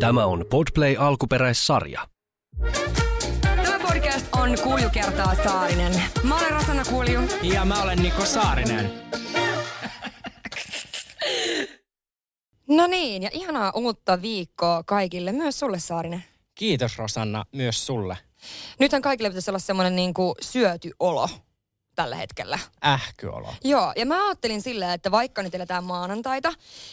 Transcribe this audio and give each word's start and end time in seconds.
Tämä 0.00 0.26
on 0.26 0.44
Podplay 0.50 0.96
alkuperäissarja. 0.98 2.08
Tämä 3.42 3.78
podcast 3.78 4.26
on 4.32 4.50
Kulju 4.62 4.90
kertaa 4.92 5.34
Saarinen. 5.44 6.02
Mä 6.22 6.38
olen 6.38 6.50
Rosanna 6.50 6.84
Kulju. 6.84 7.20
Ja 7.42 7.64
mä 7.64 7.82
olen 7.82 7.98
Niko 8.02 8.24
Saarinen. 8.24 8.92
No 12.68 12.86
niin, 12.86 13.22
ja 13.22 13.30
ihanaa 13.32 13.72
uutta 13.74 14.22
viikkoa 14.22 14.82
kaikille, 14.82 15.32
myös 15.32 15.58
sulle 15.58 15.78
Saarinen. 15.78 16.24
Kiitos 16.54 16.98
Rosanna, 16.98 17.44
myös 17.52 17.86
sulle. 17.86 18.16
Nythän 18.80 19.02
kaikille 19.02 19.28
pitäisi 19.30 19.50
olla 19.50 19.58
semmoinen 19.58 19.96
niin 19.96 20.14
kuin 20.14 20.34
syöty 20.40 20.90
olo 21.00 21.28
tällä 21.94 22.16
hetkellä. 22.16 22.58
Ähkyolo. 22.86 23.54
Joo, 23.64 23.92
ja 23.96 24.06
mä 24.06 24.26
ajattelin 24.26 24.62
silleen, 24.62 24.90
että 24.90 25.10
vaikka 25.10 25.42
nyt 25.42 25.54
eletään 25.54 25.84
maanantaita, 25.84 26.52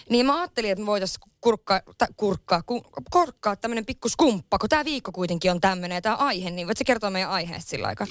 niin 0.09 0.25
mä 0.25 0.39
ajattelin, 0.39 0.71
että 0.71 0.81
me 0.81 0.85
voitaisiin 0.85 1.31
kurkkaa, 1.41 1.81
ta, 1.97 2.07
kurkkaa, 2.17 2.61
ku, 2.61 2.85
kurkkaa 3.11 3.55
tämmöinen 3.55 3.85
pikku 3.85 4.09
skumppa, 4.09 4.59
kun 4.59 4.69
tämä 4.69 4.85
viikko 4.85 5.11
kuitenkin 5.11 5.51
on 5.51 5.61
tämmöinen 5.61 5.95
ja 5.95 6.01
tämä 6.01 6.15
aihe, 6.15 6.49
niin 6.49 6.67
voitko 6.67 6.83
kertoa 6.85 7.09
meidän 7.09 7.29
aiheesta 7.29 7.69
sillä 7.69 7.87
aikaa? 7.87 8.07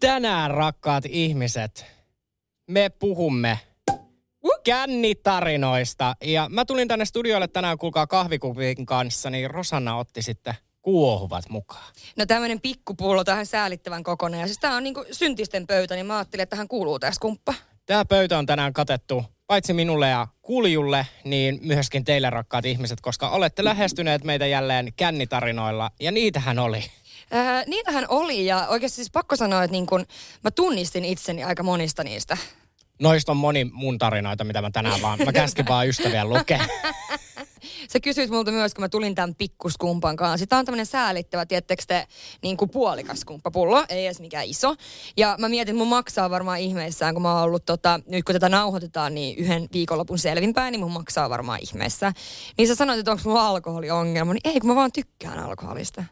Tänään, 0.00 0.50
rakkaat 0.50 1.04
ihmiset, 1.06 1.86
me 2.66 2.88
puhumme 2.88 3.58
kännitarinoista. 4.66 6.16
Ja 6.24 6.48
mä 6.48 6.64
tulin 6.64 6.88
tänne 6.88 7.04
studiolle 7.04 7.48
tänään, 7.48 7.78
kuulkaa 7.78 8.06
kahvikupin 8.06 8.86
kanssa, 8.86 9.30
niin 9.30 9.50
Rosanna 9.50 9.96
otti 9.96 10.22
sitten 10.22 10.54
kuohuvat 10.86 11.48
mukaan. 11.48 11.92
No 12.16 12.26
tämmöinen 12.26 12.60
pikkupullo 12.60 13.24
tähän 13.24 13.46
säälittävän 13.46 14.02
kokoinen. 14.02 14.40
Ja 14.40 14.46
siis 14.46 14.58
tää 14.58 14.76
on 14.76 14.82
niinku 14.82 15.04
syntisten 15.12 15.66
pöytä, 15.66 15.94
niin 15.94 16.06
mä 16.06 16.16
ajattelin, 16.16 16.42
että 16.42 16.50
tähän 16.50 16.68
kuuluu 16.68 16.98
tämä 16.98 17.10
skumppa. 17.10 17.54
Tämä 17.86 18.04
pöytä 18.04 18.38
on 18.38 18.46
tänään 18.46 18.72
katettu 18.72 19.24
paitsi 19.46 19.72
minulle 19.72 20.08
ja 20.08 20.28
kuljulle, 20.42 21.06
niin 21.24 21.58
myöskin 21.62 22.04
teille 22.04 22.30
rakkaat 22.30 22.64
ihmiset, 22.64 23.00
koska 23.00 23.28
olette 23.30 23.64
lähestyneet 23.64 24.24
meitä 24.24 24.46
jälleen 24.46 24.92
kännitarinoilla. 24.96 25.90
Ja 26.00 26.12
niitähän 26.12 26.58
oli. 26.58 26.84
Ää, 27.30 27.64
niitähän 27.66 28.06
oli 28.08 28.46
ja 28.46 28.66
oikeasti 28.68 28.96
siis 28.96 29.10
pakko 29.10 29.36
sanoa, 29.36 29.64
että 29.64 29.72
niin 29.72 29.86
kun 29.86 30.06
mä 30.44 30.50
tunnistin 30.50 31.04
itseni 31.04 31.44
aika 31.44 31.62
monista 31.62 32.04
niistä. 32.04 32.36
Noista 33.02 33.32
on 33.32 33.36
moni 33.36 33.64
mun 33.64 33.98
tarinoita, 33.98 34.44
mitä 34.44 34.62
mä 34.62 34.70
tänään 34.70 35.02
vaan, 35.02 35.18
mä 35.24 35.32
käskin 35.32 35.66
vaan 35.68 35.88
ystäviä 35.88 36.24
lukea. 36.24 36.64
Sä 37.92 38.00
kysyit 38.00 38.30
multa 38.30 38.50
myös, 38.50 38.74
kun 38.74 38.82
mä 38.82 38.88
tulin 38.88 39.14
tämän 39.14 39.34
pikkuskumpan 39.34 40.16
kanssa. 40.16 40.46
Tämä 40.46 40.58
on 40.58 40.64
tämmöinen 40.64 40.86
säälittävä, 40.86 41.46
tiettekö 41.46 41.82
te, 41.86 42.06
niin 42.42 42.56
kuin 42.56 42.70
puolikas 42.70 43.20
skumppapullo, 43.20 43.84
ei 43.88 44.06
edes 44.06 44.20
mikään 44.20 44.46
iso. 44.46 44.74
Ja 45.16 45.36
mä 45.38 45.48
mietin, 45.48 45.72
että 45.72 45.78
mun 45.78 45.88
maksaa 45.88 46.30
varmaan 46.30 46.58
ihmeissään, 46.58 47.14
kun 47.14 47.22
mä 47.22 47.34
oon 47.34 47.42
ollut, 47.42 47.66
tota, 47.66 48.00
nyt 48.10 48.24
kun 48.24 48.32
tätä 48.32 48.48
nauhoitetaan, 48.48 49.14
niin 49.14 49.38
yhden 49.38 49.68
viikonlopun 49.72 50.18
selvinpäin, 50.18 50.72
niin 50.72 50.80
mun 50.80 50.92
maksaa 50.92 51.30
varmaan 51.30 51.60
ihmeessä. 51.62 52.12
Niin 52.58 52.68
sä 52.68 52.74
sanoit, 52.74 52.98
että 52.98 53.10
onko 53.10 53.22
mulla 53.24 53.48
alkoholiongelma, 53.48 54.32
niin 54.32 54.40
ei, 54.44 54.60
kun 54.60 54.70
mä 54.70 54.76
vaan 54.76 54.92
tykkään 54.92 55.38
alkoholista. 55.38 56.04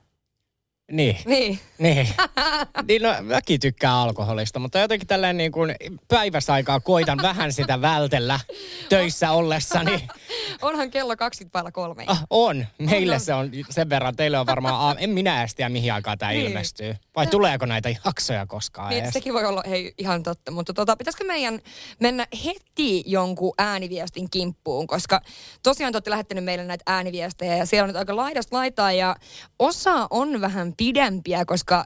Niin. 0.93 1.17
Niin. 1.27 1.59
Niin. 1.79 2.09
niin 2.89 3.03
no, 3.03 3.15
mäkin 3.23 3.61
tykkään 3.61 3.95
alkoholista, 3.95 4.59
mutta 4.59 4.79
jotenkin 4.79 5.09
tällainen 5.09 5.37
niin 5.37 5.53
kuin 5.53 5.75
päiväsaikaa 6.09 6.81
koitan 6.81 7.19
vähän 7.23 7.53
sitä 7.53 7.81
vältellä 7.81 8.41
töissä 8.89 9.31
ollessani. 9.31 9.93
Onhan 10.63 10.91
kello 10.91 11.17
20 11.17 11.53
päällä 11.53 11.71
kolme. 11.73 12.05
Ah, 12.07 12.25
on. 12.31 12.67
Meille 12.79 13.19
se 13.19 13.35
on 13.35 13.51
sen 13.71 13.91
verran. 13.91 14.17
Teille 14.17 14.39
on 14.39 14.47
varmaan, 14.47 14.97
a- 14.97 15.01
en 15.01 15.11
minä 15.11 15.41
edes 15.41 15.55
tiedä 15.55 15.69
mihin 15.69 15.93
aikaan 15.93 16.19
tämä 16.19 16.33
Niin. 16.33 16.47
ilmestyy. 16.47 16.97
Vai 17.17 17.27
tuleeko 17.27 17.67
näitä 17.67 17.89
jaksoja 18.05 18.47
koskaan 18.47 18.91
Niin, 18.91 19.03
edes? 19.03 19.13
sekin 19.13 19.35
voi 19.35 19.45
olla 19.45 19.63
hei, 19.69 19.95
ihan 19.99 20.23
totta, 20.23 20.51
mutta 20.51 20.73
tota, 20.75 20.97
pitäisikö 20.97 21.25
meidän 21.25 21.61
mennä 22.01 22.27
heti 22.45 23.03
jonkun 23.07 23.55
ääniviestin 23.59 24.31
kimppuun, 24.31 24.87
koska 24.87 25.21
tosiaan 25.63 25.93
te 25.93 25.97
olette 25.97 26.11
lähettänyt 26.11 26.45
meille 26.45 26.65
näitä 26.65 26.83
ääniviestejä 26.87 27.57
ja 27.57 27.67
siellä 27.67 27.83
on 27.85 27.89
nyt 27.89 27.97
aika 27.97 28.17
laidasta 28.17 28.57
laitaa 28.57 28.93
ja 28.93 29.17
osa 29.59 30.07
on 30.11 30.41
vähän 30.41 30.73
pidempiä, 30.77 31.45
koska 31.45 31.85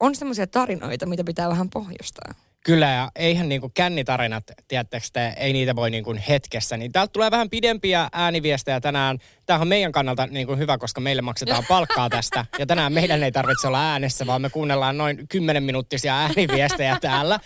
on 0.00 0.14
semmoisia 0.14 0.46
tarinoita, 0.46 1.06
mitä 1.06 1.24
pitää 1.24 1.48
vähän 1.48 1.70
pohjustaa. 1.70 2.34
Kyllä, 2.64 2.90
ja 2.90 3.10
eihän 3.16 3.48
niinku 3.48 3.70
kännitarinat, 3.74 4.44
tiedättekö 4.68 5.06
te, 5.12 5.32
ei 5.36 5.52
niitä 5.52 5.76
voi 5.76 5.90
niinku 5.90 6.16
hetkessä. 6.28 6.76
Niin 6.76 6.92
täältä 6.92 7.12
tulee 7.12 7.30
vähän 7.30 7.50
pidempiä 7.50 8.08
ääniviestejä 8.12 8.80
tänään. 8.80 9.18
Tämä 9.46 9.60
on 9.60 9.68
meidän 9.68 9.92
kannalta 9.92 10.26
niinku 10.26 10.56
hyvä, 10.56 10.78
koska 10.78 11.00
meille 11.00 11.22
maksetaan 11.22 11.64
palkkaa 11.68 12.10
tästä. 12.10 12.46
Ja 12.58 12.66
tänään 12.66 12.92
meidän 12.92 13.22
ei 13.22 13.32
tarvitse 13.32 13.66
olla 13.68 13.90
äänessä, 13.92 14.26
vaan 14.26 14.42
me 14.42 14.50
kuunnellaan 14.50 14.98
noin 14.98 15.28
10 15.28 15.62
minuuttisia 15.62 16.16
ääniviestejä 16.16 16.98
täällä. 17.00 17.40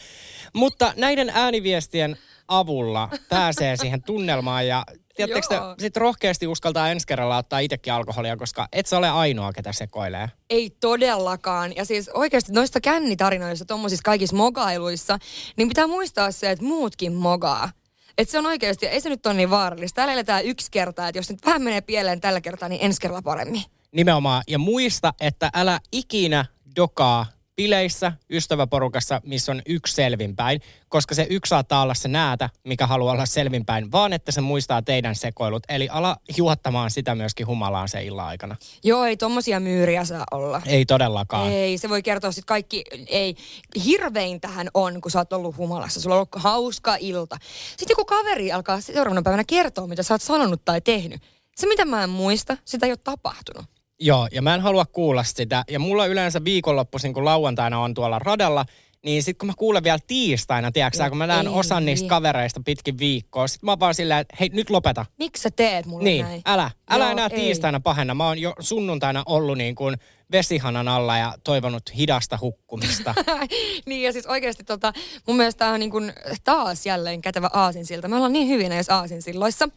Mutta 0.52 0.92
näiden 0.96 1.30
ääniviestien 1.34 2.16
avulla 2.48 3.08
pääsee 3.28 3.76
siihen 3.76 4.02
tunnelmaan 4.02 4.66
ja 4.66 4.84
tiedättekö 5.26 5.74
sit 5.78 5.96
rohkeasti 5.96 6.46
uskaltaa 6.46 6.90
ensi 6.90 7.06
kerralla 7.06 7.36
ottaa 7.36 7.58
itsekin 7.58 7.92
alkoholia, 7.92 8.36
koska 8.36 8.68
et 8.72 8.86
sä 8.86 8.98
ole 8.98 9.08
ainoa, 9.08 9.52
ketä 9.52 9.72
sekoilee. 9.72 10.28
Ei 10.50 10.70
todellakaan. 10.70 11.76
Ja 11.76 11.84
siis 11.84 12.08
oikeasti 12.08 12.52
noista 12.52 12.80
kännitarinoista, 12.80 13.64
tuommoisissa 13.64 14.02
kaikissa 14.02 14.36
mogailuissa, 14.36 15.18
niin 15.56 15.68
pitää 15.68 15.86
muistaa 15.86 16.30
se, 16.30 16.50
että 16.50 16.64
muutkin 16.64 17.12
mogaa. 17.12 17.70
Että 18.18 18.32
se 18.32 18.38
on 18.38 18.46
oikeasti, 18.46 18.86
ei 18.86 19.00
se 19.00 19.08
nyt 19.08 19.26
ole 19.26 19.34
niin 19.34 19.50
vaarallista. 19.50 19.96
Täällä 19.96 20.12
eletään 20.12 20.44
yksi 20.44 20.70
kerta, 20.70 21.08
että 21.08 21.18
jos 21.18 21.30
nyt 21.30 21.46
vähän 21.46 21.62
menee 21.62 21.80
pieleen 21.80 22.20
tällä 22.20 22.40
kertaa, 22.40 22.68
niin 22.68 22.84
ensi 22.84 23.00
kerralla 23.00 23.22
paremmin. 23.22 23.62
Nimenomaan. 23.92 24.42
Ja 24.48 24.58
muista, 24.58 25.14
että 25.20 25.50
älä 25.54 25.80
ikinä 25.92 26.44
dokaa 26.76 27.26
bileissä, 27.58 28.12
ystäväporukassa, 28.30 29.20
missä 29.24 29.52
on 29.52 29.62
yksi 29.66 29.94
selvinpäin, 29.94 30.60
koska 30.88 31.14
se 31.14 31.26
yksi 31.30 31.50
saattaa 31.50 31.82
olla 31.82 31.94
se 31.94 32.08
näätä, 32.08 32.50
mikä 32.64 32.86
haluaa 32.86 33.12
olla 33.12 33.26
selvinpäin, 33.26 33.92
vaan 33.92 34.12
että 34.12 34.32
se 34.32 34.40
muistaa 34.40 34.82
teidän 34.82 35.14
sekoilut. 35.14 35.62
Eli 35.68 35.88
ala 35.88 36.16
juottamaan 36.36 36.90
sitä 36.90 37.14
myöskin 37.14 37.46
humalaan 37.46 37.88
se 37.88 38.04
illan 38.04 38.26
aikana. 38.26 38.56
Joo, 38.84 39.04
ei 39.04 39.16
tommosia 39.16 39.60
myyriä 39.60 40.04
saa 40.04 40.24
olla. 40.30 40.62
Ei 40.66 40.86
todellakaan. 40.86 41.52
Ei, 41.52 41.78
se 41.78 41.88
voi 41.88 42.02
kertoa 42.02 42.32
sitten 42.32 42.46
kaikki, 42.46 42.84
ei, 43.06 43.36
hirveintähän 43.84 44.68
on, 44.74 45.00
kun 45.00 45.10
sä 45.10 45.18
oot 45.18 45.32
ollut 45.32 45.56
humalassa, 45.56 46.00
sulla 46.00 46.14
on 46.14 46.18
ollut 46.18 46.44
hauska 46.44 46.96
ilta. 47.00 47.38
Sitten 47.70 47.94
joku 47.98 48.04
kaveri 48.04 48.52
alkaa 48.52 48.80
seuraavana 48.80 49.22
päivänä 49.22 49.44
kertoa, 49.44 49.86
mitä 49.86 50.02
sä 50.02 50.14
oot 50.14 50.22
sanonut 50.22 50.64
tai 50.64 50.80
tehnyt. 50.80 51.22
Se, 51.56 51.66
mitä 51.66 51.84
mä 51.84 52.04
en 52.04 52.10
muista, 52.10 52.56
sitä 52.64 52.86
ei 52.86 52.92
ole 52.92 52.98
tapahtunut. 53.04 53.77
Joo, 54.00 54.28
ja 54.32 54.42
mä 54.42 54.54
en 54.54 54.60
halua 54.60 54.84
kuulla 54.86 55.24
sitä. 55.24 55.64
Ja 55.70 55.78
mulla 55.78 56.06
yleensä 56.06 56.44
viikonloppuisin, 56.44 57.14
kun 57.14 57.24
lauantaina 57.24 57.80
on 57.80 57.94
tuolla 57.94 58.18
radalla, 58.18 58.64
niin 59.04 59.22
sitten 59.22 59.38
kun 59.38 59.46
mä 59.46 59.52
kuulen 59.56 59.84
vielä 59.84 59.98
tiistaina, 60.06 60.72
tiedätkö 60.72 60.96
sä, 60.98 61.08
kun 61.08 61.18
mä 61.18 61.26
näen 61.26 61.46
Ei. 61.46 61.52
osan 61.52 61.84
niistä 61.84 62.08
kavereista 62.08 62.60
pitkin 62.64 62.98
viikkoa, 62.98 63.48
sit 63.48 63.62
mä 63.62 63.70
oon 63.72 63.80
vaan 63.80 63.94
silleen, 63.94 64.20
että 64.20 64.36
hei, 64.40 64.48
nyt 64.52 64.70
lopeta. 64.70 65.06
Miksi 65.18 65.42
sä 65.42 65.50
teet 65.50 65.86
mulle 65.86 66.04
Niin, 66.04 66.24
näin? 66.24 66.42
älä. 66.46 66.70
Älä 66.90 67.04
Joo, 67.04 67.12
enää 67.12 67.28
ei. 67.32 67.38
tiistaina 67.40 67.80
pahenna. 67.80 68.14
Mä 68.14 68.26
oon 68.26 68.38
jo 68.38 68.54
sunnuntaina 68.60 69.22
ollut 69.26 69.58
niin 69.58 69.74
kuin 69.74 69.96
vesihanan 70.32 70.88
alla 70.88 71.16
ja 71.16 71.34
toivonut 71.44 71.82
hidasta 71.96 72.38
hukkumista. 72.40 73.14
niin 73.86 74.02
ja 74.02 74.12
siis 74.12 74.26
oikeasti 74.26 74.64
tota, 74.64 74.92
mun 75.26 75.36
mielestä 75.36 75.58
tämä 75.58 75.72
on 75.72 75.80
niin 75.80 75.90
kuin 75.90 76.12
taas 76.44 76.86
jälleen 76.86 77.20
kätevä 77.20 77.50
aasinsilta. 77.52 78.08
Me 78.08 78.16
ollaan 78.16 78.32
niin 78.32 78.48
hyvin 78.48 78.68
näissä 78.68 78.96
aasinsilloissa. 78.96 79.68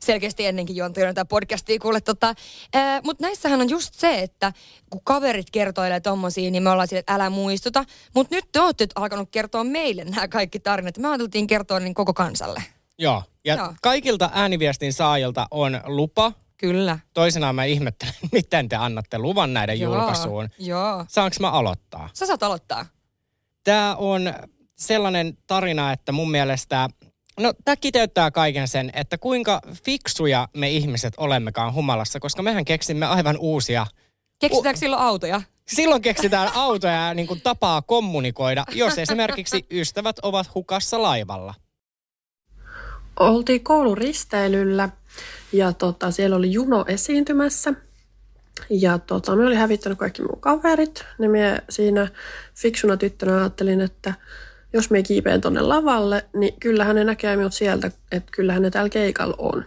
Selkeästi 0.00 0.46
ennenkin 0.46 0.76
juontajana 0.76 1.14
tätä 1.14 1.24
podcastia 1.24 1.78
kuule. 1.78 2.00
Tota, 2.00 2.34
Mutta 3.04 3.24
näissähän 3.24 3.60
on 3.60 3.70
just 3.70 3.94
se, 3.94 4.22
että 4.22 4.52
kun 4.90 5.00
kaverit 5.04 5.50
kertoilee 5.50 6.00
tommosia, 6.00 6.50
niin 6.50 6.62
me 6.62 6.70
ollaan 6.70 6.88
sille, 6.88 7.00
että 7.00 7.14
älä 7.14 7.30
muistuta. 7.30 7.84
Mutta 8.14 8.34
nyt 8.34 8.44
te 8.52 8.60
olette 8.60 8.86
alkanut 8.94 9.28
kertoa 9.30 9.64
meille 9.64 10.04
nämä 10.04 10.28
kaikki 10.28 10.60
tarinat. 10.60 10.98
Me 10.98 11.08
ajateltiin 11.08 11.46
kertoa 11.46 11.80
niin 11.80 11.94
koko 11.94 12.14
kansalle. 12.14 12.62
Joo. 12.98 13.22
Ja 13.44 13.54
Joo. 13.54 13.74
kaikilta 13.82 14.30
ääniviestin 14.34 14.92
saajilta 14.92 15.46
on 15.50 15.80
lupa. 15.86 16.32
Kyllä. 16.56 16.98
Toisinaan 17.14 17.54
mä 17.54 17.64
ihmettelen, 17.64 18.14
miten 18.32 18.68
te 18.68 18.76
annatte 18.76 19.18
luvan 19.18 19.54
näiden 19.54 19.80
julkaisuun. 19.80 20.48
Joo. 20.58 21.04
Saanko 21.08 21.36
mä 21.40 21.50
aloittaa? 21.50 22.10
Sä 22.12 22.26
saat 22.26 22.42
aloittaa. 22.42 22.86
Tämä 23.64 23.96
on 23.96 24.34
sellainen 24.76 25.38
tarina, 25.46 25.92
että 25.92 26.12
mun 26.12 26.30
mielestä, 26.30 26.88
no 27.40 27.52
tämä 27.64 27.76
kiteyttää 27.76 28.30
kaiken 28.30 28.68
sen, 28.68 28.90
että 28.94 29.18
kuinka 29.18 29.60
fiksuja 29.84 30.48
me 30.56 30.70
ihmiset 30.70 31.14
olemmekaan 31.16 31.74
humalassa, 31.74 32.20
koska 32.20 32.42
mehän 32.42 32.64
keksimme 32.64 33.06
aivan 33.06 33.36
uusia 33.38 33.86
Keksitäänkö 34.38 34.78
silloin 34.78 35.02
autoja? 35.02 35.42
Silloin 35.68 36.02
keksitään 36.02 36.50
autoja 36.54 37.06
ja 37.06 37.14
niin 37.14 37.26
kuin 37.26 37.40
tapaa 37.40 37.82
kommunikoida, 37.82 38.64
jos 38.72 38.98
esimerkiksi 38.98 39.66
ystävät 39.70 40.16
ovat 40.22 40.54
hukassa 40.54 41.02
laivalla. 41.02 41.54
oltiin 43.20 43.64
kouluristeilyllä 43.64 44.88
ja 45.52 45.72
tota, 45.72 46.10
siellä 46.10 46.36
oli 46.36 46.52
Juno 46.52 46.84
esiintymässä. 46.88 47.74
Ja 48.70 48.98
tota, 48.98 49.36
me 49.36 49.46
oli 49.46 49.54
hävittänyt 49.54 49.98
kaikki 49.98 50.22
mun 50.22 50.40
kaverit. 50.40 51.04
Niin 51.18 51.30
me 51.30 51.62
siinä 51.68 52.08
fiksuna 52.54 52.96
tyttönä 52.96 53.36
ajattelin, 53.36 53.80
että 53.80 54.14
jos 54.72 54.90
me 54.90 55.02
kiipeen 55.02 55.40
tonne 55.40 55.60
lavalle, 55.60 56.24
niin 56.36 56.60
kyllähän 56.60 56.96
ne 56.96 57.04
näkee 57.04 57.36
minut 57.36 57.52
sieltä, 57.54 57.90
että 58.12 58.32
kyllähän 58.36 58.62
ne 58.62 58.70
täällä 58.70 58.90
keikalla 58.90 59.34
on. 59.38 59.64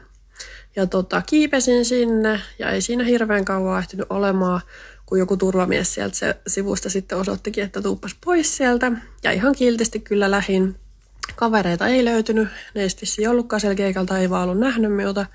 Ja 0.75 0.87
tota, 0.87 1.21
kiipesin 1.25 1.85
sinne 1.85 2.41
ja 2.59 2.71
ei 2.71 2.81
siinä 2.81 3.03
hirveän 3.03 3.45
kauan 3.45 3.79
ehtinyt 3.79 4.07
olemaan, 4.09 4.61
kun 5.05 5.19
joku 5.19 5.37
turvamies 5.37 5.93
sieltä 5.93 6.15
se 6.15 6.35
sivusta 6.47 6.89
sitten 6.89 7.17
osoittikin, 7.17 7.63
että 7.63 7.81
tuuppas 7.81 8.15
pois 8.25 8.57
sieltä. 8.57 8.91
Ja 9.23 9.31
ihan 9.31 9.55
kiltisti 9.55 9.99
kyllä 9.99 10.31
lähin. 10.31 10.75
Kavereita 11.35 11.87
ei 11.87 12.05
löytynyt, 12.05 12.47
ne 12.75 12.81
ei 12.81 12.89
sitten 12.89 13.29
ollutkaan 13.29 13.59
siellä 13.59 13.75
keikalta, 13.75 14.17
ei 14.17 14.29
vaan 14.29 14.43
ollut 14.49 14.59
nähnyt 14.59 14.93
minulta. 14.93 15.25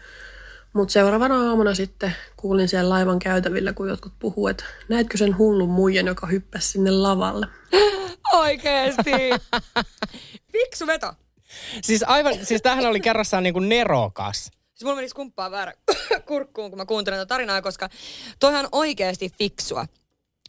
Mutta 0.72 0.92
seuraavana 0.92 1.48
aamuna 1.48 1.74
sitten 1.74 2.16
kuulin 2.36 2.68
siellä 2.68 2.88
laivan 2.88 3.18
käytävillä, 3.18 3.72
kun 3.72 3.88
jotkut 3.88 4.12
puhuu, 4.18 4.48
että 4.48 4.64
näetkö 4.88 5.16
sen 5.18 5.38
hullun 5.38 5.68
muijan, 5.68 6.06
joka 6.06 6.26
hyppäsi 6.26 6.68
sinne 6.68 6.90
lavalle. 6.90 7.46
Oikeesti. 8.32 9.10
Fiksu 10.52 10.86
veto. 10.86 11.12
Siis 11.82 12.04
aivan, 12.06 12.34
siis 12.46 12.62
tämähän 12.62 12.86
oli 12.86 13.00
kerrassaan 13.00 13.42
niinku 13.42 13.60
nerokas. 13.60 14.44
Siis 14.44 14.84
mulla 14.84 14.96
meni 14.96 15.08
skumppaa 15.08 15.50
väärä 15.50 15.72
kurkkuun, 16.28 16.70
kun 16.70 16.78
mä 16.78 16.86
kuuntelin 16.86 17.18
tätä 17.18 17.28
tarinaa, 17.28 17.62
koska 17.62 17.88
toihan 18.40 18.64
on 18.64 18.68
oikeasti 18.72 19.30
fiksua. 19.38 19.86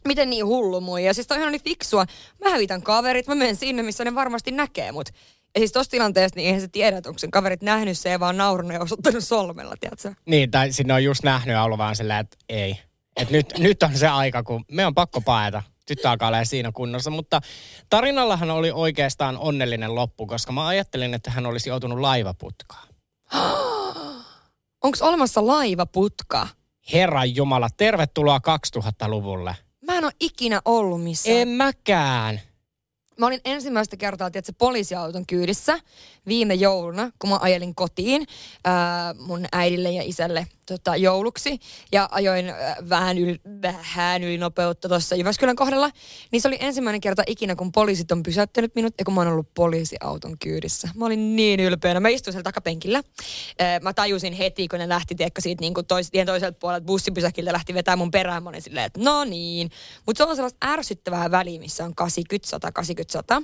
Miten 0.08 0.30
niin 0.30 0.46
hullu 0.46 0.80
muija? 0.80 1.14
Siis 1.14 1.26
toihan 1.26 1.48
oli 1.48 1.58
fiksua. 1.58 2.04
Mä 2.44 2.50
hävitän 2.50 2.82
kaverit, 2.82 3.26
mä 3.26 3.34
menen 3.34 3.56
sinne, 3.56 3.82
missä 3.82 4.04
ne 4.04 4.14
varmasti 4.14 4.50
näkee 4.50 4.92
mut. 4.92 5.08
Ja 5.54 5.60
siis 5.60 5.72
tossa 5.72 5.90
tilanteessa, 5.90 6.36
niin 6.36 6.46
eihän 6.46 6.60
se 6.60 6.68
tiedä, 6.68 6.96
että 6.96 7.10
onko 7.10 7.18
sen 7.18 7.30
kaverit 7.30 7.62
nähnyt 7.62 7.98
se 7.98 8.08
ja 8.08 8.20
vaan 8.20 8.36
naurunut 8.36 8.72
ja 8.72 8.80
osoittanut 8.80 9.24
solmella, 9.24 9.74
tiedätkö? 9.80 10.14
Niin, 10.26 10.50
tai 10.50 10.72
sinne 10.72 10.94
on 10.94 11.04
just 11.04 11.24
nähnyt 11.24 11.52
ja 11.52 11.62
ollut 11.62 11.78
vaan 11.78 11.96
silleen, 11.96 12.20
että 12.20 12.36
ei. 12.48 12.80
Et 13.16 13.30
nyt, 13.30 13.58
nyt 13.58 13.82
on 13.82 13.96
se 13.96 14.08
aika, 14.08 14.42
kun 14.42 14.64
me 14.70 14.86
on 14.86 14.94
pakko 14.94 15.20
paeta. 15.20 15.62
Tyttö 15.86 16.10
alkaa 16.10 16.28
olla 16.28 16.44
siinä 16.44 16.72
kunnossa, 16.72 17.10
mutta 17.10 17.40
tarinallahan 17.90 18.50
oli 18.50 18.70
oikeastaan 18.70 19.38
onnellinen 19.38 19.94
loppu, 19.94 20.26
koska 20.26 20.52
mä 20.52 20.66
ajattelin, 20.66 21.14
että 21.14 21.30
hän 21.30 21.46
olisi 21.46 21.68
joutunut 21.68 22.00
laivaputkaan. 22.00 22.88
Onko 24.84 24.98
olemassa 25.00 25.46
laivaputka? 25.46 26.48
Herran 26.92 27.36
Jumala, 27.36 27.68
tervetuloa 27.76 28.40
2000-luvulle. 28.78 29.56
Mä 29.94 29.98
en 29.98 30.04
ole 30.04 30.12
ikinä 30.20 30.60
ollut 30.64 31.02
missään. 31.02 31.36
En 31.36 31.48
mäkään. 31.48 32.40
Mä 33.18 33.26
olin 33.26 33.40
ensimmäistä 33.44 33.96
kertaa, 33.96 34.30
tiedätkö, 34.30 34.52
poliisiauton 34.58 35.26
kyydissä 35.26 35.78
viime 36.26 36.54
jouluna, 36.54 37.10
kun 37.18 37.30
mä 37.30 37.38
ajelin 37.40 37.74
kotiin 37.74 38.26
ää, 38.64 39.14
mun 39.14 39.46
äidille 39.52 39.90
ja 39.90 40.02
isälle 40.02 40.46
tota, 40.66 40.96
jouluksi. 40.96 41.58
Ja 41.92 42.08
ajoin 42.10 42.48
ää, 42.48 42.76
vähän, 42.88 43.18
yli, 43.18 43.40
vähän 43.62 44.22
yli 44.22 44.38
nopeutta 44.38 44.88
tuossa 44.88 45.16
Jyväskylän 45.16 45.56
kohdalla. 45.56 45.90
Niin 46.30 46.42
se 46.42 46.48
oli 46.48 46.56
ensimmäinen 46.60 47.00
kerta 47.00 47.22
ikinä, 47.26 47.56
kun 47.56 47.72
poliisit 47.72 48.12
on 48.12 48.22
pysäyttänyt 48.22 48.74
minut 48.74 48.94
ja 48.98 49.04
kun 49.04 49.14
mä 49.14 49.20
oon 49.20 49.28
ollut 49.28 49.54
poliisiauton 49.54 50.38
kyydissä. 50.38 50.88
Mä 50.94 51.06
olin 51.06 51.36
niin 51.36 51.60
ylpeänä. 51.60 52.00
Mä 52.00 52.08
istuin 52.08 52.32
siellä 52.32 52.44
takapenkillä. 52.44 53.02
Ää, 53.58 53.80
mä 53.80 53.92
tajusin 53.92 54.32
heti, 54.32 54.68
kun 54.68 54.78
ne 54.78 54.88
lähti, 54.88 55.14
tiedätkö, 55.14 55.40
siitä 55.40 55.60
niin 55.60 55.74
kuin 55.74 55.86
tois, 55.86 56.10
toiselta 56.26 56.58
puolelta 56.60 56.86
bussipysäkiltä 56.86 57.52
lähti 57.52 57.74
vetää 57.74 57.96
mun 57.96 58.10
perään. 58.10 58.42
Mä 58.42 58.48
olin 58.48 58.62
silleen, 58.62 58.86
että 58.86 59.00
no 59.02 59.24
niin. 59.24 59.70
Mutta 60.06 60.18
se 60.18 60.30
on 60.30 60.36
sellaista 60.36 60.66
ärsyttävää 60.70 61.30
väliä, 61.30 61.60
missä 61.60 61.84
on 61.84 61.94
80, 61.94 62.48
100, 62.48 62.72
80, 62.72 63.12
100. 63.12 63.42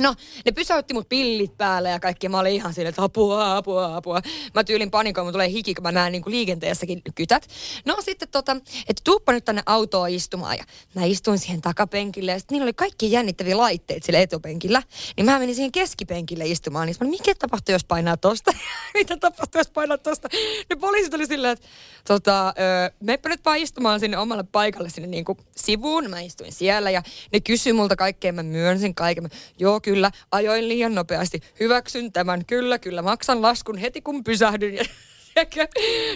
No, 0.00 0.14
ne 0.44 0.52
pysäytti 0.52 0.94
mut 0.94 1.08
pillit 1.08 1.58
päälle 1.58 1.90
ja 1.90 2.00
kaikki. 2.00 2.28
Mä 2.28 2.38
olin 2.38 2.52
ihan 2.52 2.74
silleen, 2.74 2.88
että 2.88 3.02
apua, 3.02 3.56
apua, 3.56 3.96
apua. 3.96 4.20
Mä 4.54 4.64
tyylin 4.64 4.90
panikoin, 4.90 5.26
mun 5.26 5.32
tulee 5.32 5.50
hiki, 5.50 5.74
kun 5.74 5.82
mä 5.82 5.92
näen 5.92 6.12
niin 6.12 6.22
liikenteessäkin 6.26 7.02
kytät. 7.14 7.48
No 7.84 7.96
sitten 8.00 8.28
tota, 8.28 8.56
että 8.88 9.00
tuuppa 9.04 9.32
nyt 9.32 9.44
tänne 9.44 9.62
autoon 9.66 10.10
istumaan. 10.10 10.56
Ja 10.58 10.64
mä 10.94 11.04
istuin 11.04 11.38
siihen 11.38 11.60
takapenkille 11.60 12.32
ja 12.32 12.38
sitten 12.38 12.54
niillä 12.54 12.64
oli 12.64 12.72
kaikki 12.72 13.12
jännittäviä 13.12 13.56
laitteet 13.56 14.02
sillä 14.02 14.20
etupenkillä. 14.20 14.82
Niin 15.16 15.24
mä 15.24 15.38
menin 15.38 15.54
siihen 15.54 15.72
keskipenkille 15.72 16.46
istumaan. 16.46 16.86
Niin 16.86 16.96
mä 17.00 17.06
mikä 17.10 17.34
tapahtuu, 17.38 17.72
jos 17.72 17.84
painaa 17.84 18.16
tosta? 18.16 18.52
Mitä 18.94 19.16
tapahtuu, 19.16 19.60
jos 19.60 19.70
painaa 19.70 19.98
tosta? 19.98 20.28
Ne 20.70 20.76
poliisit 20.76 21.14
oli 21.14 21.26
silleen, 21.26 21.52
että 21.52 21.66
tota, 22.06 22.54
meppä 23.00 23.28
nyt 23.28 23.44
vaan 23.44 23.58
istumaan 23.58 24.00
sinne 24.00 24.18
omalle 24.18 24.44
paikalle 24.52 24.90
sinne 24.90 25.08
niin 25.08 25.24
kuin 25.24 25.38
sivuun. 25.56 26.10
Mä 26.10 26.20
istuin 26.20 26.52
siellä 26.52 26.90
ja 26.90 27.02
ne 27.32 27.40
kysyi 27.40 27.72
multa 27.72 27.96
kaikkea. 27.96 28.32
Mä 28.32 28.42
myönsin 28.42 28.94
kaiken. 28.94 29.22
Mä, 29.24 29.28
Joo, 29.58 29.80
kyllä, 29.86 30.10
ajoin 30.32 30.68
liian 30.68 30.94
nopeasti. 30.94 31.40
Hyväksyn 31.60 32.12
tämän, 32.12 32.44
kyllä, 32.46 32.78
kyllä, 32.78 33.02
maksan 33.02 33.42
laskun 33.42 33.78
heti 33.78 34.00
kun 34.00 34.24
pysähdyn. 34.24 34.74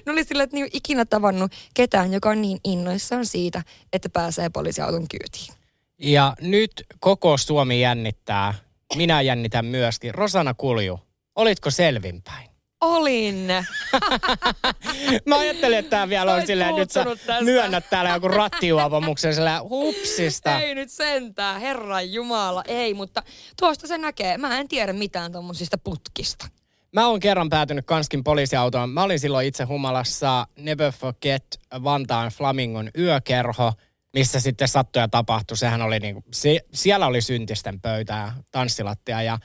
Ne 0.07 0.13
oli 0.13 0.25
sillä, 0.25 0.43
että 0.43 0.57
niin 0.57 0.69
ikinä 0.73 1.05
tavannut 1.05 1.53
ketään, 1.75 2.13
joka 2.13 2.31
on 2.31 2.43
niin 2.43 2.59
innoissaan 2.65 3.27
siitä, 3.27 3.63
että 3.93 4.09
pääsee 4.09 4.51
poliisiauton 4.51 5.07
kyytiin. 5.09 5.55
Ja 5.99 6.35
nyt 6.41 6.87
koko 7.01 7.37
Suomi 7.37 7.81
jännittää. 7.81 8.55
Minä 8.97 9.21
jännitän 9.21 9.65
myöskin. 9.65 10.15
Rosana 10.15 10.55
Kulju, 10.55 11.01
olitko 11.37 11.71
selvinpäin? 11.71 12.50
Olin. 12.81 13.47
Mä 15.27 15.39
ajattelin, 15.39 15.79
että 15.79 15.91
tämä 15.91 16.09
vielä 16.09 16.35
on 16.35 16.47
silleen, 16.47 16.75
nyt 16.75 16.91
sä 16.91 17.05
tästä. 17.05 17.41
myönnät 17.41 17.91
täällä 17.91 18.11
joku 18.11 18.29
rattijuopomuksen 18.29 19.35
sillä 19.35 19.61
hupsista. 19.69 20.61
Ei 20.61 20.75
nyt 20.75 20.91
sentään, 20.91 21.61
herran 21.61 22.13
jumala, 22.13 22.63
ei, 22.67 22.95
mutta 22.95 23.23
tuosta 23.61 23.87
se 23.87 23.99
näkee. 23.99 24.39
Mä 24.39 24.59
en 24.59 24.69
tiedä 24.69 24.93
mitään 24.93 25.33
tuommoisista 25.33 25.79
putkista. 25.79 26.49
Mä 26.93 27.07
oon 27.07 27.21
kerran 27.21 27.49
päätynyt 27.49 27.87
Kanskin 27.87 28.25
poliisiautoon. 28.25 28.91
Mä 28.91 29.03
olin 29.03 29.21
silloin 29.21 29.47
itse 29.47 29.65
humalassa 29.65 30.47
Never 30.57 30.93
Forget 30.93 31.61
Vantaan 31.85 32.31
Flamingon 32.31 32.91
yökerho, 32.99 33.73
missä 34.15 34.41
sitten 34.41 34.69
sattui 34.69 35.03
ja 35.03 35.09
tapahtui. 35.09 35.57
Sehän 35.57 35.83
oli 35.83 35.99
niinku, 35.99 36.25
se, 36.33 36.61
siellä 36.75 37.07
oli 37.07 37.21
syntisten 37.21 37.81
pöytä 37.81 38.13
ja 38.13 38.33
tanssilattia 38.51 39.23
ja 39.23 39.39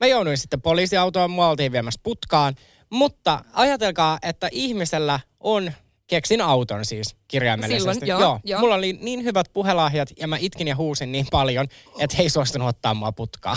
mä 0.00 0.06
jouduin 0.06 0.38
sitten 0.38 0.62
poliisiautoon, 0.62 1.30
mua 1.30 1.48
oltiin 1.48 1.72
viemässä 1.72 2.00
putkaan. 2.02 2.54
Mutta 2.90 3.44
ajatelkaa, 3.52 4.18
että 4.22 4.48
ihmisellä 4.52 5.20
on, 5.40 5.72
keksin 6.06 6.40
auton 6.40 6.84
siis 6.84 7.16
kirjaimellisesti. 7.28 7.92
Silloin, 7.92 8.06
joo, 8.06 8.20
joo, 8.20 8.40
joo. 8.44 8.60
Mulla 8.60 8.74
oli 8.74 8.92
niin 8.92 9.24
hyvät 9.24 9.46
puhelahjat 9.52 10.08
ja 10.18 10.28
mä 10.28 10.36
itkin 10.40 10.68
ja 10.68 10.76
huusin 10.76 11.12
niin 11.12 11.26
paljon, 11.30 11.66
että 11.98 12.16
he 12.16 12.22
ei 12.22 12.30
suostunut 12.30 12.68
ottaa 12.68 12.94
mua 12.94 13.12
putkaan. 13.12 13.56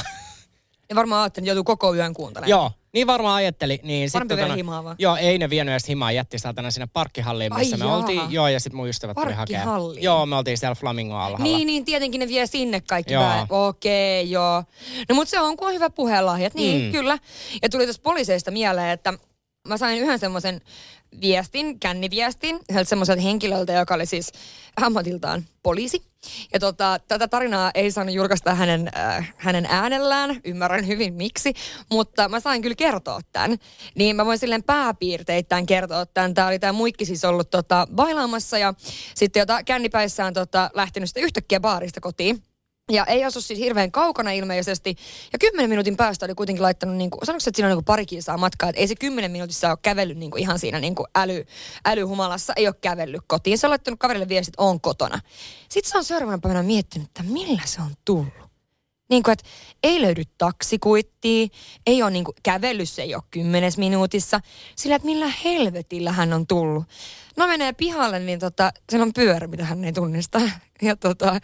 Ja 0.89 0.95
varmaan 0.95 1.21
ajattelin, 1.21 1.43
että 1.43 1.49
joutuu 1.49 1.63
koko 1.63 1.95
yön 1.95 2.13
kuuntelemaan. 2.13 2.49
Joo, 2.49 2.71
niin 2.93 3.07
varmaan 3.07 3.35
ajatteli. 3.35 3.79
Niin 3.83 4.09
sit 4.09 4.13
Parempi 4.13 4.35
viedä 4.35 4.45
totana- 4.47 4.55
himaa 4.55 4.83
vaan. 4.83 4.95
Joo, 4.99 5.15
ei 5.15 5.37
ne 5.37 5.49
vienyt 5.49 5.71
edes 5.71 5.87
himaa, 5.87 6.11
jätti 6.11 6.39
saatana 6.39 6.71
sinne 6.71 6.87
parkkihalliin, 6.93 7.53
missä 7.55 7.75
Ai 7.75 7.79
me 7.79 7.85
jaa. 7.85 7.97
oltiin. 7.97 8.21
Joo, 8.29 8.47
ja 8.47 8.59
sitten 8.59 8.75
mun 8.77 8.87
ystävät 8.89 9.17
tuli 9.17 9.33
hakemaan. 9.33 9.81
Joo, 10.01 10.25
me 10.25 10.35
oltiin 10.35 10.57
siellä 10.57 10.75
Flamingo 10.75 11.15
alhaalla. 11.15 11.37
Niin, 11.43 11.67
niin, 11.67 11.85
tietenkin 11.85 12.19
ne 12.19 12.27
vie 12.27 12.47
sinne 12.47 12.81
kaikki 12.81 13.13
Joo. 13.13 13.45
Okei, 13.49 14.31
joo. 14.31 14.63
No 15.09 15.15
mutta 15.15 15.29
se 15.31 15.39
on, 15.39 15.57
kun 15.57 15.67
on 15.67 15.73
hyvä 15.73 15.89
puhelahjat. 15.89 16.53
Niin, 16.53 16.81
Mm. 16.81 16.85
mm. 16.87 16.91
kyllä. 16.91 17.17
Ja 17.61 17.69
tuli 17.69 17.83
tuossa 17.83 18.01
poliiseista 18.01 18.51
mieleen, 18.51 18.89
että 18.89 19.13
mä 19.67 19.77
sain 19.77 19.99
yhden 19.99 20.19
semmoisen 20.19 20.61
viestin, 21.21 21.79
känniviestin, 21.79 22.59
semmoiselta 22.83 23.21
henkilöltä, 23.21 23.73
joka 23.73 23.93
oli 23.93 24.05
siis 24.05 24.31
ammatiltaan 24.75 25.43
poliisi. 25.63 26.03
Ja 26.53 26.59
tota, 26.59 26.99
tätä 27.07 27.27
tarinaa 27.27 27.71
ei 27.75 27.91
saanut 27.91 28.15
julkaista 28.15 28.55
hänen, 28.55 28.89
äh, 28.97 29.33
hänen 29.37 29.65
äänellään, 29.69 30.41
ymmärrän 30.45 30.87
hyvin 30.87 31.13
miksi, 31.13 31.53
mutta 31.91 32.29
mä 32.29 32.39
sain 32.39 32.61
kyllä 32.61 32.75
kertoa 32.75 33.19
tämän. 33.31 33.57
Niin 33.95 34.15
mä 34.15 34.25
voin 34.25 34.39
silleen 34.39 34.63
pääpiirteittäin 34.63 35.65
kertoa 35.65 36.05
tämän. 36.05 36.33
Tää 36.33 36.47
oli 36.47 36.59
tää 36.59 36.73
muikki 36.73 37.05
siis 37.05 37.25
ollut 37.25 37.49
tota, 37.49 37.87
bailaamassa 37.95 38.57
ja 38.57 38.73
sitten 39.15 39.39
jota 39.39 39.63
kännipäissään 39.63 40.33
tota, 40.33 40.69
lähtenyt 40.73 41.09
sitten 41.09 41.23
yhtäkkiä 41.23 41.59
baarista 41.59 42.01
kotiin. 42.01 42.43
Ja 42.91 43.05
ei 43.05 43.23
asu 43.23 43.41
siis 43.41 43.59
hirveän 43.59 43.91
kaukana 43.91 44.31
ilmeisesti. 44.31 44.95
Ja 45.33 45.39
kymmenen 45.39 45.69
minuutin 45.69 45.97
päästä 45.97 46.25
oli 46.25 46.35
kuitenkin 46.35 46.63
laittanut, 46.63 46.95
niin 46.95 47.09
kuin, 47.09 47.25
sanoiko 47.25 47.39
se, 47.39 47.49
että 47.49 47.55
siinä 47.55 47.69
on 47.69 47.77
niin 47.77 47.85
pari 47.85 48.05
matkaa. 48.37 48.69
Että 48.69 48.79
ei 48.79 48.87
se 48.87 48.95
kymmenen 48.95 49.31
minuutissa 49.31 49.69
ole 49.69 49.77
kävellyt 49.81 50.17
niin 50.17 50.31
kuin 50.31 50.41
ihan 50.41 50.59
siinä 50.59 50.79
niin 50.79 50.95
kuin 50.95 51.07
äly, 51.15 51.45
älyhumalassa. 51.85 52.53
Ei 52.55 52.67
ole 52.67 52.75
kävellyt 52.81 53.21
kotiin. 53.27 53.57
Se 53.57 53.67
on 53.67 53.71
laittanut 53.71 53.99
kaverille 53.99 54.27
viestit, 54.27 54.53
on 54.57 54.81
kotona. 54.81 55.19
Sitten 55.69 55.91
se 55.91 55.97
on 55.97 56.03
seuraavana 56.03 56.37
päivänä 56.37 56.63
miettinyt, 56.63 57.07
että 57.07 57.23
millä 57.23 57.61
se 57.65 57.81
on 57.81 57.91
tullut. 58.05 58.42
Niin 59.09 59.23
kuin, 59.23 59.33
että 59.33 59.49
ei 59.83 60.01
löydy 60.01 60.23
taksikuittia, 60.37 61.47
ei 61.87 62.03
ole 62.03 62.11
niin 62.11 62.23
kuin, 62.23 62.35
kävellyt 62.43 62.89
se 62.89 63.01
ei 63.01 63.15
ole 63.15 63.23
kymmenes 63.31 63.77
minuutissa. 63.77 64.39
Sillä, 64.75 64.95
että 64.95 65.05
millä 65.05 65.31
helvetillä 65.43 66.11
hän 66.11 66.33
on 66.33 66.47
tullut. 66.47 66.83
No 67.37 67.47
menee 67.47 67.73
pihalle, 67.73 68.19
niin 68.19 68.39
tota, 68.39 68.71
siellä 68.89 69.03
on 69.03 69.13
pyörä, 69.13 69.47
mitä 69.47 69.65
hän 69.65 69.85
ei 69.85 69.93
tunnista. 69.93 70.41
Ja 70.81 70.95
tota, 70.95 71.39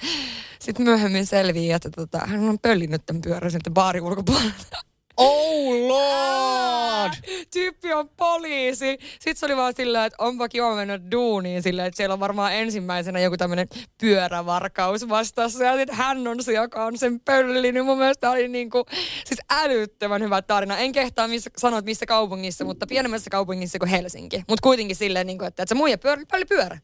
sitten 0.60 0.86
myöhemmin 0.86 1.26
selvii, 1.26 1.72
että 1.72 1.90
tota, 1.90 2.20
hän 2.26 2.50
on 2.50 2.60
pöllinyt 2.60 3.06
tämän 3.06 3.22
pyörän 3.22 3.52
sitten 3.52 3.74
baarin 3.74 4.04
ulkopuolelta. 4.04 4.82
Oh 5.22 5.88
lord! 5.88 7.14
Tyyppi 7.54 7.94
on 7.94 8.10
poliisi. 8.10 8.98
Sitten 9.02 9.36
se 9.36 9.46
oli 9.46 9.58
vaan 9.58 9.74
sillä, 9.76 10.06
että 10.06 10.24
onpa 10.24 10.50
kiva 10.50 10.76
mennä 10.76 11.00
duuniin 11.12 11.64
sillä, 11.64 11.86
että 11.86 11.98
siellä 11.98 12.14
on 12.14 12.20
varmaan 12.20 12.54
ensimmäisenä 12.54 13.20
joku 13.20 13.38
tämmöinen 13.38 13.68
pyörävarkaus 14.02 15.10
vastassa. 15.10 15.64
Ja 15.64 15.78
sitten 15.78 15.96
hän 15.96 16.28
on 16.28 16.44
se, 16.44 16.54
joka 16.54 16.86
on 16.86 16.98
sen 16.98 17.20
pöllinyt. 17.20 17.86
Mun 17.86 17.98
mielestä 17.98 18.32
oli 18.32 18.48
niinku, 18.48 18.86
siis 19.26 19.40
älyttömän 19.52 20.22
hyvä 20.22 20.42
tarina. 20.42 20.78
En 20.78 20.92
kehtaa 20.92 21.28
missä, 21.28 21.50
sanoa, 21.58 21.82
missä 21.82 22.06
kaupungissa, 22.06 22.66
mutta 22.66 22.88
pienemmässä 22.88 23.30
kaupungissa 23.30 23.80
kuin 23.80 23.90
Helsinki. 23.90 24.44
Mutta 24.48 24.64
kuitenkin 24.64 24.96
silleen, 24.96 25.28
niinku, 25.28 25.46
että, 25.46 25.64
että 25.64 25.76
se 25.76 25.78
muija 25.78 25.98
pyörä, 25.98 26.22
pyörä. 26.50 26.78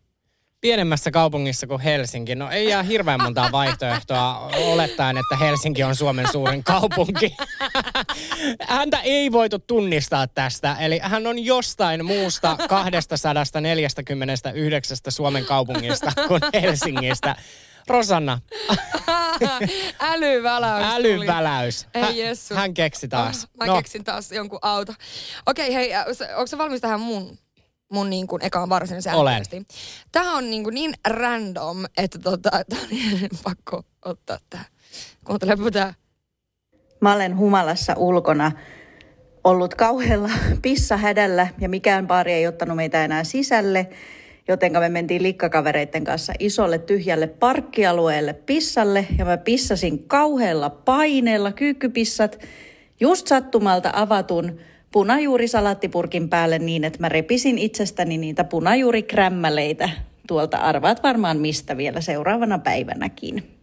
Pienemmässä 0.66 1.12
kaupungissa 1.12 1.68
kuin 1.68 1.82
Helsinki. 1.82 2.36
No 2.36 2.52
ei 2.52 2.70
jää 2.70 2.84
hirveän 2.84 3.24
montaa 3.24 3.52
vaihtoehtoa 3.52 4.50
olettaen, 4.58 5.18
että 5.18 5.46
Helsinki 5.46 5.84
on 5.84 5.96
Suomen 5.96 6.28
suurin 6.32 6.64
kaupunki. 6.64 7.36
Häntä 8.68 9.00
ei 9.04 9.32
voitu 9.32 9.60
tunnistaa 9.60 10.28
tästä. 10.28 10.76
Eli 10.80 11.00
hän 11.04 11.28
on 11.28 11.40
jostain 11.40 12.06
muusta 12.06 12.58
249 12.70 14.98
Suomen 15.10 15.46
kaupungista 15.46 16.12
kuin 16.28 16.42
Helsingistä. 16.62 17.36
Rosanna, 17.88 18.40
Älyväläys 20.00 20.96
tuli. 20.96 21.14
älyväläys. 21.14 21.88
Ei 21.94 22.02
Hän- 22.02 22.18
jessu. 22.18 22.56
Hän 22.56 22.74
keksi 22.74 23.08
taas. 23.08 23.48
Mä 23.58 23.66
no. 23.66 23.76
keksin 23.76 24.04
taas 24.04 24.32
jonkun 24.32 24.60
auto. 24.62 24.94
Okei, 25.46 25.74
hei, 25.74 25.94
äh, 25.94 26.06
onko 26.36 26.48
se 26.48 26.58
valmis 26.58 26.82
tähän 26.82 27.00
mun, 27.00 27.38
mun 27.96 28.10
niin 28.10 28.28
kuin 28.28 28.46
ekaan 28.46 28.70
varsin 28.70 29.02
säännöllisesti. 29.02 29.66
Tämä 30.12 30.38
on 30.38 30.50
niin, 30.50 30.64
kuin 30.64 30.74
niin 30.74 30.94
random, 31.08 31.86
että 31.98 32.20
tota, 32.20 32.50
tää 32.70 32.80
on 32.84 32.90
niin 32.90 33.30
pakko 33.44 33.84
ottaa 34.06 34.38
tää. 34.50 34.66
Kuuntelepa 35.24 35.72
tää. 35.72 35.94
Mä 37.02 37.14
olen 37.14 37.38
humalassa 37.38 37.94
ulkona 37.98 38.52
ollut 39.44 39.76
kauhealla 39.76 40.30
pissahädällä 40.62 41.48
ja 41.60 41.70
mikään 41.70 42.08
baari 42.08 42.32
ei 42.32 42.48
ottanut 42.48 42.76
meitä 42.76 43.06
enää 43.06 43.24
sisälle. 43.24 43.90
Joten 44.48 44.72
me 44.72 44.90
mentiin 44.90 45.24
likkakavereiden 45.24 46.04
kanssa 46.04 46.34
isolle 46.40 46.78
tyhjälle 46.78 47.28
parkkialueelle 47.28 48.34
pissalle 48.34 49.06
ja 49.18 49.26
mä 49.26 49.38
pissasin 49.38 50.08
kauhealla 50.08 50.70
paineella 50.70 51.52
kyykkypissat 51.52 52.40
just 53.00 53.28
sattumalta 53.28 53.90
avatun 53.94 54.60
punajuurisalaattipurkin 54.96 56.30
päälle 56.30 56.60
niin, 56.60 56.84
että 56.84 57.00
mä 57.00 57.10
repisin 57.10 57.58
itsestäni 57.58 58.18
niitä 58.18 58.44
punajuurikrämmäleitä 58.44 59.90
tuolta 60.28 60.58
arvaat 60.58 61.04
varmaan 61.04 61.38
mistä 61.38 61.78
vielä 61.78 62.02
seuraavana 62.02 62.60
päivänäkin. 62.60 63.60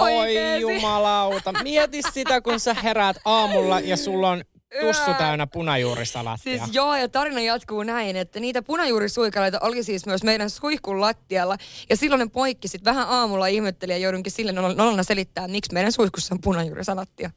Oi 0.00 0.60
jumalauta. 0.60 1.52
Mieti 1.62 2.00
sitä, 2.12 2.40
kun 2.40 2.60
sä 2.60 2.74
heräät 2.74 3.16
aamulla 3.24 3.80
ja 3.80 3.96
sulla 3.96 4.30
on 4.30 4.44
tussu 4.80 5.14
täynnä 5.18 5.46
punajuurisalaattia. 5.46 6.58
Siis 6.58 6.74
joo, 6.74 6.96
ja 6.96 7.08
tarina 7.08 7.40
jatkuu 7.40 7.82
näin, 7.82 8.16
että 8.16 8.40
niitä 8.40 8.62
punajuurisuikaleita 8.62 9.58
oli 9.62 9.82
siis 9.82 10.06
myös 10.06 10.22
meidän 10.22 10.50
suihkun 10.50 11.00
lattialla. 11.00 11.56
Ja 11.90 11.96
silloin 11.96 12.20
ne 12.20 12.26
poikki 12.32 12.68
sit 12.68 12.84
vähän 12.84 13.08
aamulla 13.08 13.46
ihmetteli 13.46 13.92
ja 13.92 13.98
joudunkin 13.98 14.32
sille 14.32 14.52
nolona 14.52 15.02
selittää, 15.02 15.48
miksi 15.48 15.74
meidän 15.74 15.92
suihkussa 15.92 16.34
on 16.34 16.40
punajuurisalattia. 16.40 17.30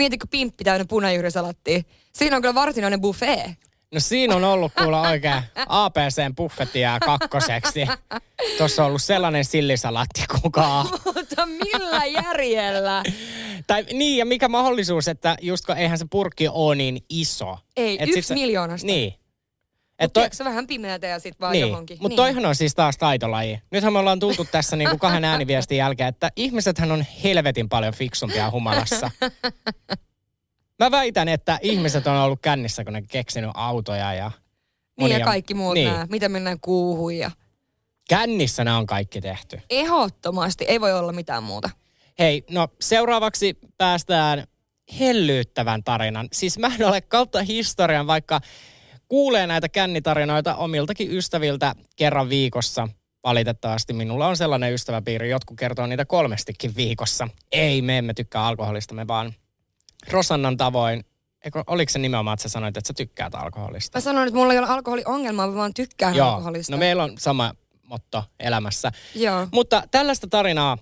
Mietitkö 0.00 0.26
pimppi 0.30 0.64
täynnä 0.64 0.84
punajuurisalattia? 0.88 1.80
Siinä 2.12 2.36
on 2.36 2.42
kyllä 2.42 2.54
varsinainen 2.54 3.00
buffet. 3.00 3.50
No 3.94 4.00
siinä 4.00 4.36
on 4.36 4.44
ollut 4.44 4.72
kuulla 4.78 5.00
oikein 5.00 5.42
APCn 5.68 6.34
buffettia 6.36 6.98
kakkoseksi. 7.00 7.86
Tuossa 8.58 8.82
on 8.82 8.88
ollut 8.88 9.02
sellainen 9.02 9.44
sillisalatti 9.44 10.24
kukaan. 10.42 10.86
Mutta 11.04 11.46
millä 11.46 12.06
järjellä? 12.06 13.02
tai 13.66 13.86
niin, 13.92 14.18
ja 14.18 14.26
mikä 14.26 14.48
mahdollisuus, 14.48 15.08
että 15.08 15.36
just 15.40 15.66
kun 15.66 15.76
eihän 15.76 15.98
se 15.98 16.06
purkki 16.10 16.48
ole 16.48 16.74
niin 16.74 17.04
iso. 17.08 17.58
Ei, 17.76 18.02
Et 18.02 18.08
yksi 18.08 18.22
sit 18.22 18.34
miljoonasta. 18.34 18.86
Niin. 18.86 19.14
Mutta 20.00 20.20
toi... 20.20 20.28
se 20.32 20.44
vähän 20.44 20.66
pimeätä 20.66 21.06
ja 21.06 21.18
sitten 21.18 21.40
vaan 21.40 21.52
niin. 21.52 21.68
johonkin. 21.68 21.96
Mutta 22.00 22.08
niin. 22.08 22.16
toihan 22.16 22.46
on 22.46 22.54
siis 22.54 22.74
taas 22.74 22.98
taitolaji. 22.98 23.60
Nythän 23.70 23.92
me 23.92 23.98
ollaan 23.98 24.18
tultu 24.18 24.44
tässä 24.44 24.76
niinku 24.76 24.98
kahden 24.98 25.24
ääniviestin 25.24 25.78
jälkeen, 25.78 26.08
että 26.08 26.30
ihmisethän 26.36 26.92
on 26.92 27.04
helvetin 27.24 27.68
paljon 27.68 27.94
fiksumpia 27.94 28.50
humalassa. 28.50 29.10
Mä 30.78 30.90
väitän, 30.90 31.28
että 31.28 31.58
ihmiset 31.62 32.06
on 32.06 32.16
ollut 32.16 32.42
kännissä, 32.42 32.84
kun 32.84 32.92
ne 32.92 33.02
keksinyt 33.02 33.50
autoja 33.54 34.14
ja... 34.14 34.30
Niin 35.00 35.10
ja 35.10 35.24
kaikki 35.24 35.54
muut 35.54 35.74
niin. 35.74 35.92
nämä. 35.92 36.06
Mitä 36.10 36.28
mennään 36.28 36.60
kuuhun 36.60 37.16
ja... 37.16 37.30
Kännissä 38.08 38.64
nämä 38.64 38.78
on 38.78 38.86
kaikki 38.86 39.20
tehty. 39.20 39.60
Ehdottomasti. 39.70 40.64
Ei 40.64 40.80
voi 40.80 40.92
olla 40.92 41.12
mitään 41.12 41.42
muuta. 41.42 41.70
Hei, 42.18 42.44
no 42.50 42.68
seuraavaksi 42.80 43.58
päästään 43.78 44.44
hellyyttävän 45.00 45.84
tarinan. 45.84 46.28
Siis 46.32 46.58
mä 46.58 46.70
en 46.78 46.86
ole 46.86 47.00
kautta 47.00 47.42
historian, 47.42 48.06
vaikka 48.06 48.40
kuulee 49.10 49.46
näitä 49.46 49.68
kännitarinoita 49.68 50.54
omiltakin 50.54 51.16
ystäviltä 51.16 51.74
kerran 51.96 52.28
viikossa. 52.28 52.88
Valitettavasti 53.24 53.92
minulla 53.92 54.26
on 54.26 54.36
sellainen 54.36 54.74
ystäväpiiri, 54.74 55.30
jotkut 55.30 55.58
kertoo 55.58 55.86
niitä 55.86 56.04
kolmestikin 56.04 56.76
viikossa. 56.76 57.28
Ei, 57.52 57.82
me 57.82 57.98
emme 57.98 58.14
tykkää 58.14 58.46
alkoholista, 58.46 58.94
me 58.94 59.06
vaan 59.06 59.34
Rosannan 60.10 60.56
tavoin. 60.56 61.04
Eikö, 61.44 61.64
oliko 61.66 61.90
se 61.90 61.98
nimenomaan, 61.98 62.34
että 62.34 62.42
sä 62.42 62.48
sanoit, 62.48 62.76
että 62.76 62.88
sä 62.88 62.94
tykkäät 62.94 63.34
alkoholista? 63.34 63.98
Mä 63.98 64.00
sanoin, 64.00 64.28
että 64.28 64.38
mulla 64.38 64.52
ei 64.52 64.58
ole 64.58 64.68
alkoholiongelmaa, 64.68 65.46
mä 65.46 65.54
vaan 65.54 65.74
tykkään 65.74 66.14
Joo, 66.14 66.28
alkoholista. 66.28 66.72
no 66.72 66.78
meillä 66.78 67.04
on 67.04 67.12
sama 67.18 67.54
motto 67.82 68.24
elämässä. 68.40 68.92
Joo. 69.14 69.48
Mutta 69.52 69.82
tällaista 69.90 70.26
tarinaa 70.26 70.78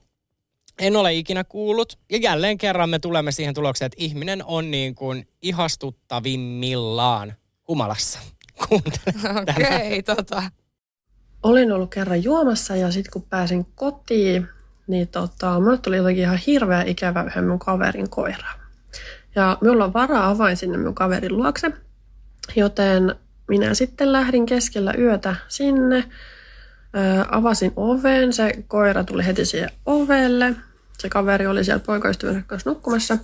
en 0.79 0.97
ole 0.97 1.15
ikinä 1.15 1.45
kuullut. 1.45 1.99
Ja 2.11 2.19
jälleen 2.19 2.59
kerran 2.59 2.91
me 2.91 2.99
tulemme 2.99 3.33
siihen 3.33 3.55
tulokseen, 3.55 3.87
että 3.87 4.05
ihminen 4.05 4.45
on 4.45 4.71
niin 4.71 4.95
kuin 4.95 5.29
ihastuttavimmillaan 5.43 7.35
humalassa. 7.69 8.19
Kuuntele. 8.69 9.41
Okei, 9.41 9.99
okay, 9.99 10.17
tota. 10.17 10.43
Olin 11.43 11.73
ollut 11.73 11.91
kerran 11.91 12.25
juomassa 12.25 12.77
ja 12.77 12.93
sitten 12.93 13.13
kun 13.13 13.23
pääsin 13.23 13.67
kotiin, 13.75 14.49
niin 14.87 15.09
tota, 15.09 15.61
mulle 15.61 15.79
tuli 15.79 15.97
jotenkin 15.97 16.25
ihan 16.25 16.39
hirveä 16.47 16.83
ikävä 16.83 17.23
yhden 17.23 17.49
mun 17.49 17.59
kaverin 17.59 18.11
koira. 18.11 18.49
Ja 19.35 19.59
minulla 19.61 19.85
on 19.85 19.93
varaa 19.93 20.31
avain 20.31 20.57
sinne 20.57 20.79
mun 20.79 20.95
kaverin 20.95 21.37
luokse, 21.37 21.71
joten 22.57 23.15
minä 23.49 23.75
sitten 23.75 24.13
lähdin 24.13 24.47
keskellä 24.47 24.95
yötä 24.99 25.37
sinne, 25.49 26.05
Ö, 26.97 27.25
avasin 27.31 27.73
oven, 27.77 28.33
se 28.33 28.53
koira 28.69 29.05
tuli 29.05 29.27
heti 29.27 29.45
siihen 29.45 29.71
ovelle. 29.87 30.55
Se 30.99 31.09
kaveri 31.09 31.47
oli 31.47 31.65
siellä 31.65 31.85
poikaystävänsä 31.87 32.43
kanssa 32.47 32.71
nukkumassa. 32.71 33.19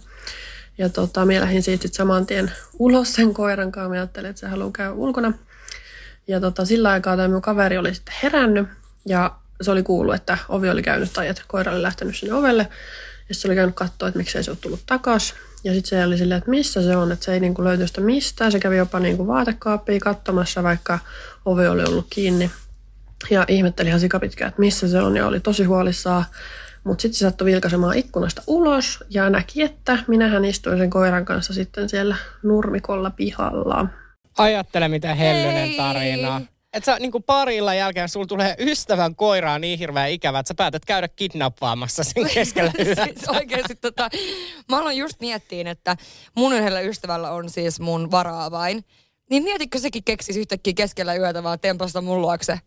Ja 0.78 0.88
tota, 0.88 1.24
minä 1.24 1.40
lähdin 1.40 1.62
siitä 1.62 1.88
saman 1.92 2.26
tien 2.26 2.52
ulos 2.78 3.14
sen 3.14 3.34
koiran 3.34 3.72
kanssa. 3.72 3.88
Minä 3.88 4.00
ajattelin, 4.00 4.30
että 4.30 4.40
se 4.40 4.46
haluaa 4.46 4.70
käydä 4.72 4.92
ulkona. 4.92 5.32
Ja 6.28 6.40
tota, 6.40 6.64
sillä 6.64 6.90
aikaa 6.90 7.16
tämä 7.16 7.28
minun 7.28 7.42
kaveri 7.42 7.78
oli 7.78 7.94
sitten 7.94 8.14
herännyt. 8.22 8.68
Ja 9.06 9.34
se 9.60 9.70
oli 9.70 9.82
kuullut, 9.82 10.14
että 10.14 10.38
ovi 10.48 10.70
oli 10.70 10.82
käynyt 10.82 11.12
tai 11.12 11.28
että 11.28 11.42
koira 11.48 11.72
oli 11.72 11.82
lähtenyt 11.82 12.16
sinne 12.16 12.34
ovelle. 12.34 12.68
Ja 13.28 13.34
se 13.34 13.48
oli 13.48 13.54
käynyt 13.54 13.74
katsoa, 13.74 14.08
että 14.08 14.18
miksei 14.18 14.44
se 14.44 14.50
ole 14.50 14.58
tullut 14.60 14.82
takaisin. 14.86 15.36
Ja 15.64 15.72
sitten 15.72 15.88
se 15.88 16.06
oli 16.06 16.18
silleen, 16.18 16.38
että 16.38 16.50
missä 16.50 16.82
se 16.82 16.96
on, 16.96 17.12
että 17.12 17.24
se 17.24 17.32
ei 17.32 17.40
niinku 17.40 17.64
löyty 17.64 17.86
sitä 17.86 18.00
mistään. 18.00 18.52
Se 18.52 18.60
kävi 18.60 18.76
jopa 18.76 19.00
niinku 19.00 19.26
vaatekaappiin 19.26 20.00
katsomassa, 20.00 20.62
vaikka 20.62 20.98
ovi 21.44 21.66
oli 21.66 21.84
ollut 21.84 22.06
kiinni. 22.10 22.50
Ja 23.30 23.44
ihmetteli 23.48 23.88
ihan 23.88 24.00
sikapitkään, 24.00 24.48
että 24.48 24.60
missä 24.60 24.88
se 24.88 25.00
on 25.00 25.16
ja 25.16 25.26
oli 25.26 25.40
tosi 25.40 25.64
huolissaan. 25.64 26.24
Mutta 26.84 27.02
sitten 27.02 27.18
se 27.18 27.18
sattui 27.18 27.46
vilkaisemaan 27.46 27.96
ikkunasta 27.96 28.42
ulos 28.46 29.04
ja 29.10 29.30
näki, 29.30 29.62
että 29.62 29.98
minähän 30.06 30.44
istuin 30.44 30.78
sen 30.78 30.90
koiran 30.90 31.24
kanssa 31.24 31.52
sitten 31.52 31.88
siellä 31.88 32.16
nurmikolla 32.42 33.10
pihalla. 33.10 33.86
Ajattele, 34.38 34.88
mitä 34.88 35.14
hellynen 35.14 35.68
Ei. 35.68 35.76
tarina. 35.76 36.40
Että 36.72 36.92
sä 36.92 36.98
niinku 36.98 37.20
pari 37.20 37.56
illan 37.56 37.76
jälkeen 37.76 38.08
sulla 38.08 38.26
tulee 38.26 38.56
ystävän 38.58 39.14
koiraa 39.14 39.58
niin 39.58 39.78
hirveän 39.78 40.10
ikävä, 40.10 40.38
että 40.38 40.48
sä 40.48 40.54
päätät 40.54 40.84
käydä 40.84 41.08
kidnappaamassa 41.08 42.04
sen 42.04 42.30
keskellä 42.34 42.72
siis 42.76 43.28
oikeasti 43.28 43.74
tota, 43.74 44.08
mä 44.68 44.78
aloin 44.78 44.96
just 44.96 45.20
miettiin, 45.20 45.66
että 45.66 45.96
mun 46.36 46.52
yhdellä 46.52 46.80
ystävällä 46.80 47.30
on 47.30 47.50
siis 47.50 47.80
mun 47.80 48.10
varaavain. 48.10 48.84
Niin 49.30 49.42
mietitkö 49.42 49.78
sekin 49.78 50.04
keksisi 50.04 50.40
yhtäkkiä 50.40 50.72
keskellä 50.76 51.14
yötä 51.14 51.42
vaan 51.42 51.60
tempasta 51.60 52.00
mun 52.00 52.22
luokse? 52.22 52.58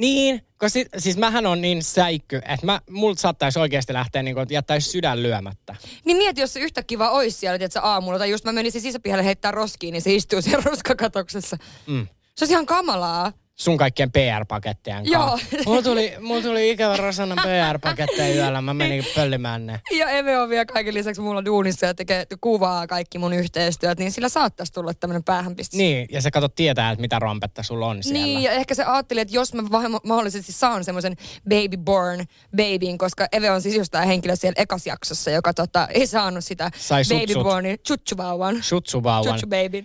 Niin, 0.00 0.42
koska 0.58 0.68
sit, 0.68 0.88
siis 0.98 1.16
mähän 1.16 1.46
on 1.46 1.60
niin 1.60 1.82
säikky, 1.82 2.36
että 2.36 2.66
mä, 2.66 2.80
multa 2.90 3.20
saattaisi 3.20 3.58
oikeasti 3.58 3.92
lähteä 3.92 4.22
niin 4.22 4.34
kuin, 4.34 4.42
että 4.42 4.54
jättäisi 4.54 4.90
sydän 4.90 5.22
lyömättä. 5.22 5.76
Niin 6.04 6.16
mieti, 6.16 6.40
jos 6.40 6.52
se 6.52 6.60
yhtäkkiä 6.60 6.98
vaan 6.98 7.12
olisi 7.12 7.38
siellä, 7.38 7.58
tiedätkö, 7.58 7.80
aamulla, 7.82 8.18
tai 8.18 8.30
just 8.30 8.44
mä 8.44 8.52
menisin 8.52 8.80
sisäpihalle 8.80 9.24
heittää 9.24 9.50
roskiin, 9.50 9.92
niin 9.92 10.02
se 10.02 10.14
istuu 10.14 10.42
siellä 10.42 10.62
roskakatoksessa. 10.70 11.56
Mm. 11.86 12.06
Se 12.36 12.44
olisi 12.44 12.52
ihan 12.52 12.66
kamalaa. 12.66 13.32
Sun 13.60 13.76
kaikkien 13.76 14.12
PR-pakettien 14.12 15.04
Joo. 15.04 15.28
kanssa. 15.28 15.56
Mulla 15.66 15.82
tuli, 15.82 16.12
mulla 16.20 16.42
tuli 16.42 16.70
ikävä 16.70 16.96
Rosannan 16.96 17.38
PR-paketteja 17.38 18.34
yöllä, 18.34 18.60
mä 18.60 18.74
menin 18.74 19.04
pöllimään 19.14 19.66
ne. 19.66 19.80
Ja 19.98 20.10
Eve 20.10 20.38
on 20.38 20.48
vielä 20.48 20.64
kaiken 20.64 20.94
lisäksi 20.94 21.20
mulla 21.20 21.44
duunissa 21.44 21.86
ja 21.86 21.94
tekee 21.94 22.26
kuvaa 22.40 22.86
kaikki 22.86 23.18
mun 23.18 23.32
yhteistyöt, 23.32 23.98
niin 23.98 24.12
sillä 24.12 24.28
saattaisi 24.28 24.72
tulla 24.72 24.94
tämmöinen 24.94 25.24
päähänpistys. 25.24 25.78
Niin, 25.78 26.08
ja 26.12 26.22
se 26.22 26.30
katsot 26.30 26.54
tietää, 26.54 26.90
että 26.90 27.00
mitä 27.00 27.18
rompetta 27.18 27.62
sulla 27.62 27.86
on 27.86 28.02
siellä. 28.02 28.24
Niin, 28.24 28.42
ja 28.42 28.50
ehkä 28.52 28.74
se 28.74 28.84
ajatteli, 28.84 29.20
että 29.20 29.34
jos 29.34 29.54
mä 29.54 29.62
mahdollisesti 30.04 30.52
saan 30.52 30.84
semmoisen 30.84 31.16
baby 31.48 31.76
born 31.76 32.24
babyin, 32.56 32.98
koska 32.98 33.26
Eve 33.32 33.50
on 33.50 33.62
siis 33.62 33.76
just 33.76 33.90
tämä 33.92 34.04
henkilö 34.04 34.36
siellä 34.36 34.62
ekas 34.62 34.86
jaksossa, 34.86 35.30
joka 35.30 35.54
tota, 35.54 35.88
ei 35.90 36.06
saanut 36.06 36.44
sitä 36.44 36.70
Sai 36.76 37.02
baby 37.08 37.26
sutsut. 37.26 37.42
bornin 37.42 37.78
chuchuvauvan. 37.86 38.62
Shutsuvauvan. 38.62 39.34
Chuchu 39.34 39.46
baby. 39.46 39.84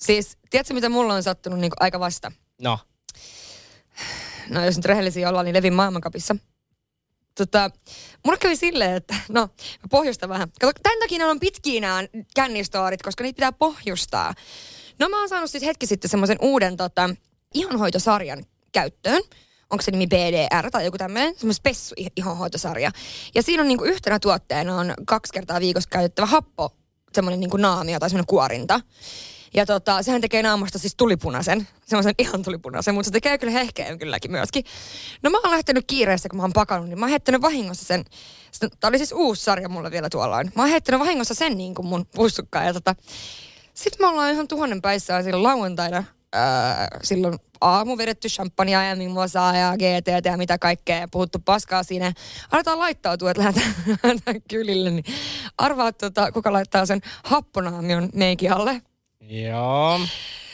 Siis, 0.00 0.38
tiedätkö 0.50 0.74
mitä 0.74 0.88
mulla 0.88 1.14
on 1.14 1.22
sattunut 1.22 1.58
niin 1.58 1.72
aika 1.80 2.00
vasta? 2.00 2.32
No, 2.62 2.78
no 4.48 4.64
jos 4.64 4.76
nyt 4.76 4.84
rehellisiä 4.84 5.28
ollaan, 5.28 5.44
niin 5.44 5.54
Levin 5.54 5.74
maailmankapissa. 5.74 6.36
Tota, 7.34 7.70
mulla 8.24 8.38
kävi 8.38 8.56
silleen, 8.56 8.96
että 8.96 9.14
no, 9.28 9.40
mä 9.40 9.88
pohjustan 9.90 10.28
vähän. 10.28 10.48
Kato, 10.60 10.72
tämän 10.82 10.98
takia 10.98 11.26
on 11.26 11.40
pitkiä 11.40 11.80
nämä 11.80 12.04
kännistoorit, 12.34 13.02
koska 13.02 13.24
niitä 13.24 13.36
pitää 13.36 13.52
pohjustaa. 13.52 14.34
No 14.98 15.08
mä 15.08 15.18
oon 15.18 15.28
saanut 15.28 15.50
siis 15.50 15.64
hetki 15.64 15.86
sitten 15.86 16.10
semmoisen 16.10 16.38
uuden 16.40 16.76
tota, 16.76 17.10
ihonhoitosarjan 17.54 18.44
käyttöön. 18.72 19.22
Onko 19.70 19.82
se 19.82 19.90
nimi 19.90 20.06
BDR 20.06 20.70
tai 20.70 20.84
joku 20.84 20.98
tämmöinen, 20.98 21.34
semmoinen 21.34 21.54
spessu 21.54 21.94
ihonhoitosarja. 22.16 22.90
Ja 23.34 23.42
siinä 23.42 23.62
on 23.62 23.68
niinku 23.68 23.84
yhtenä 23.84 24.18
tuotteena 24.18 24.76
on 24.76 24.94
kaksi 25.06 25.32
kertaa 25.32 25.60
viikossa 25.60 25.88
käytettävä 25.90 26.26
happo, 26.26 26.76
semmoinen 27.12 27.40
niinku 27.40 27.56
naamio 27.56 27.98
tai 27.98 28.10
semmoinen 28.10 28.26
kuorinta. 28.26 28.80
Ja 29.54 29.66
tota, 29.66 30.02
sehän 30.02 30.20
tekee 30.20 30.42
naamasta 30.42 30.78
siis 30.78 30.94
tulipunaisen, 30.96 31.68
semmoisen 31.86 32.14
ihan 32.18 32.42
tulipunaisen, 32.42 32.94
mutta 32.94 33.06
se 33.06 33.12
tekee 33.12 33.38
kyllä 33.38 33.52
hehkeen 33.52 33.98
kylläkin 33.98 34.30
myöskin. 34.30 34.64
No 35.22 35.30
mä 35.30 35.38
oon 35.38 35.50
lähtenyt 35.50 35.84
kiireessä, 35.86 36.28
kun 36.28 36.36
mä 36.36 36.42
oon 36.42 36.52
pakannut, 36.52 36.88
niin 36.88 36.98
mä 36.98 37.04
oon 37.06 37.10
heittänyt 37.10 37.42
vahingossa 37.42 37.84
sen, 37.84 38.04
tää 38.80 38.88
oli 38.88 38.98
siis 38.98 39.12
uusi 39.12 39.44
sarja 39.44 39.68
mulla 39.68 39.90
vielä 39.90 40.10
tuolla. 40.10 40.44
Mä 40.44 40.62
oon 40.62 40.68
heittänyt 40.68 41.00
vahingossa 41.00 41.34
sen 41.34 41.58
niin 41.58 41.74
kuin 41.74 41.86
mun 41.86 42.06
pussukkaan 42.14 42.66
ja 42.66 42.72
tota, 42.72 42.94
sitten 43.74 44.06
me 44.06 44.10
ollaan 44.10 44.32
ihan 44.32 44.48
tuhannen 44.48 44.82
päissään 44.82 45.24
silloin 45.24 45.42
lauantaina 45.42 45.98
äh, 46.36 46.88
silloin 47.02 47.38
aamu 47.60 47.98
vedetty 47.98 48.28
champagnea 48.28 48.84
ja 48.84 48.96
mimosaa 48.96 49.56
ja 49.56 49.72
GT 49.76 50.24
ja 50.24 50.36
mitä 50.36 50.58
kaikkea 50.58 50.98
ja 50.98 51.08
puhuttu 51.08 51.38
paskaa 51.44 51.82
siinä. 51.82 52.12
Aletaan 52.50 52.78
laittautua, 52.78 53.30
että 53.30 53.42
lähdetään 53.42 54.42
kylille. 54.50 54.90
Niin 54.90 55.04
arvaa, 55.58 55.92
tota, 55.92 56.32
kuka 56.32 56.52
laittaa 56.52 56.86
sen 56.86 57.00
happonaamion 57.24 58.08
meikin 58.14 58.52
alle. 58.52 58.82
Joo. 59.28 60.00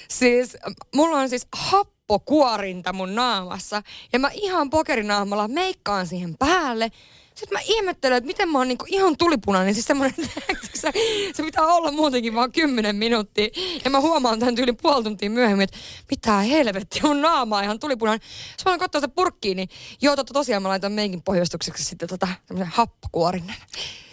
Siis 0.08 0.56
mulla 0.94 1.18
on 1.18 1.28
siis 1.28 1.46
happokuorinta 1.52 2.92
mun 2.92 3.14
naamassa 3.14 3.82
ja 4.12 4.18
mä 4.18 4.30
ihan 4.32 4.70
pokerinaamalla 4.70 5.48
meikkaan 5.48 6.06
siihen 6.06 6.36
päälle. 6.38 6.90
Sitten 7.34 7.58
mä 7.58 7.60
ihmettelen, 7.64 8.16
että 8.16 8.26
miten 8.26 8.48
mä 8.48 8.58
oon 8.58 8.68
niinku 8.68 8.84
ihan 8.88 9.16
tulipunainen. 9.16 9.74
Siis 9.74 9.86
semmoinen, 9.86 10.14
se, 10.74 10.92
se 11.34 11.42
pitää 11.42 11.66
olla 11.66 11.92
muutenkin 11.92 12.34
vaan 12.34 12.52
10 12.52 12.96
minuuttia. 12.96 13.48
Ja 13.84 13.90
mä 13.90 14.00
huomaan 14.00 14.38
tämän 14.38 14.54
tyyli 14.54 14.72
puoli 14.72 15.04
tuntia 15.04 15.30
myöhemmin, 15.30 15.64
että 15.64 15.78
mitä 16.10 16.38
helvetti, 16.38 17.00
mun 17.02 17.22
naama 17.22 17.58
on 17.58 17.64
ihan 17.64 17.80
tulipunainen. 17.80 18.28
Sitten 18.56 18.72
mä 18.72 18.78
katsoa 18.78 19.00
sitä 19.00 19.14
purkkiin, 19.14 19.56
niin 19.56 19.68
joo, 20.02 20.16
totta 20.16 20.34
tosiaan 20.34 20.62
mä 20.62 20.68
laitan 20.68 20.92
meikin 20.92 21.22
pohjustukseksi 21.22 21.84
sitten 21.84 22.08
tota, 22.08 22.28
semmoisen 22.46 22.72
happokuorinen. 22.74 23.56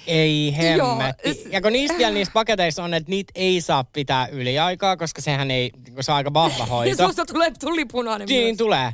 Ei 0.07 0.55
hemmetti. 0.57 1.29
Joo. 1.29 1.47
Ja 1.49 1.61
kun 1.61 1.71
niistä 1.71 1.97
vielä 1.97 2.11
niissä 2.13 2.31
paketeissa 2.33 2.83
on, 2.83 2.93
että 2.93 3.09
niitä 3.09 3.31
ei 3.35 3.61
saa 3.61 3.83
pitää 3.83 4.27
yliaikaa, 4.27 4.97
koska 4.97 5.21
sehän 5.21 5.51
ei, 5.51 5.71
kun 5.93 6.03
se 6.03 6.11
on 6.11 6.15
aika 6.17 6.33
vahva 6.33 6.57
Ja 6.63 6.65
hoito. 6.65 7.07
susta 7.07 7.25
tulee 7.25 7.51
tulipunainen 7.59 8.27
Niin 8.27 8.45
myös. 8.47 8.57
tulee. 8.57 8.91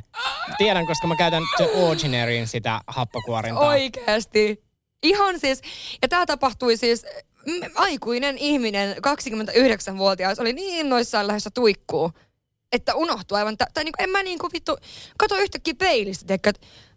Tiedän, 0.58 0.86
koska 0.86 1.06
mä 1.06 1.16
käytän 1.16 1.42
The 1.56 1.64
Ordinaryin 1.74 2.46
sitä 2.48 2.80
happokuorintaa. 2.86 3.68
Oikeasti. 3.68 4.64
Ihan 5.02 5.40
siis, 5.40 5.60
ja 6.02 6.08
tämä 6.08 6.26
tapahtui 6.26 6.76
siis, 6.76 7.06
aikuinen 7.74 8.38
ihminen, 8.38 8.96
29-vuotias, 8.96 10.38
oli 10.38 10.52
niin 10.52 10.78
innoissaan 10.86 11.26
lähdössä 11.26 11.50
tuikkuu, 11.54 12.10
että 12.72 12.94
unohtui 12.94 13.38
aivan, 13.38 13.56
tä- 13.56 13.66
tai 13.74 13.84
niinku, 13.84 14.02
en 14.02 14.10
mä 14.10 14.22
niinku 14.22 14.48
vittu, 14.52 14.76
kato 15.18 15.36
yhtäkkiä 15.36 15.74
peilistä, 15.78 16.34
että 16.34 16.52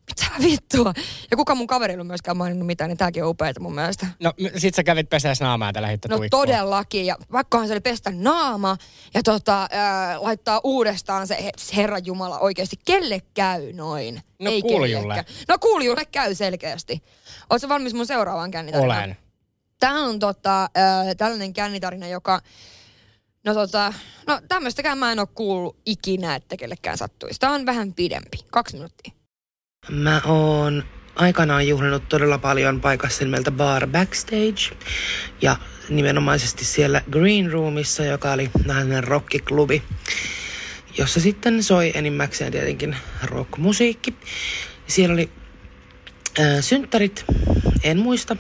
mitä 0.08 0.26
vittua. 0.44 0.94
Ja 1.32 1.38
kuka 1.38 1.56
mun 1.56 1.68
kaveri 1.68 1.92
ei 1.92 1.96
ollut 1.96 2.08
myöskään 2.08 2.38
maininnut 2.38 2.66
mitään, 2.68 2.90
niin 2.90 2.98
tääkin 2.98 3.24
on 3.24 3.30
upeeta 3.30 3.60
mun 3.60 3.76
mielestä. 3.76 4.08
No 4.20 4.34
sit 4.58 4.76
sä 4.76 4.84
kävit 4.84 5.10
peseessä 5.10 5.46
naamaa 5.46 5.72
ja 5.76 5.82
lähdit 5.82 6.06
No 6.10 6.18
tuikkuun. 6.18 6.48
todellakin, 6.48 7.06
ja 7.06 7.18
vaikkahan 7.32 7.68
se 7.68 7.74
oli 7.74 7.82
pestä 7.82 8.12
naama 8.12 8.78
ja 9.14 9.24
tota, 9.24 9.68
ää, 9.72 10.24
laittaa 10.24 10.62
uudestaan 10.64 11.28
se, 11.28 11.44
he, 11.44 11.52
se 11.58 11.76
Herran 11.76 12.06
Jumala 12.06 12.40
oikeasti, 12.40 12.76
kelle 12.86 13.22
käy 13.34 13.74
noin? 13.74 14.22
No 14.40 14.52
Ei 14.52 14.62
kuulijulle. 14.62 15.14
kellekään. 15.16 15.46
No 15.48 15.58
kuulijulle 15.60 16.06
käy 16.06 16.36
selkeästi. 16.36 17.04
Oletko 17.50 17.70
valmis 17.70 17.94
mun 17.94 18.06
seuraavaan 18.08 18.52
kännitarinaan? 18.52 19.04
Olen. 19.04 19.18
Tämä 19.80 20.04
on 20.06 20.20
tota, 20.20 20.64
äh, 20.64 21.16
tällainen 21.18 21.54
kännitarina, 21.54 22.08
joka... 22.08 22.42
No 23.46 23.54
tota, 23.54 23.94
no 24.28 24.42
tämmöistäkään 24.48 24.98
mä 24.98 25.12
en 25.12 25.20
ole 25.20 25.28
kuullut 25.36 25.78
ikinä, 25.86 26.36
että 26.36 26.58
kellekään 26.58 26.98
sattuisi. 26.98 27.40
Tämä 27.40 27.54
on 27.54 27.66
vähän 27.66 27.94
pidempi, 27.94 28.38
kaksi 28.52 28.76
minuuttia. 28.76 29.12
Mä 29.90 30.22
oon 30.26 30.84
aikanaan 31.16 31.68
juhlinut 31.68 32.10
todella 32.10 32.38
paljon 32.38 32.82
paikassa 32.82 33.24
nimeltä 33.24 33.52
Bar 33.52 33.88
Backstage. 33.88 34.78
Ja 35.42 35.58
nimenomaisesti 35.90 36.66
siellä 36.66 37.02
Green 37.12 37.52
Roomissa, 37.52 38.06
joka 38.06 38.32
oli 38.32 38.50
vähän 38.68 39.04
rockiklubi, 39.04 39.84
jossa 40.98 41.20
sitten 41.20 41.64
soi 41.64 41.92
enimmäkseen 41.96 42.52
tietenkin 42.52 42.96
rockmusiikki. 43.24 44.14
Siellä 44.88 45.14
oli 45.14 45.30
äh, 46.40 46.46
synttärit, 46.62 47.26
en 47.84 48.00
muista, 48.00 48.38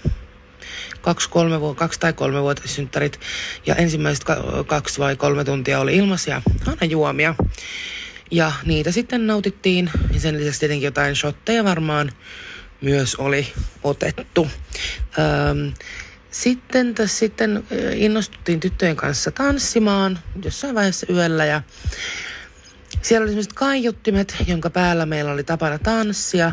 kaksi, 1.01 1.29
kolme, 1.29 1.55
kaksi 1.75 1.99
tai 1.99 2.13
kolme 2.13 2.41
vuotta 2.41 2.67
synttärit. 2.67 3.19
Ja 3.65 3.75
ensimmäiset 3.75 4.23
ka- 4.23 4.63
kaksi 4.67 4.99
vai 4.99 5.15
kolme 5.15 5.43
tuntia 5.43 5.79
oli 5.79 5.95
ilmaisia 5.95 6.41
aina 6.67 6.85
juomia. 6.85 7.35
Ja 8.31 8.51
niitä 8.65 8.91
sitten 8.91 9.27
nautittiin. 9.27 9.89
Ja 10.13 10.19
sen 10.19 10.37
lisäksi 10.37 10.59
tietenkin 10.59 10.85
jotain 10.85 11.15
shotteja 11.15 11.63
varmaan 11.63 12.11
myös 12.81 13.15
oli 13.15 13.53
otettu. 13.83 14.47
Öm, 15.19 15.73
sitten 16.31 16.95
tässä 16.95 17.17
sitten 17.17 17.63
innostuttiin 17.93 18.59
tyttöjen 18.59 18.95
kanssa 18.95 19.31
tanssimaan 19.31 20.19
jossain 20.43 20.75
vaiheessa 20.75 21.05
yöllä 21.09 21.45
ja 21.45 21.61
siellä 23.01 23.23
oli 23.23 23.31
sellaiset 23.31 23.53
kaiuttimet, 23.53 24.35
jonka 24.47 24.69
päällä 24.69 25.05
meillä 25.05 25.31
oli 25.31 25.43
tapana 25.43 25.79
tanssia. 25.79 26.51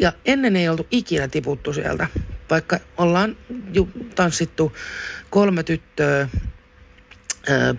Ja 0.00 0.12
ennen 0.24 0.56
ei 0.56 0.68
oltu 0.68 0.86
ikinä 0.90 1.28
tiputtu 1.28 1.72
sieltä, 1.72 2.06
vaikka 2.50 2.80
ollaan 2.96 3.36
ju- 3.74 3.90
tanssittu 4.14 4.72
kolme 5.30 5.62
tyttöä 5.62 6.28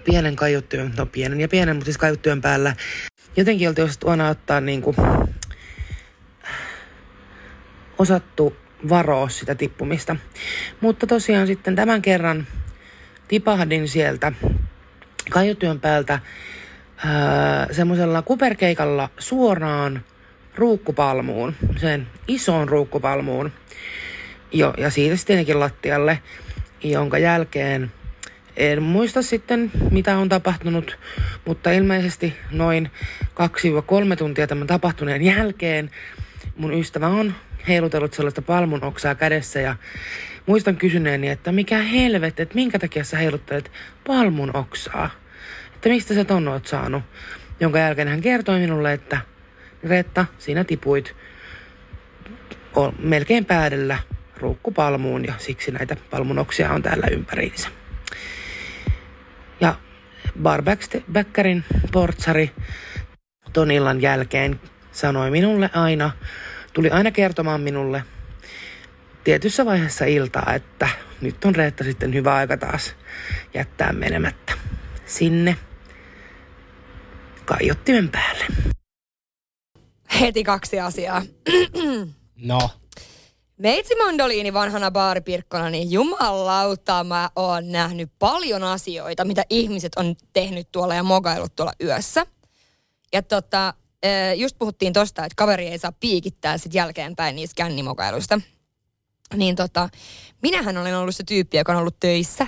pienen 0.04 0.36
kaiuttimen, 0.36 0.94
no 0.98 1.06
pienen 1.06 1.42
ja 1.42 1.48
pienen, 1.48 1.76
mutta 1.76 1.86
siis 1.86 2.42
päällä. 2.42 2.76
Jotenkin 3.38 3.68
oltiin 3.68 3.86
osattu 3.86 4.10
aina 4.10 4.30
ottaa 4.30 4.62
niinku, 4.62 4.96
osattu 8.00 8.56
varoa 8.90 9.30
sitä 9.30 9.56
tippumista. 9.56 10.16
Mutta 10.82 11.08
tosiaan 11.08 11.48
sitten 11.48 11.76
tämän 11.76 12.02
kerran 12.02 12.48
tipahdin 13.28 13.88
sieltä 13.88 14.32
kaiuttimen 15.30 15.80
päältä 15.80 16.20
öö, 17.06 17.74
semmoisella 17.74 18.22
kuperkeikalla 18.22 19.10
suoraan 19.18 20.04
ruukkupalmuun, 20.56 21.56
sen 21.78 22.08
isoon 22.28 22.70
ruukkupalmuun. 22.70 23.52
Jo, 24.52 24.74
ja 24.78 24.90
siitä 24.90 25.16
sitten 25.16 25.60
lattialle, 25.60 26.20
jonka 26.84 27.18
jälkeen 27.18 27.92
en 28.58 28.84
muista 28.84 29.22
sitten, 29.22 29.72
mitä 29.92 30.18
on 30.18 30.30
tapahtunut, 30.30 30.98
mutta 31.46 31.72
ilmeisesti 31.72 32.34
noin 32.52 32.92
2-3 34.14 34.16
tuntia 34.18 34.48
tämän 34.48 34.68
tapahtuneen 34.68 35.22
jälkeen 35.22 35.92
mun 36.58 36.74
ystävä 36.74 37.08
on 37.08 37.34
heilutellut 37.68 38.14
sellaista 38.14 38.42
palmun 38.42 38.84
oksaa 38.84 39.16
kädessä 39.16 39.60
ja 39.60 39.76
muistan 40.46 40.76
kysyneeni, 40.76 41.30
että 41.30 41.52
mikä 41.52 41.78
helvet, 41.78 42.40
että 42.40 42.56
minkä 42.56 42.80
takia 42.80 43.04
sä 43.04 43.18
heiluttelet 43.18 43.72
palmun 44.08 44.56
oksaa? 44.56 45.10
Että 45.76 45.90
mistä 45.90 46.14
sä 46.14 46.26
ton 46.26 46.48
oot 46.48 46.66
saanut? 46.66 47.04
Jonka 47.60 47.80
jälkeen 47.80 48.08
hän 48.08 48.22
kertoi 48.22 48.60
minulle, 48.60 48.94
että 48.94 49.18
Reetta, 49.84 50.26
sinä 50.38 50.64
tipuit 50.64 51.16
melkein 53.00 53.46
päädellä 53.46 54.00
ruukkupalmuun 54.38 55.26
ja 55.26 55.34
siksi 55.38 55.72
näitä 55.72 55.96
palmunoksia 56.10 56.72
on 56.72 56.82
täällä 56.82 57.08
ympäriinsä. 57.12 57.83
Ja 59.62 59.76
Barbackerin 60.44 61.64
portsari 61.92 62.52
ton 63.54 63.72
illan 63.72 64.02
jälkeen 64.02 64.60
sanoi 64.92 65.32
minulle 65.32 65.70
aina, 65.74 66.12
tuli 66.74 66.90
aina 66.90 67.12
kertomaan 67.12 67.62
minulle 67.62 68.04
tietyssä 69.24 69.66
vaiheessa 69.66 70.06
iltaa, 70.06 70.54
että 70.54 70.90
nyt 71.22 71.46
on 71.46 71.56
Reetta 71.56 71.84
sitten 71.84 72.14
hyvä 72.14 72.36
aika 72.36 72.58
taas 72.58 72.96
jättää 73.54 73.94
menemättä 73.94 74.54
sinne 75.06 75.58
kaiuttimen 77.46 78.10
päälle. 78.10 78.46
Heti 80.20 80.44
kaksi 80.44 80.80
asiaa. 80.80 81.22
No, 82.36 82.70
Meitsi 83.58 83.96
Mandoliini 83.96 84.54
vanhana 84.54 84.92
baaripirkkona, 84.92 85.70
niin 85.70 85.92
jumalauta 85.92 87.04
mä 87.04 87.30
oon 87.36 87.72
nähnyt 87.72 88.12
paljon 88.20 88.64
asioita, 88.64 89.26
mitä 89.26 89.46
ihmiset 89.50 89.96
on 89.96 90.16
tehnyt 90.34 90.72
tuolla 90.72 90.96
ja 90.96 91.04
mogailut 91.04 91.56
tuolla 91.56 91.74
yössä. 91.84 92.26
Ja 93.14 93.22
tota, 93.22 93.74
just 94.36 94.56
puhuttiin 94.60 94.94
tosta, 94.94 95.26
että 95.26 95.36
kaveri 95.36 95.68
ei 95.68 95.78
saa 95.78 95.92
piikittää 95.92 96.58
sit 96.58 96.74
jälkeenpäin 96.74 97.36
niistä 97.36 97.56
kännimogailuista. 97.56 98.42
Niin 99.36 99.56
tota, 99.56 99.90
minähän 100.42 100.78
olen 100.78 100.98
ollut 100.98 101.16
se 101.16 101.24
tyyppi, 101.24 101.58
joka 101.58 101.72
on 101.72 101.78
ollut 101.78 102.00
töissä, 102.00 102.48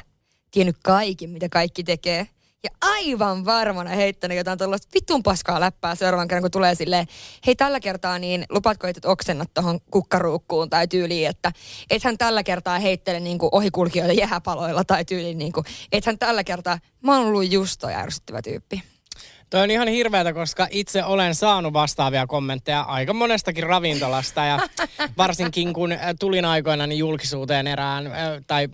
tiennyt 0.52 0.78
kaiken, 0.84 1.30
mitä 1.30 1.50
kaikki 1.50 1.84
tekee. 1.84 2.28
Ja 2.66 2.70
aivan 2.82 3.46
varmana 3.46 3.90
heittänyt 3.90 4.38
jotain 4.38 4.58
tällaista 4.58 4.88
vitun 4.94 5.24
paskaa 5.24 5.60
läppää 5.60 5.96
seuraavan 5.96 6.28
kerran, 6.28 6.42
kun 6.42 6.52
tulee 6.52 6.76
silleen, 6.76 7.08
hei 7.48 7.56
tällä 7.56 7.80
kertaa 7.80 8.20
niin 8.20 8.46
lupaatko, 8.50 8.88
että 8.88 9.00
et 9.00 9.06
oksennat 9.06 9.54
tuohon 9.54 9.80
kukkaruukkuun 9.92 10.70
tai 10.70 10.88
tyyliin, 10.88 11.30
että 11.30 11.52
ethän 11.90 12.18
tällä 12.18 12.44
kertaa 12.44 12.80
heittele 12.80 13.20
niin 13.20 13.38
kuin 13.38 13.50
ohikulkijoita 13.52 14.14
jääpaloilla 14.14 14.84
tai 14.84 15.06
tyyliin 15.06 15.38
niin 15.38 15.52
kuin, 15.52 15.66
ethän 15.92 16.20
tällä 16.20 16.44
kertaa, 16.44 16.80
mä 17.02 17.18
oon 17.18 17.28
ollut 17.28 17.52
just 17.52 17.80
toi 17.80 17.94
ärsyttävä 17.94 18.42
tyyppi. 18.42 18.84
Toi 19.50 19.62
on 19.62 19.72
ihan 19.72 19.88
hirveätä, 19.88 20.34
koska 20.34 20.68
itse 20.72 21.04
olen 21.04 21.36
saanut 21.36 21.74
vastaavia 21.74 22.28
kommentteja 22.28 22.82
aika 22.82 23.14
monestakin 23.14 23.64
ravintolasta 23.64 24.46
ja 24.46 24.60
varsinkin 25.18 25.74
kun 25.74 25.90
tulin 26.20 26.46
aikoinaan 26.46 26.90
niin 26.90 27.00
julkisuuteen 27.00 27.68
erään, 27.68 28.12
tai 28.48 28.68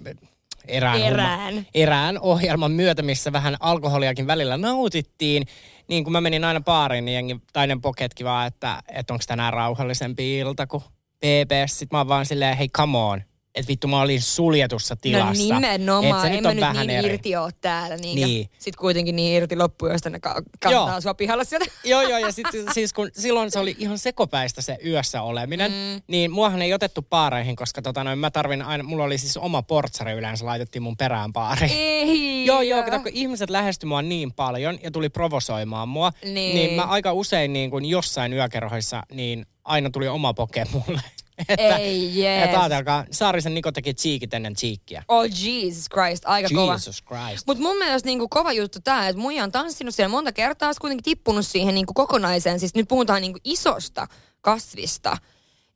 erään, 0.67 1.01
Erään. 1.01 1.53
Homma, 1.53 1.69
erään 1.73 2.19
ohjelman 2.19 2.71
myötä, 2.71 3.01
missä 3.01 3.31
vähän 3.31 3.57
alkoholiakin 3.59 4.27
välillä 4.27 4.57
nautittiin, 4.57 5.47
niin 5.87 6.03
kun 6.03 6.13
mä 6.13 6.21
menin 6.21 6.43
aina 6.43 6.61
baariin, 6.61 7.05
niin 7.05 7.15
jengi, 7.15 7.41
tai 7.53 7.67
ne 7.67 7.77
poketkin 7.81 8.25
vaan, 8.25 8.47
että, 8.47 8.83
että 8.93 9.13
onko 9.13 9.23
tänään 9.27 9.53
rauhallisempi 9.53 10.37
ilta 10.37 10.67
kuin 10.67 10.83
PPS. 11.17 11.79
Sitten 11.79 11.97
mä 11.97 11.99
oon 11.99 12.07
vaan 12.07 12.25
silleen, 12.25 12.57
hei 12.57 12.69
come 12.69 12.97
on, 12.97 13.21
että 13.55 13.67
vittu 13.67 13.87
mä 13.87 14.01
olin 14.01 14.21
suljetussa 14.21 14.95
tilassa. 14.95 15.43
No 15.53 15.59
nimenomaan, 15.59 16.25
Et 16.25 16.31
se 16.31 16.37
en 16.37 16.43
mä 16.43 16.53
nyt 16.53 16.61
vähän 16.61 16.87
niin 16.87 16.99
eri. 16.99 17.13
irti 17.13 17.35
oo 17.35 17.49
täällä. 17.61 17.97
Niin. 17.97 18.15
Niin. 18.27 18.49
Sitten 18.59 18.79
kuitenkin 18.81 19.15
niin 19.15 19.35
irti 19.37 19.55
loppuun, 19.55 19.91
ne 20.09 20.19
ka- 20.19 20.41
kantaa 20.59 20.71
Joo. 20.91 21.01
sua 21.01 21.13
pihalla 21.13 21.43
sieltä. 21.43 21.65
Joo, 21.83 22.01
joo, 22.01 22.17
ja 22.17 22.31
sitten 22.31 22.65
siis 22.73 22.93
kun 22.93 23.09
silloin 23.13 23.51
se 23.51 23.59
oli 23.59 23.75
ihan 23.79 23.97
sekopäistä 23.97 24.61
se 24.61 24.77
yössä 24.85 25.21
oleminen, 25.21 25.71
mm. 25.71 26.01
niin 26.07 26.31
muahan 26.31 26.61
ei 26.61 26.73
otettu 26.73 27.01
baareihin, 27.09 27.55
koska 27.55 27.81
tota 27.81 28.03
noin, 28.03 28.19
mä 28.19 28.31
tarvin 28.31 28.61
aina, 28.61 28.83
mulla 28.83 29.03
oli 29.03 29.17
siis 29.17 29.37
oma 29.37 29.61
portsari 29.61 30.11
yleensä, 30.11 30.45
laitettiin 30.45 30.83
mun 30.83 30.97
perään 30.97 31.33
baariin. 31.33 31.71
Ei. 31.75 32.45
Joo, 32.51 32.61
joo, 32.61 32.83
kato, 32.83 32.99
kun 32.99 33.11
ihmiset 33.13 33.49
lähestyi 33.49 33.87
mua 33.87 34.01
niin 34.01 34.33
paljon 34.33 34.79
ja 34.83 34.91
tuli 34.91 35.09
provosoimaan 35.09 35.89
mua, 35.89 36.11
Niin. 36.23 36.55
niin 36.55 36.73
mä 36.73 36.83
aika 36.83 37.13
usein 37.13 37.53
niin 37.53 37.69
kun 37.71 37.85
jossain 37.85 38.33
yökerhoissa, 38.33 39.03
niin 39.13 39.45
aina 39.63 39.89
tuli 39.89 40.07
oma 40.07 40.33
poke 40.33 40.65
mulle. 40.73 41.01
Että, 41.49 41.77
Ei, 41.77 42.19
jees. 42.21 42.45
Että 42.45 42.59
ajatelkaa, 42.59 43.05
Saarisen 43.11 43.53
Niko 43.53 43.71
teki 43.71 43.93
cheekit 43.93 44.33
ennen 44.33 44.55
cheekkiä. 44.55 45.03
Oh 45.07 45.23
Jesus 45.23 45.89
Christ, 45.93 46.23
aika 46.25 46.49
kova. 46.55 46.73
Jesus 46.73 47.03
Christ. 47.03 47.47
Mutta 47.47 47.63
mun 47.63 47.77
mielestä 47.77 48.07
niinku 48.07 48.27
kova 48.29 48.51
juttu 48.51 48.79
tämä, 48.83 49.07
että 49.07 49.21
muija 49.21 49.43
on 49.43 49.51
tanssinut 49.51 49.95
siellä 49.95 50.09
monta 50.11 50.31
kertaa, 50.31 50.71
kuitenkin 50.81 51.03
tippunut 51.03 51.47
siihen 51.47 51.75
niinku 51.75 51.93
kokonaiseen, 51.93 52.59
siis 52.59 52.75
nyt 52.75 52.87
puhutaan 52.87 53.21
niinku 53.21 53.39
isosta 53.43 54.07
kasvista. 54.41 55.17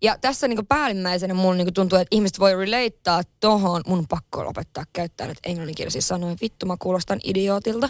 Ja 0.01 0.17
tässä 0.21 0.47
niinku 0.47 0.65
päällimmäisenä 0.69 1.33
mulla 1.33 1.55
niinku 1.55 1.71
tuntuu, 1.71 1.99
että 1.99 2.15
ihmiset 2.15 2.39
voi 2.39 2.55
relateaa 2.55 3.21
tohon, 3.39 3.81
mun 3.87 3.99
on 3.99 4.07
pakko 4.07 4.45
lopettaa 4.45 4.83
käyttää 4.93 5.27
nyt 5.27 5.37
englanninkielisiä 5.45 6.01
sanoja, 6.01 6.35
vittu 6.41 6.65
mä 6.65 6.75
kuulostan 6.79 7.19
idiootilta. 7.23 7.89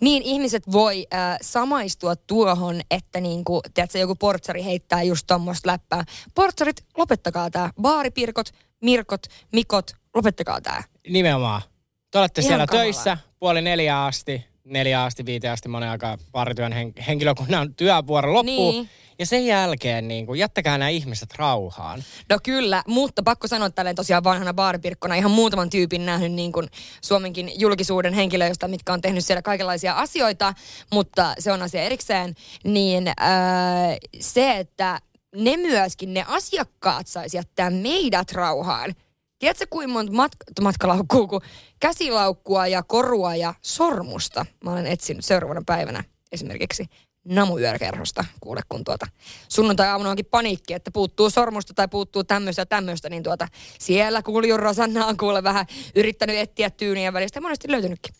Niin 0.00 0.22
ihmiset 0.22 0.72
voi 0.72 1.06
äh, 1.14 1.38
samaistua 1.42 2.16
tuohon, 2.16 2.80
että 2.90 3.20
niinku, 3.20 3.60
tiedätkö, 3.74 3.98
joku 3.98 4.14
portsari 4.14 4.64
heittää 4.64 5.02
just 5.02 5.26
tuommoista 5.26 5.68
läppää. 5.70 6.04
Portsarit, 6.34 6.84
lopettakaa 6.96 7.50
tää. 7.50 7.70
Baaripirkot, 7.82 8.46
mirkot, 8.82 9.22
mikot, 9.52 9.90
lopettakaa 10.14 10.60
tää. 10.60 10.84
Nimenomaan. 11.08 11.62
Te 12.10 12.18
olette 12.18 12.40
Ihan 12.40 12.48
siellä 12.48 12.66
kamalaa. 12.66 12.84
töissä 12.84 13.18
puoli 13.38 13.62
neljä 13.62 14.04
asti, 14.04 14.44
neljä 14.66 15.04
asti, 15.04 15.26
viiteen 15.26 15.52
asti 15.52 15.68
monen 15.68 15.88
aikaa 15.88 16.18
baarityön 16.32 16.72
hen- 16.72 17.02
henkilökunnan 17.02 17.74
työvuoro 17.74 18.32
loppuu. 18.32 18.72
Niin. 18.72 18.88
Ja 19.18 19.26
sen 19.26 19.46
jälkeen 19.46 20.08
niin 20.08 20.26
kuin, 20.26 20.38
jättäkää 20.38 20.78
nämä 20.78 20.88
ihmiset 20.88 21.34
rauhaan. 21.36 22.04
No 22.28 22.38
kyllä, 22.42 22.82
mutta 22.86 23.22
pakko 23.22 23.48
sanoa 23.48 23.70
tälleen 23.70 23.96
tosiaan 23.96 24.24
vanhana 24.24 24.54
baaripirkkona 24.54 25.14
ihan 25.14 25.30
muutaman 25.30 25.70
tyypin 25.70 26.06
nähnyt 26.06 26.32
niin 26.32 26.52
kuin 26.52 26.68
Suomenkin 27.02 27.52
julkisuuden 27.60 28.14
henkilöistä, 28.14 28.68
mitkä 28.68 28.92
on 28.92 29.00
tehnyt 29.00 29.24
siellä 29.24 29.42
kaikenlaisia 29.42 29.92
asioita, 29.92 30.54
mutta 30.92 31.34
se 31.38 31.52
on 31.52 31.62
asia 31.62 31.82
erikseen, 31.82 32.34
niin 32.64 33.12
ää, 33.16 33.96
se, 34.20 34.58
että 34.58 35.00
ne 35.36 35.56
myöskin, 35.56 36.14
ne 36.14 36.24
asiakkaat 36.28 37.06
saisi 37.06 37.36
jättää 37.36 37.70
meidät 37.70 38.32
rauhaan. 38.32 38.94
Tiedätkö 39.38 39.66
kuinka 39.70 39.92
monta 39.92 40.12
mat- 40.12 40.62
matkalaukkua, 40.62 41.26
kun 41.26 41.40
käsilaukkua 41.80 42.66
ja 42.66 42.82
korua 42.82 43.34
ja 43.34 43.54
sormusta 43.62 44.46
mä 44.64 44.72
olen 44.72 44.86
etsinyt 44.86 45.24
seuraavana 45.24 45.62
päivänä 45.66 46.04
esimerkiksi 46.32 46.84
namuyökerhosta, 47.24 48.24
kuule 48.40 48.60
kun 48.68 48.84
tuota 48.84 49.06
sunnuntai-aamuna 49.48 50.10
onkin 50.10 50.26
paniikki, 50.26 50.74
että 50.74 50.90
puuttuu 50.90 51.30
sormusta 51.30 51.74
tai 51.74 51.88
puuttuu 51.88 52.24
tämmöistä 52.24 52.62
ja 52.62 52.66
tämmöistä, 52.66 53.08
niin 53.08 53.22
tuota 53.22 53.48
siellä 53.78 54.22
kuulijun 54.22 54.60
Rosanna 54.60 55.06
on 55.06 55.16
kuule 55.16 55.42
vähän 55.42 55.66
yrittänyt 55.94 56.36
etsiä 56.36 56.70
tyynien 56.70 57.12
välistä 57.12 57.36
ja 57.36 57.42
monesti 57.42 57.70
löytynytkin. 57.70 58.14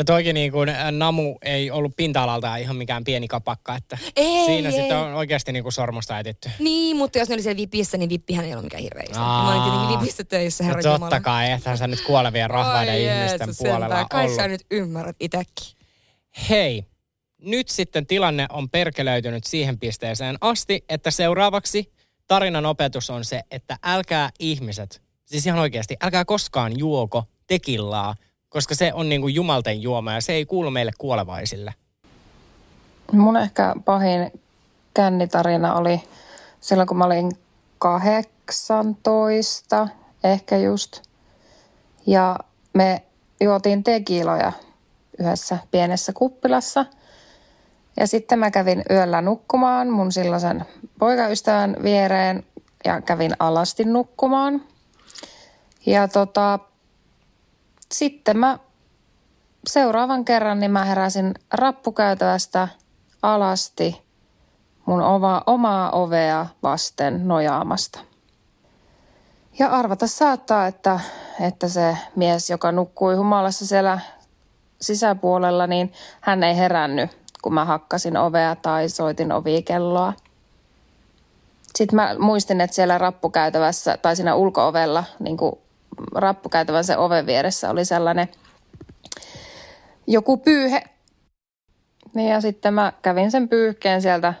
Ja 0.00 0.04
toikin 0.04 0.34
niin 0.34 0.52
kuin, 0.52 0.68
namu 0.90 1.36
ei 1.42 1.70
ollut 1.70 1.92
pinta-alaltaan 1.96 2.60
ihan 2.60 2.76
mikään 2.76 3.04
pieni 3.04 3.28
kapakka, 3.28 3.76
että 3.76 3.98
Ei, 4.16 4.44
siinä 4.46 4.68
ei. 4.68 4.74
sitten 4.74 4.96
on 4.98 5.14
oikeasti 5.14 5.52
niin 5.52 5.62
kuin 5.62 5.72
sormusta 5.72 6.18
etitty. 6.18 6.50
Niin, 6.58 6.96
mutta 6.96 7.18
jos 7.18 7.28
ne 7.28 7.34
oli 7.34 7.42
siellä 7.42 7.56
vipissä, 7.56 7.98
niin 7.98 8.08
vippihän 8.10 8.44
ei 8.44 8.52
ollut 8.52 8.64
mikään 8.64 8.82
hirveä 8.82 9.02
iso. 9.10 9.20
Aa. 9.20 9.44
Mä 9.44 9.50
olin 9.52 9.62
tietenkin 9.70 10.00
vipissä 10.00 10.24
töissä, 10.24 10.64
No 10.64 10.68
herra 10.68 10.82
totta 10.82 10.96
Jumala. 10.96 11.20
kai, 11.20 11.50
ethän 11.50 11.78
sä 11.78 11.86
nyt 11.86 12.00
kuolevien 12.00 12.50
rahvaiden 12.50 12.94
Ai 12.94 13.02
ihmisten 13.04 13.40
Jeesus 13.40 13.58
puolella. 13.58 14.04
Kai 14.04 14.24
ollut. 14.24 14.36
sä 14.36 14.48
nyt 14.48 14.60
ymmärrät 14.70 15.16
itekin. 15.20 15.76
Hei, 16.50 16.84
nyt 17.42 17.68
sitten 17.68 18.06
tilanne 18.06 18.46
on 18.50 18.70
perkelöitynyt 18.70 19.44
siihen 19.44 19.78
pisteeseen 19.78 20.36
asti, 20.40 20.84
että 20.88 21.10
seuraavaksi 21.10 21.92
tarinan 22.26 22.66
opetus 22.66 23.10
on 23.10 23.24
se, 23.24 23.40
että 23.50 23.76
älkää 23.82 24.30
ihmiset, 24.38 25.02
siis 25.24 25.46
ihan 25.46 25.58
oikeasti, 25.58 25.96
älkää 26.02 26.24
koskaan 26.24 26.78
juoko 26.78 27.24
tekillaa, 27.46 28.14
koska 28.50 28.74
se 28.74 28.92
on 28.94 29.08
niin 29.08 29.20
kuin 29.20 29.34
jumalten 29.34 29.82
juoma 29.82 30.12
ja 30.12 30.20
se 30.20 30.32
ei 30.32 30.46
kuulu 30.46 30.70
meille 30.70 30.92
kuolevaisille. 30.98 31.74
Mun 33.12 33.36
ehkä 33.36 33.74
pahin 33.84 34.32
kännitarina 34.94 35.74
oli 35.74 36.02
silloin, 36.60 36.88
kun 36.88 36.96
mä 36.96 37.04
olin 37.04 37.32
18, 37.78 39.88
ehkä 40.24 40.56
just. 40.56 41.02
Ja 42.06 42.38
me 42.72 43.02
juotiin 43.40 43.84
tekiloja 43.84 44.52
yhdessä 45.18 45.58
pienessä 45.70 46.12
kuppilassa. 46.12 46.86
Ja 47.96 48.06
sitten 48.06 48.38
mä 48.38 48.50
kävin 48.50 48.82
yöllä 48.90 49.22
nukkumaan 49.22 49.90
mun 49.90 50.12
silloisen 50.12 50.64
poikaystävän 50.98 51.76
viereen 51.82 52.44
ja 52.84 53.00
kävin 53.00 53.32
alasti 53.38 53.84
nukkumaan. 53.84 54.62
Ja 55.86 56.08
tota, 56.08 56.58
sitten 57.92 58.38
mä 58.38 58.58
seuraavan 59.66 60.24
kerran 60.24 60.60
niin 60.60 60.70
mä 60.70 60.84
heräsin 60.84 61.34
rappukäytävästä 61.52 62.68
alasti 63.22 64.02
mun 64.86 65.02
oma, 65.02 65.42
omaa 65.46 65.90
ovea 65.90 66.46
vasten 66.62 67.28
nojaamasta. 67.28 68.00
Ja 69.58 69.68
arvata 69.68 70.06
saattaa, 70.06 70.66
että, 70.66 71.00
että 71.40 71.68
se 71.68 71.96
mies, 72.16 72.50
joka 72.50 72.72
nukkui 72.72 73.14
humalassa 73.14 73.66
siellä 73.66 73.98
sisäpuolella, 74.80 75.66
niin 75.66 75.92
hän 76.20 76.42
ei 76.42 76.56
herännyt, 76.56 77.10
kun 77.42 77.54
mä 77.54 77.64
hakkasin 77.64 78.16
ovea 78.16 78.56
tai 78.56 78.88
soitin 78.88 79.32
ovikelloa. 79.32 80.12
Sitten 81.74 81.96
mä 81.96 82.16
muistin, 82.18 82.60
että 82.60 82.74
siellä 82.74 82.98
rappukäytävässä 82.98 83.96
tai 83.96 84.16
siinä 84.16 84.34
ulkoovella, 84.34 85.04
niin 85.18 85.36
rappukäytävän 86.14 86.84
se 86.84 86.96
oven 86.96 87.26
vieressä 87.26 87.70
oli 87.70 87.84
sellainen 87.84 88.28
joku 90.06 90.36
pyyhe. 90.36 90.82
Niin 92.14 92.30
ja 92.30 92.40
sitten 92.40 92.74
mä 92.74 92.92
kävin 93.02 93.30
sen 93.30 93.48
pyyhkeen 93.48 94.02
sieltä 94.02 94.34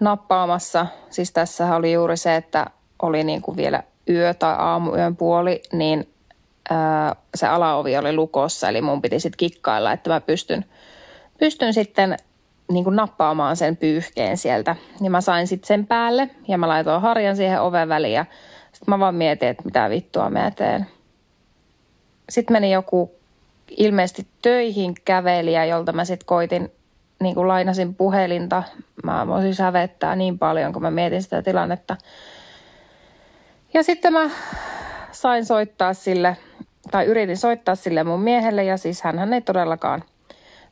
nappaamassa. 0.00 0.86
Siis 1.10 1.32
tässä 1.32 1.76
oli 1.76 1.92
juuri 1.92 2.16
se, 2.16 2.36
että 2.36 2.66
oli 3.02 3.24
niin 3.24 3.42
kuin 3.42 3.56
vielä 3.56 3.82
yö 4.08 4.34
tai 4.34 4.54
aamuyön 4.58 5.16
puoli, 5.16 5.62
niin 5.72 6.08
se 7.34 7.46
alaovi 7.46 7.96
oli 7.96 8.12
lukossa, 8.12 8.68
eli 8.68 8.82
mun 8.82 9.02
piti 9.02 9.20
sitten 9.20 9.36
kikkailla, 9.36 9.92
että 9.92 10.10
mä 10.10 10.20
pystyn, 10.20 10.64
pystyn 11.38 11.74
sitten 11.74 12.16
niin 12.72 12.84
kuin 12.84 12.96
nappaamaan 12.96 13.56
sen 13.56 13.76
pyyhkeen 13.76 14.36
sieltä. 14.36 14.76
Ja 15.00 15.10
mä 15.10 15.20
sain 15.20 15.46
sitten 15.46 15.66
sen 15.66 15.86
päälle 15.86 16.30
ja 16.48 16.58
mä 16.58 16.68
laitoin 16.68 17.02
harjan 17.02 17.36
siihen 17.36 17.60
oven 17.60 17.88
väliin 17.88 18.14
ja 18.14 18.26
sitten 18.74 18.92
mä 18.92 18.98
vaan 18.98 19.14
mietin, 19.14 19.48
että 19.48 19.62
mitä 19.64 19.90
vittua 19.90 20.30
mä 20.30 20.50
teen. 20.50 20.86
Sitten 22.28 22.54
meni 22.54 22.72
joku 22.72 23.14
ilmeisesti 23.70 24.26
töihin 24.42 24.94
kävelijä, 25.04 25.64
jolta 25.64 25.92
mä 25.92 26.04
sitten 26.04 26.26
koitin, 26.26 26.72
niin 27.20 27.34
kuin 27.34 27.48
lainasin 27.48 27.94
puhelinta. 27.94 28.62
Mä 29.04 29.26
voisin 29.26 29.54
sävettää 29.54 30.16
niin 30.16 30.38
paljon, 30.38 30.72
kun 30.72 30.82
mä 30.82 30.90
mietin 30.90 31.22
sitä 31.22 31.42
tilannetta. 31.42 31.96
Ja 33.74 33.82
sitten 33.82 34.12
mä 34.12 34.30
sain 35.12 35.44
soittaa 35.44 35.94
sille, 35.94 36.36
tai 36.90 37.04
yritin 37.04 37.36
soittaa 37.36 37.74
sille 37.74 38.04
mun 38.04 38.20
miehelle, 38.20 38.64
ja 38.64 38.76
siis 38.76 39.02
hän 39.02 39.34
ei 39.34 39.40
todellakaan, 39.40 40.04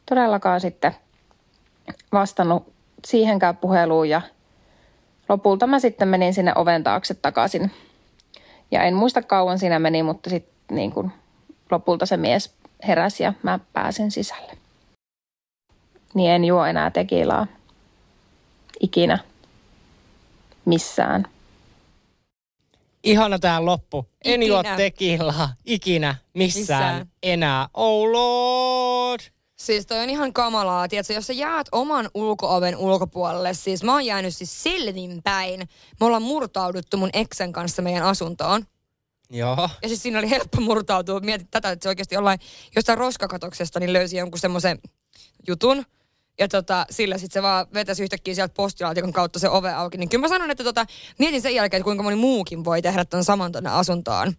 todellakaan 0.09 0.61
sitten 0.61 0.95
vastannut 2.13 2.73
siihenkään 3.07 3.57
puheluun, 3.57 4.09
ja 4.09 4.23
lopulta 5.29 5.67
mä 5.67 5.79
sitten 5.79 6.09
menin 6.09 6.35
sinne 6.35 6.53
oven 6.55 6.85
taakse 6.85 7.15
takaisin. 7.15 7.71
Ja 8.73 8.83
en 8.83 8.95
muista 8.95 9.23
kauan 9.23 9.59
siinä 9.59 9.79
meni, 9.79 10.03
mutta 10.03 10.31
sitten 10.31 10.77
niin 10.77 10.93
kuin 10.93 11.13
lopulta 11.71 12.07
se 12.07 12.17
mies 12.17 12.55
heräsi 12.89 13.23
ja 13.23 13.33
mä 13.43 13.59
pääsin 13.73 14.11
sisälle. 14.11 14.53
Niin 16.15 16.31
en 16.31 16.45
juo 16.45 16.65
enää 16.65 16.91
tekilaa. 16.91 17.47
Ikinä. 18.81 19.19
Missään. 20.65 21.25
Ihana 23.05 23.39
tää 23.39 23.65
loppu. 23.65 24.07
En 24.25 24.43
juo 24.43 24.61
Ikinä. 24.61 24.77
tekillaa 24.77 25.53
ikinä 25.67 26.15
missään, 26.35 26.95
Missään. 26.95 27.07
enää. 27.23 27.69
Oh 27.75 28.11
lord! 28.11 29.21
Siis 29.63 29.87
toi 29.87 29.99
on 29.99 30.11
ihan 30.11 30.33
kamalaa, 30.33 30.89
tiedätkö, 30.89 31.13
jos 31.13 31.27
sä 31.27 31.33
jäät 31.33 31.67
oman 31.73 32.11
ulkooven 32.15 32.77
ulkopuolelle, 32.77 33.55
siis 33.55 33.83
mä 33.83 33.93
oon 33.93 34.05
jäänyt 34.05 34.37
siis 34.37 34.63
selvinpäin. 34.63 35.61
Me 36.01 36.07
ollaan 36.07 36.23
murtauduttu 36.23 36.97
mun 36.97 37.11
eksen 37.13 37.53
kanssa 37.53 37.83
meidän 37.83 38.03
asuntoon. 38.03 38.67
Joo. 39.31 39.69
Ja 39.83 39.89
siis 39.89 40.03
siinä 40.03 40.19
oli 40.19 40.31
helppo 40.31 40.61
murtautua. 40.61 41.21
Mietit 41.21 41.51
tätä, 41.51 41.71
että 41.71 41.83
se 41.83 41.89
oikeasti 41.89 42.15
jollain, 42.15 42.39
jostain 42.77 42.99
roskakatoksesta 42.99 43.81
niin 43.81 43.93
löysi 43.93 44.17
jonkun 44.17 44.39
semmoisen 44.39 44.79
jutun. 45.49 45.85
Ja 46.39 46.49
tota, 46.49 46.87
sillä 46.91 47.19
sitten 47.19 47.41
se 47.41 47.43
vaan 47.43 47.67
vetäisi 47.75 48.03
yhtäkkiä 48.03 48.35
sieltä 48.35 48.55
postilaatikon 48.55 49.13
kautta 49.13 49.39
se 49.39 49.49
ove 49.49 49.73
auki. 49.73 49.99
Niin 49.99 50.09
kyllä 50.09 50.23
mä 50.23 50.29
sanon, 50.29 50.51
että 50.51 50.65
tota, 50.65 50.87
mietin 51.19 51.43
sen 51.43 51.55
jälkeen, 51.55 51.79
että 51.79 51.85
kuinka 51.85 52.03
moni 52.03 52.17
muukin 52.17 52.65
voi 52.65 52.83
tehdä 52.83 53.05
ton 53.05 53.25
saman 53.25 53.53
tonne 53.53 53.71
asuntoon. 53.71 54.33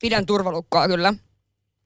Pidän 0.00 0.26
turvalukkoa 0.26 0.88
kyllä. 0.88 1.14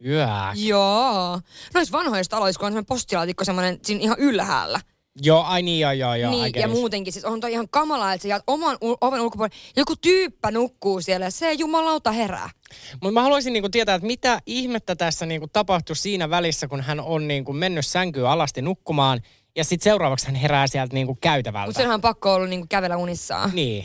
Yää. 0.07 0.53
Joo. 0.57 1.41
Noissa 1.75 1.99
vanhoissa 1.99 2.31
taloissa, 2.31 2.59
kun 2.59 2.67
on 2.67 2.73
semmoinen 2.73 2.87
postilaatikko 2.87 3.45
semmoinen 3.45 3.79
siinä 3.83 4.01
ihan 4.01 4.19
ylhäällä. 4.19 4.81
Joo, 5.23 5.43
ai 5.43 5.63
niin, 5.63 5.81
joo, 5.81 5.93
joo, 5.93 6.15
joo. 6.15 6.31
Niin, 6.31 6.53
ja 6.55 6.69
muutenkin, 6.69 7.13
siis 7.13 7.25
on 7.25 7.41
toi 7.41 7.53
ihan 7.53 7.69
kamalaa, 7.71 8.13
että 8.13 8.23
sä 8.23 8.29
jäät 8.29 8.43
oman 8.47 8.77
u- 8.85 8.97
oven 9.01 9.21
ulkopuolelle. 9.21 9.57
Joku 9.77 9.97
tyyppä 9.97 10.51
nukkuu 10.51 11.01
siellä 11.01 11.27
ja 11.27 11.31
se 11.31 11.53
jumalauta 11.53 12.13
herää. 12.13 12.51
Mutta 12.93 13.13
mä 13.13 13.23
haluaisin 13.23 13.53
niinku 13.53 13.69
tietää, 13.69 13.95
että 13.95 14.07
mitä 14.07 14.41
ihmettä 14.47 14.97
tässä 14.97 15.27
niinku 15.27 15.47
tapahtui 15.53 15.97
siinä 15.97 16.31
välissä, 16.31 16.69
kun 16.69 16.81
hän 16.81 17.01
on 17.01 17.29
niinku 17.29 17.53
mennyt 17.53 17.87
sänkyyn 17.87 18.27
alasti 18.27 18.63
nukkumaan 18.63 19.21
ja 19.57 19.65
sitten 19.65 19.85
seuraavaksi 19.85 20.27
hän 20.27 20.35
herää 20.35 20.67
sieltä 20.67 20.95
niinku 20.95 21.15
käytävältä. 21.15 21.67
Mutta 21.67 21.79
senhän 21.79 21.95
on 21.95 22.01
pakko 22.01 22.35
ollut 22.35 22.49
niinku 22.49 22.67
kävellä 22.69 22.97
unissaan. 22.97 23.51
Niin. 23.55 23.85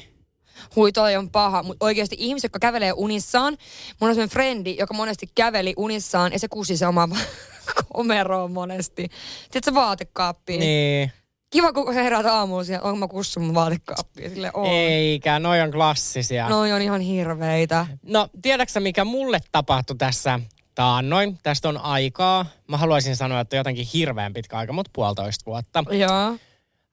Hui, 0.76 0.91
toi 0.91 1.15
on 1.15 1.30
paha. 1.30 1.63
Mutta 1.63 1.86
oikeasti 1.86 2.15
ihmiset, 2.19 2.43
jotka 2.43 2.60
kävelee 2.60 2.93
unissaan, 2.93 3.58
mulla 4.02 4.12
on 4.12 4.15
semmoinen 4.15 4.34
frendi, 4.34 4.76
joka 4.80 4.93
monesti 4.93 5.30
käveli 5.36 5.74
unissaan 5.78 6.34
ja 6.34 6.39
se 6.39 6.48
kusi 6.48 6.78
se 6.78 6.88
oma 6.88 7.10
komeroon 7.93 8.52
monesti. 8.52 9.10
Tiedätkö, 9.52 9.74
vaatekaappiin. 9.74 10.60
Niin. 10.60 11.12
Kiva, 11.50 11.74
kun 11.74 11.93
sä 11.93 12.04
heräät 12.04 12.26
aamulla 12.26 12.63
siellä, 12.63 12.84
onko 12.84 12.98
mä 12.98 13.08
kussun 13.08 13.43
mun 13.43 13.56
vaatekaappiin. 13.56 14.30
Sille 14.30 14.52
on. 14.54 14.65
Eikä, 14.65 15.39
noi 15.39 15.62
on 15.62 15.72
klassisia. 15.72 16.50
Noi 16.50 16.72
on 16.72 16.82
ihan 16.82 17.02
hirveitä. 17.02 17.88
No, 18.04 18.28
tiedätkö 18.41 18.80
mikä 18.80 19.06
mulle 19.06 19.39
tapahtui 19.52 19.95
tässä 19.95 20.39
taannoin? 20.76 21.38
Tästä 21.43 21.69
on 21.69 21.78
aikaa. 21.78 22.45
Mä 22.67 22.78
haluaisin 22.78 23.15
sanoa, 23.15 23.39
että 23.39 23.56
jotenkin 23.56 23.88
hirveän 23.93 24.34
pitkä 24.34 24.58
aika, 24.58 24.74
mutta 24.74 24.91
puolitoista 24.93 25.45
vuotta. 25.45 25.84
Joo. 25.91 26.38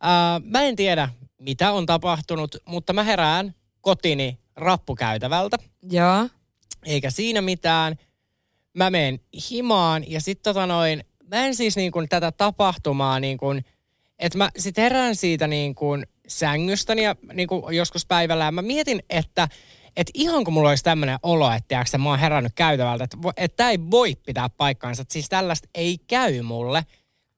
Ää, 0.00 0.40
mä 0.44 0.62
en 0.62 0.76
tiedä, 0.76 1.08
mitä 1.38 1.72
on 1.72 1.86
tapahtunut, 1.86 2.56
mutta 2.64 2.92
mä 2.92 3.02
herään 3.02 3.54
kotini 3.80 4.38
rappukäytävältä. 4.56 5.56
Joo. 5.90 6.28
Eikä 6.84 7.10
siinä 7.10 7.40
mitään. 7.40 7.96
Mä 8.74 8.90
menen 8.90 9.20
himaan 9.50 10.10
ja 10.10 10.20
sitten 10.20 10.54
tota 10.54 10.66
noin, 10.66 11.04
mä 11.30 11.36
en 11.36 11.54
siis 11.54 11.76
niin 11.76 11.92
kuin 11.92 12.08
tätä 12.08 12.32
tapahtumaa 12.32 13.20
niin 13.20 13.38
kuin, 13.38 13.64
että 14.18 14.38
mä 14.38 14.50
sit 14.58 14.76
herään 14.76 15.16
siitä 15.16 15.46
niin 15.46 15.74
kuin 15.74 16.06
sängystäni 16.28 17.02
ja 17.04 17.16
niin 17.32 17.48
kuin 17.48 17.76
joskus 17.76 18.06
päivällä 18.06 18.44
ja 18.44 18.52
mä 18.52 18.62
mietin, 18.62 19.02
että 19.10 19.48
että 19.96 20.10
ihan 20.14 20.44
kun 20.44 20.54
mulla 20.54 20.68
olisi 20.68 20.84
tämmöinen 20.84 21.18
olo, 21.22 21.52
että 21.52 21.68
tiiäks, 21.68 21.92
mä 21.98 22.08
oon 22.08 22.18
herännyt 22.18 22.52
käytävältä, 22.54 23.04
että 23.36 23.56
tämä 23.56 23.70
ei 23.70 23.78
voi 23.90 24.16
pitää 24.26 24.48
paikkaansa, 24.48 25.02
että 25.02 25.12
siis 25.12 25.28
tällaista 25.28 25.68
ei 25.74 25.98
käy 26.06 26.42
mulle, 26.42 26.82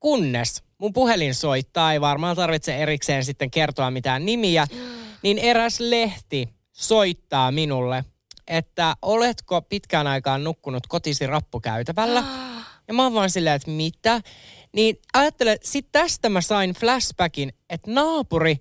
kunnes 0.00 0.62
mun 0.78 0.92
puhelin 0.92 1.34
soittaa, 1.34 1.92
ei 1.92 2.00
varmaan 2.00 2.36
tarvitse 2.36 2.76
erikseen 2.76 3.24
sitten 3.24 3.50
kertoa 3.50 3.90
mitään 3.90 4.26
nimiä, 4.26 4.66
niin 5.22 5.38
eräs 5.38 5.80
lehti 5.80 6.48
soittaa 6.72 7.52
minulle, 7.52 8.04
että 8.46 8.96
oletko 9.02 9.62
pitkään 9.62 10.06
aikaan 10.06 10.44
nukkunut 10.44 10.86
kotisi 10.86 11.26
rappukäytävällä? 11.26 12.24
Ja 12.88 12.94
mä 12.94 13.02
oon 13.02 13.14
vaan 13.14 13.30
silleen, 13.30 13.56
että 13.56 13.70
mitä? 13.70 14.20
Niin 14.72 14.96
ajattele, 15.14 15.58
sit 15.62 15.88
tästä 15.92 16.28
mä 16.28 16.40
sain 16.40 16.74
flashbackin, 16.74 17.52
että 17.70 17.90
naapuri, 17.90 18.56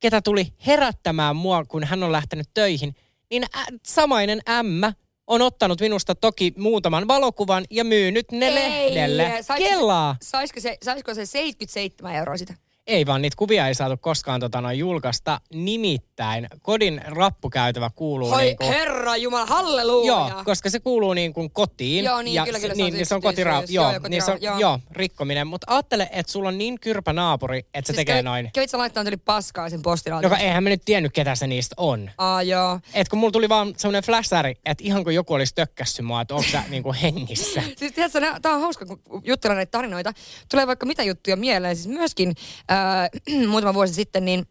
ketä 0.00 0.22
tuli 0.22 0.52
herättämään 0.66 1.36
mua, 1.36 1.64
kun 1.64 1.84
hän 1.84 2.02
on 2.02 2.12
lähtenyt 2.12 2.50
töihin, 2.54 2.94
niin 3.30 3.44
ä, 3.44 3.64
samainen 3.86 4.40
ämmä 4.48 4.92
on 5.26 5.42
ottanut 5.42 5.80
minusta 5.80 6.14
toki 6.14 6.52
muutaman 6.56 7.08
valokuvan 7.08 7.64
ja 7.70 7.84
myynyt 7.84 8.32
ne 8.32 8.54
lehdelle. 8.54 9.38
Saisiko 9.42 9.70
Kelaa! 9.70 10.16
Se, 10.22 10.28
saisiko, 10.28 10.60
se, 10.60 10.78
saisiko 10.84 11.14
se 11.14 11.26
77 11.26 12.14
euroa 12.14 12.36
sitä? 12.36 12.54
Ei 12.86 13.06
vaan, 13.06 13.22
niitä 13.22 13.36
kuvia 13.36 13.68
ei 13.68 13.74
saatu 13.74 13.96
koskaan 13.96 14.40
tota 14.40 14.60
noin 14.60 14.78
julkaista. 14.78 15.40
Nimittäin 15.54 16.46
kodin 16.62 17.00
rappukäytävä 17.06 17.90
kuuluu 17.94 18.30
Hoi 18.30 18.42
niinku... 18.44 18.64
herra 18.68 19.16
jumala, 19.16 19.46
halleluja. 19.46 20.06
Joo, 20.06 20.44
koska 20.44 20.70
se 20.70 20.80
kuuluu 20.80 21.12
niin 21.14 21.32
kuin 21.32 21.50
kotiin. 21.50 22.04
Joo, 22.04 22.22
niin, 22.22 22.34
ja 22.34 22.44
kyllä, 22.44 22.58
kyllä, 22.58 22.74
se, 22.74 22.82
on 22.82 22.86
niin, 22.86 22.94
niin 22.94 23.06
se 23.06 23.14
on 23.14 23.22
kotira... 23.22 23.52
Joo, 23.54 23.84
Joo, 23.84 23.92
joo, 23.92 24.00
niin 24.08 24.22
se 24.22 24.30
on, 24.30 24.38
kotira- 24.38 24.44
joo. 24.44 24.58
joo. 24.58 24.80
rikkominen. 24.90 25.46
Mutta 25.46 25.66
ajattele, 25.74 26.08
että 26.12 26.32
sulla 26.32 26.48
on 26.48 26.58
niin 26.58 26.80
kyrpä 26.80 27.12
naapuri, 27.12 27.58
että 27.58 27.80
se 27.80 27.86
Siis 27.86 27.96
tekee 27.96 28.14
kävi- 28.14 28.24
noin. 28.24 28.50
Kävit 28.54 28.70
sä 28.70 28.78
laittaa 28.78 29.02
yli 29.06 29.16
paskaa 29.16 29.70
sen 29.70 29.82
postilaatikon? 29.82 30.32
Joka 30.32 30.42
eihän 30.44 30.62
mä 30.62 30.68
nyt 30.68 30.82
tiennyt, 30.84 31.12
ketä 31.12 31.34
se 31.34 31.46
niistä 31.46 31.74
on. 31.78 32.10
Aa, 32.18 32.42
joo. 32.42 32.80
Et 32.94 33.08
kun 33.08 33.18
mulla 33.18 33.32
tuli 33.32 33.48
vaan 33.48 33.74
semmoinen 33.76 34.02
flashari, 34.02 34.54
että 34.66 34.84
ihan 34.84 35.04
kuin 35.04 35.14
joku 35.14 35.34
olisi 35.34 35.54
tökkässyt 35.54 36.06
mua, 36.06 36.20
että 36.20 36.34
onko 36.34 36.46
sä 36.52 36.62
niinku 36.70 36.94
hengissä. 37.02 37.62
Siis 37.76 37.92
tiedätkö, 37.92 38.20
tää 38.42 38.52
on 38.52 38.60
hauska, 38.60 38.86
kun 38.86 39.00
juttellaan 39.24 39.56
näitä 39.56 39.70
tarinoita. 39.70 40.12
Tulee 40.50 40.66
vaikka 40.66 40.86
mitä 40.86 41.02
juttuja 41.02 41.36
mieleen. 41.36 41.76
Siis 41.76 41.88
myöskin 41.88 42.34
ää, 42.76 43.08
muutama 43.48 43.74
vuosi 43.74 43.94
sitten, 43.94 44.24
niin 44.24 44.46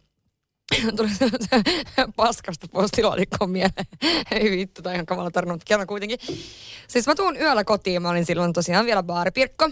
tuli 0.98 1.10
paskasta 2.16 2.68
postilaatikkoon 2.68 3.50
mieleen. 3.50 3.86
Ei 4.32 4.52
vittu, 4.52 4.82
tai 4.82 4.94
ihan 4.94 5.06
kamala 5.06 5.32
tarina, 5.32 5.54
mutta 5.54 5.66
kerran 5.68 5.88
kuitenkin. 5.88 6.20
Siis 6.88 7.08
mä 7.08 7.16
tuun 7.16 7.38
yöllä 7.38 7.64
kotiin, 7.64 8.02
mä 8.02 8.10
olin 8.10 8.26
silloin 8.26 8.54
tosiaan 8.54 8.86
vielä 8.86 9.04
baaripirkko. 9.04 9.70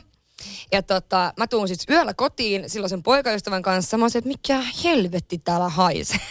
Ja 0.71 0.83
tota, 0.83 1.33
mä 1.37 1.47
tuun 1.47 1.67
siis 1.67 1.85
yöllä 1.89 2.13
kotiin 2.13 2.69
silloin 2.69 2.89
sen 2.89 3.03
poikaystävän 3.03 3.61
kanssa. 3.61 3.97
Mä 3.97 4.05
olisin, 4.05 4.19
että 4.19 4.27
mikä 4.27 4.63
helvetti 4.83 5.37
täällä 5.37 5.69
haisee. 5.69 6.19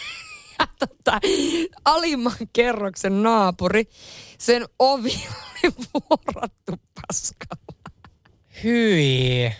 Ja 0.59 0.69
tota, 0.79 1.21
alimman 1.85 2.37
kerroksen 2.53 3.23
naapuri, 3.23 3.85
sen 4.39 4.67
ovi 4.79 5.23
oli 5.65 5.75
vuorattu 5.95 6.73
paskalla. 6.95 7.91
Hyi. 8.65 9.53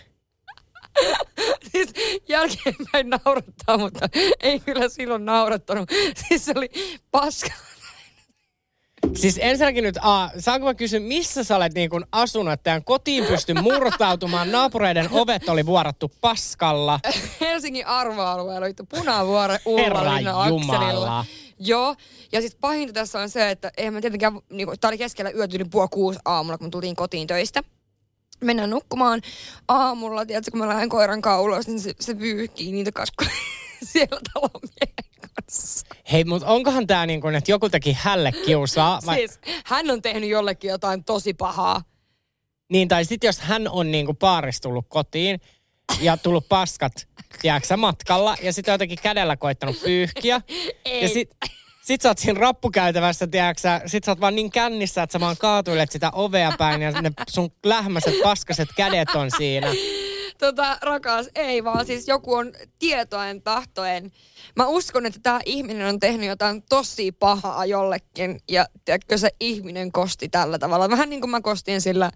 Siis 1.71 1.89
jälkeenpäin 2.29 3.09
naurattaa, 3.09 3.77
mutta 3.77 4.07
ei 4.39 4.59
kyllä 4.59 4.89
silloin 4.89 5.25
naurattanut. 5.25 5.89
Siis 6.15 6.45
se 6.45 6.53
oli 6.55 6.69
paska. 7.11 7.51
Siis 9.15 9.39
ensinnäkin 9.41 9.83
nyt, 9.83 9.97
a, 10.01 10.29
saanko 10.39 10.67
mä 10.67 10.73
kysyä, 10.73 10.99
missä 10.99 11.43
sä 11.43 11.55
olet 11.55 11.73
niin 11.73 11.89
kun 11.89 12.05
asunut, 12.11 12.53
että 12.53 12.81
kotiin 12.85 13.25
pysty 13.25 13.53
murtautumaan, 13.53 14.51
naapureiden 14.51 15.07
ovet 15.11 15.49
oli 15.49 15.65
vuorattu 15.65 16.11
paskalla. 16.21 16.99
Helsingin 17.41 17.87
arvoalueella 17.87 18.65
oli 18.65 18.73
punavuore 18.89 19.59
Jumala. 19.65 20.43
akselilla. 20.43 21.25
Joo, 21.59 21.95
ja 22.31 22.41
sitten 22.41 22.61
pahinta 22.61 22.93
tässä 22.93 23.19
on 23.19 23.29
se, 23.29 23.49
että 23.49 23.71
eihän 23.77 23.93
mä 23.93 24.01
tietenkään, 24.01 24.39
niin 24.49 24.67
tää 24.81 24.89
oli 24.89 24.97
keskellä 24.97 25.31
yötä 25.31 25.55
yli 25.55 25.65
puoli 25.65 25.87
kuusi 25.91 26.19
aamulla, 26.25 26.57
kun 26.57 26.67
me 26.67 26.71
tultiin 26.71 26.95
kotiin 26.95 27.27
töistä. 27.27 27.63
Mennään 28.43 28.69
nukkumaan 28.69 29.21
aamulla, 29.67 30.25
tiedätkö, 30.25 30.51
kun 30.51 30.59
mä 30.59 30.67
lähden 30.67 30.89
koiran 30.89 31.21
kauloista, 31.21 31.71
niin 31.71 31.81
se, 31.81 31.93
se 31.99 32.19
vyyhkii 32.19 32.71
niitä 32.71 32.91
kaskuja 32.91 33.29
siellä 33.91 34.19
talon 34.33 34.61
miehen 34.63 35.31
kanssa. 35.35 35.87
Hei, 36.11 36.23
mutta 36.23 36.47
onkohan 36.47 36.87
tää 36.87 37.05
niin 37.05 37.21
kuin, 37.21 37.35
että 37.35 37.51
joku 37.51 37.69
teki 37.69 37.97
hälle 37.99 38.31
kiusaa? 38.31 38.99
Vai, 39.05 39.15
Siis 39.15 39.39
hän 39.65 39.91
on 39.91 40.01
tehnyt 40.01 40.29
jollekin 40.29 40.69
jotain 40.69 41.03
tosi 41.03 41.33
pahaa. 41.33 41.81
Niin, 42.69 42.87
tai 42.87 43.05
sitten 43.05 43.27
jos 43.27 43.39
hän 43.39 43.67
on 43.67 43.91
niin 43.91 44.05
kuin 44.05 44.17
tullut 44.61 44.85
kotiin 44.89 45.41
ja 46.01 46.17
tullut 46.17 46.49
paskat, 46.49 47.07
tiedätkö 47.41 47.77
matkalla, 47.77 48.37
ja 48.41 48.53
sitten 48.53 48.71
jotenkin 48.71 48.97
kädellä 49.03 49.37
koittanut 49.37 49.81
pyyhkiä. 49.83 50.41
Ei. 50.85 51.03
Ja 51.03 51.09
sit, 51.09 51.29
sit 51.83 52.01
sä 52.01 52.09
oot 52.09 52.17
siinä 52.17 52.39
rappukäytävässä, 52.39 53.27
tiedätkö 53.27 53.61
sä, 53.61 53.81
sit 53.85 54.03
sä 54.03 54.11
oot 54.11 54.21
vaan 54.21 54.35
niin 54.35 54.51
kännissä, 54.51 55.03
että 55.03 55.13
sä 55.13 55.19
vaan 55.19 55.37
kaatuilet 55.39 55.91
sitä 55.91 56.11
ovea 56.13 56.51
päin 56.57 56.81
ja 56.81 57.01
ne 57.01 57.11
sun 57.29 57.51
lähmäiset 57.65 58.13
paskaset 58.23 58.69
kädet 58.77 59.09
on 59.15 59.31
siinä. 59.37 59.67
Tota, 60.37 60.77
rakas, 60.81 61.29
ei 61.35 61.63
vaan 61.63 61.85
siis 61.85 62.07
joku 62.07 62.33
on 62.33 62.51
tietoen 62.79 63.41
tahtoen. 63.41 64.11
Mä 64.55 64.67
uskon, 64.67 65.05
että 65.05 65.19
tämä 65.23 65.39
ihminen 65.45 65.87
on 65.87 65.99
tehnyt 65.99 66.27
jotain 66.27 66.63
tosi 66.69 67.11
pahaa 67.11 67.65
jollekin 67.65 68.39
ja 68.49 68.65
tiedätkö, 68.85 69.17
se 69.17 69.29
ihminen 69.39 69.91
kosti 69.91 70.29
tällä 70.29 70.59
tavalla. 70.59 70.89
Vähän 70.89 71.09
niin 71.09 71.21
kuin 71.21 71.31
mä 71.31 71.41
kostin 71.41 71.81
sillä 71.81 72.11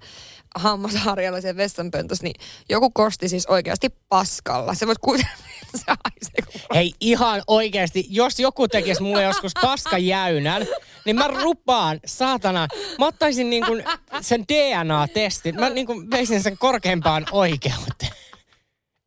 hammasharjalla 0.56 1.42
sen 1.42 1.58
vessanpöntössä, 1.58 2.24
niin 2.24 2.42
joku 2.70 2.92
kosti 2.92 3.30
siis 3.30 3.46
oikeasti 3.46 3.90
paskalla. 4.10 4.74
Se 4.74 4.88
voit 4.88 4.98
kuitenkin, 4.98 5.36
se 5.76 5.84
haisee 5.88 6.52
kun 6.52 6.62
Hei 6.76 6.94
ihan 7.00 7.44
oikeasti, 7.48 8.06
jos 8.10 8.40
joku 8.40 8.68
tekisi 8.68 9.04
mulle 9.04 9.24
joskus 9.24 9.52
paskajäynän, 9.62 10.68
niin 11.06 11.16
mä 11.16 11.28
rupaan, 11.28 12.00
saatana, 12.06 12.68
mä 13.00 13.06
ottaisin 13.06 13.50
niin 13.50 13.66
kuin 13.66 13.84
sen 14.22 14.44
DNA-testin, 14.54 15.56
mä 15.60 15.70
niin 15.70 15.88
kuin 15.88 16.12
veisin 16.12 16.44
sen 16.44 16.58
korkeimpaan 16.58 17.26
oikeuteen. 17.32 18.12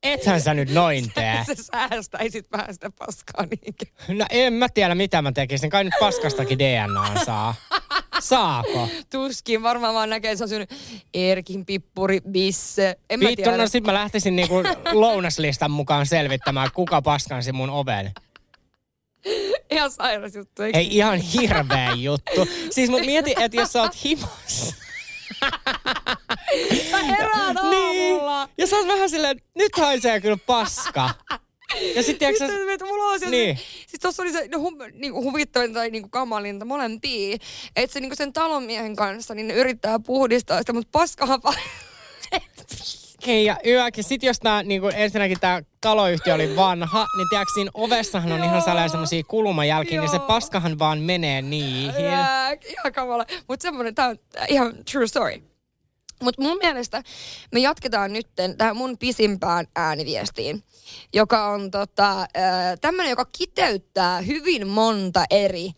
Ethän 0.03 0.41
sä 0.41 0.55
nyt 0.55 0.71
noin 0.71 1.13
tee. 1.15 1.45
se 1.47 1.55
säästäisit 1.55 2.47
vähän 2.53 2.75
sitä 2.75 2.91
paskaa 2.99 3.47
niinkään. 3.47 4.19
No 4.19 4.27
en 4.31 4.53
mä 4.53 4.69
tiedä 4.69 4.95
mitä 4.95 5.23
mä 5.23 5.33
tekisin, 5.33 5.71
kai 5.71 5.85
nyt 5.85 5.95
paskastakin 6.01 6.59
DNA 6.59 7.25
saa. 7.25 7.55
Saako? 8.21 8.89
Tuskin 9.11 9.63
varmaan 9.63 9.95
vaan 9.95 10.11
näkee, 10.11 10.37
se 10.37 10.45
on 10.45 10.49
syönyt 10.49 10.71
Erkin 11.15 11.67
pippuri, 11.67 12.21
bisse. 12.31 12.97
En 13.11 13.21
mä 13.21 13.29
Vittu, 13.29 13.43
tiedä. 13.43 13.57
no 13.57 13.69
sit 13.69 13.85
mä 13.85 13.95
lähtisin 13.95 14.37
niinku 14.37 14.55
lounaslistan 14.93 15.71
mukaan 15.71 16.07
selvittämään, 16.07 16.71
kuka 16.75 17.03
paskansi 17.03 17.53
mun 17.53 17.71
oven. 17.71 18.13
Ihan 19.71 19.91
sairas 19.91 20.35
juttu, 20.35 20.63
eikö? 20.63 20.79
Ei 20.79 20.97
ihan 20.97 21.19
hirveä 21.19 21.93
juttu. 21.93 22.49
Siis 22.71 22.91
mut 22.91 23.01
mieti, 23.07 23.35
että 23.41 23.57
jos 23.57 23.73
sä 23.73 23.83
oot 23.83 24.05
himassa. 24.05 24.75
Heräät 26.93 27.57
aamulla. 27.57 28.45
Niin. 28.45 28.55
Ja 28.59 28.67
sä 28.67 28.77
oot 28.77 28.89
vähän 28.89 29.11
silleen, 29.11 29.41
nyt 29.55 29.73
haisee 29.77 30.21
kyllä 30.21 30.37
paska. 30.47 31.11
Ja 31.95 32.03
sitten 32.03 32.19
tiiäksä, 32.19 32.47
Sitten, 32.47 32.71
että 32.71 32.87
mulla 32.87 33.05
on 33.05 33.19
siellä 33.19 33.37
Niin. 33.37 33.57
se, 33.57 33.63
siis 33.63 34.01
tossa 34.03 34.23
oli 34.23 34.33
se 34.33 34.49
no, 34.49 34.59
hum, 34.59 34.75
niinku 34.95 35.23
huvittavin 35.23 35.75
tai 35.75 35.91
niinku 35.91 36.09
kamalinta 36.09 36.65
molempia. 36.65 37.37
Että 37.77 37.95
se 37.95 38.01
niinku 38.01 38.17
sen 38.17 38.33
talonmiehen 38.33 38.97
kanssa, 38.97 39.35
niin 39.35 39.49
ne 39.49 39.55
yrittää 39.55 39.99
puhdistaa 39.99 40.59
sitä, 40.59 40.73
mutta 40.73 40.99
paskahan 40.99 41.41
vaan. 41.43 41.59
Okei, 43.23 43.45
ja 43.45 43.57
yökin. 43.67 44.05
Sitten 44.05 44.27
jos 44.27 44.39
tää, 44.41 44.63
niinku, 44.63 44.89
ensinnäkin 44.95 45.41
tämä 45.41 45.63
taloyhtiö 45.81 46.35
oli 46.35 46.57
vanha, 46.57 47.07
niin 47.17 47.27
tiedätkö, 47.31 47.53
siinä 47.55 47.71
ovessahan 47.75 48.33
on 48.33 48.45
ihan 48.45 48.63
sellaisia 48.63 48.89
semmoisia 48.91 49.23
kulmajälkiä, 49.25 50.01
niin 50.01 50.11
se 50.11 50.19
paskahan 50.19 50.79
vaan 50.79 50.99
menee 50.99 51.43
niihin. 51.43 52.07
Ää, 52.07 52.53
ihan 52.53 52.93
kamala. 52.93 53.27
Mutta 53.49 53.63
semmonen, 53.63 53.95
tää 53.95 54.09
on 54.09 54.17
ihan 54.49 54.73
true 54.93 55.07
story. 55.07 55.43
Mutta 56.23 56.43
mun 56.43 56.59
mielestä 56.59 57.03
me 57.53 57.61
jatketaan 57.61 58.13
nyt 58.13 58.29
tähän 58.59 58.77
mun 58.77 58.99
pisimpään 58.99 59.67
ääniviestiin, 59.77 60.65
joka 61.15 61.47
on 61.47 61.71
tota, 61.71 62.27
tämmöinen, 62.81 63.11
joka 63.11 63.25
kiteyttää 63.39 64.21
hyvin 64.21 64.69
monta 64.69 65.25
eri 65.31 65.71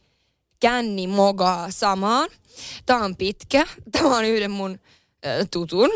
kännimogaa 0.60 1.70
samaan. 1.70 2.28
Tämä 2.86 3.04
on 3.04 3.16
pitkä. 3.16 3.66
Tämä 3.92 4.16
on 4.16 4.24
yhden 4.24 4.50
mun 4.50 4.78
tutun 5.50 5.90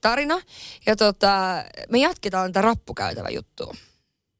tarina. 0.00 0.40
Ja 0.86 0.96
tota, 0.96 1.64
me 1.88 1.98
jatketaan 1.98 2.52
tätä 2.52 2.62
rappukäytävä 2.62 3.28
juttua. 3.28 3.74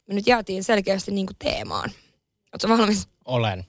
Me 0.08 0.14
nyt 0.14 0.26
jäätiin 0.26 0.64
selkeästi 0.64 1.10
niinku 1.10 1.32
teemaan. 1.38 1.90
Oletko 2.52 2.68
valmis? 2.68 3.08
Olen. 3.24 3.66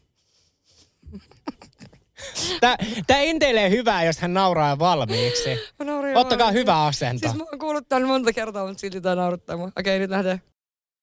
Tää, 2.61 2.77
tää 3.07 3.19
enteilee 3.19 3.69
hyvää, 3.69 4.03
jos 4.03 4.19
hän 4.19 4.33
nauraa 4.33 4.79
valmiiksi. 4.79 5.49
Mä 5.79 5.85
naurin 5.85 6.17
Ottakaa 6.17 6.51
hyvä 6.51 6.85
asento. 6.85 7.19
Siis 7.19 7.37
mä 7.37 7.43
oon 7.43 7.59
kuullut 7.59 7.89
tämän 7.89 8.07
monta 8.07 8.33
kertaa, 8.33 8.67
mutta 8.67 8.81
silti 8.81 9.01
tää 9.01 9.15
naurattaa 9.15 9.57
mua. 9.57 9.71
Okei, 9.79 9.99
nyt 9.99 10.09
lähdetään. 10.09 10.41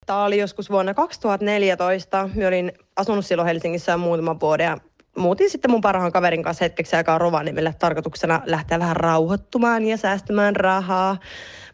Tämä 0.06 0.24
oli 0.24 0.38
joskus 0.38 0.70
vuonna 0.70 0.94
2014. 0.94 2.30
Mä 2.34 2.48
olin 2.48 2.72
asunut 2.96 3.26
silloin 3.26 3.46
Helsingissä 3.46 3.92
jo 3.92 3.98
muutaman 3.98 4.40
vuoden 4.40 4.64
ja 4.64 4.78
muutin 5.16 5.50
sitten 5.50 5.70
mun 5.70 5.80
parhaan 5.80 6.12
kaverin 6.12 6.42
kanssa 6.42 6.64
hetkeksi 6.64 6.96
aikaa 6.96 7.18
Rovaniemelle 7.18 7.74
tarkoituksena 7.78 8.42
lähteä 8.44 8.78
vähän 8.78 8.96
rauhoittumaan 8.96 9.86
ja 9.86 9.96
säästämään 9.96 10.56
rahaa. 10.56 11.16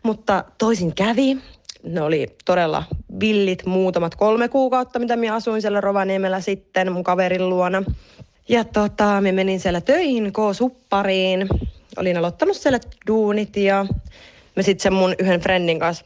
Mutta 0.03 0.45
toisin 0.59 0.95
kävi. 0.95 1.39
Ne 1.83 2.03
oli 2.03 2.37
todella 2.45 2.85
villit 3.21 3.67
muutamat 3.67 4.15
kolme 4.15 4.49
kuukautta, 4.49 4.99
mitä 4.99 5.17
minä 5.17 5.35
asuin 5.35 5.63
siellä 5.63 5.81
Rovaniemellä 5.81 6.41
sitten 6.41 6.93
mun 6.93 7.05
kaverin 7.05 7.51
luona. 7.51 7.83
Ja 8.49 8.65
tota, 8.65 9.21
me 9.21 9.33
menin 9.33 9.61
siellä 9.61 9.81
töihin 9.81 10.33
K-suppariin. 10.33 11.49
Olin 11.97 12.17
aloittanut 12.17 12.57
siellä 12.57 12.81
duunit 13.07 13.57
ja 13.57 13.87
me 14.57 14.63
sitten 14.63 14.83
sen 14.83 14.93
mun 14.93 15.15
yhden 15.19 15.41
friendin 15.41 15.79
kanssa 15.79 16.05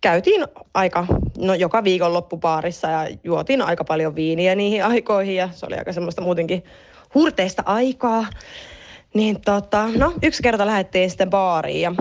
käytiin 0.00 0.46
aika, 0.74 1.06
no 1.38 1.54
joka 1.54 1.84
viikon 1.84 2.12
loppupaarissa 2.12 2.88
ja 2.88 3.08
juotiin 3.24 3.62
aika 3.62 3.84
paljon 3.84 4.14
viiniä 4.14 4.54
niihin 4.54 4.84
aikoihin 4.84 5.36
ja 5.36 5.48
se 5.52 5.66
oli 5.66 5.74
aika 5.74 5.92
semmoista 5.92 6.22
muutenkin 6.22 6.64
hurteista 7.14 7.62
aikaa. 7.66 8.26
Niin 9.14 9.40
tota, 9.40 9.88
no 9.96 10.12
yksi 10.22 10.42
kerta 10.42 10.66
lähdettiin 10.66 11.10
sitten 11.10 11.30
baariin 11.30 11.80
ja 11.80 11.92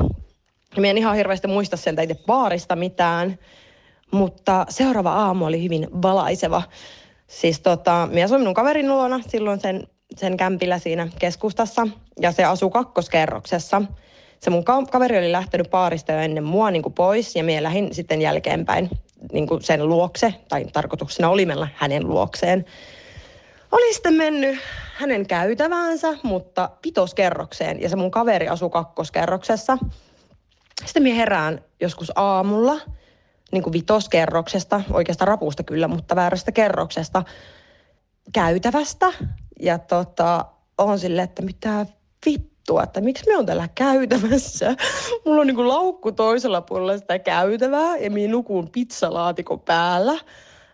mä 0.77 0.87
en 0.87 0.97
ihan 0.97 1.15
hirveästi 1.15 1.47
muista 1.47 1.77
sieltä 1.77 2.01
itse 2.01 2.15
baarista 2.25 2.75
mitään, 2.75 3.39
mutta 4.11 4.65
seuraava 4.69 5.13
aamu 5.13 5.45
oli 5.45 5.63
hyvin 5.63 5.87
valaiseva. 6.01 6.61
Siis 7.31 7.59
tota, 7.59 8.07
minä 8.11 8.25
asuin 8.25 8.41
minun 8.41 8.53
kaverin 8.53 8.89
luona 8.89 9.19
silloin 9.27 9.59
sen, 9.59 9.87
sen 10.17 10.37
kämpillä 10.37 10.79
siinä 10.79 11.07
keskustassa 11.19 11.87
ja 12.19 12.31
se 12.31 12.43
asui 12.43 12.69
kakkoskerroksessa. 12.69 13.81
Se 14.39 14.49
mun 14.49 14.63
ka- 14.63 14.85
kaveri 14.91 15.17
oli 15.17 15.31
lähtenyt 15.31 15.69
baarista 15.69 16.11
jo 16.11 16.19
ennen 16.19 16.43
mua 16.43 16.71
niin 16.71 16.81
kuin 16.81 16.93
pois 16.93 17.35
ja 17.35 17.43
minä 17.43 17.63
lähdin 17.63 17.93
sitten 17.93 18.21
jälkeenpäin 18.21 18.89
niin 19.33 19.47
kuin 19.47 19.61
sen 19.61 19.87
luokse, 19.89 20.33
tai 20.49 20.65
tarkoituksena 20.73 21.29
oli 21.29 21.45
mennä 21.45 21.67
hänen 21.75 22.07
luokseen. 22.07 22.65
Oli 23.71 23.93
sitten 23.93 24.13
mennyt 24.13 24.59
hänen 24.97 25.27
käytäväänsä, 25.27 26.17
mutta 26.23 26.69
vitoskerrokseen 26.85 27.81
ja 27.81 27.89
se 27.89 27.95
mun 27.95 28.11
kaveri 28.11 28.47
asui 28.47 28.69
kakkoskerroksessa. 28.69 29.77
Sitten 30.85 31.03
minä 31.03 31.15
herään 31.15 31.61
joskus 31.81 32.11
aamulla, 32.15 32.79
niin 33.51 33.63
kuin 33.63 33.73
vitoskerroksesta, 33.73 34.81
oikeastaan 34.93 35.27
rapusta 35.27 35.63
kyllä, 35.63 35.87
mutta 35.87 36.15
väärästä 36.15 36.51
kerroksesta, 36.51 37.23
käytävästä. 38.33 39.13
Ja 39.59 39.79
tota, 39.79 40.45
on 40.77 40.99
silleen, 40.99 41.23
että 41.23 41.41
mitä 41.41 41.85
vittua, 42.25 42.83
että 42.83 43.01
miksi 43.01 43.23
me 43.27 43.37
on 43.37 43.45
täällä 43.45 43.69
käytävässä. 43.75 44.75
Mulla 45.25 45.41
on 45.41 45.47
niin 45.47 45.55
kuin 45.55 45.67
laukku 45.67 46.11
toisella 46.11 46.61
puolella 46.61 46.97
sitä 46.97 47.19
käytävää 47.19 47.97
ja 47.97 48.11
minä 48.11 48.31
nukun 48.31 48.69
pizzalaatikon 48.69 49.59
päällä. 49.59 50.13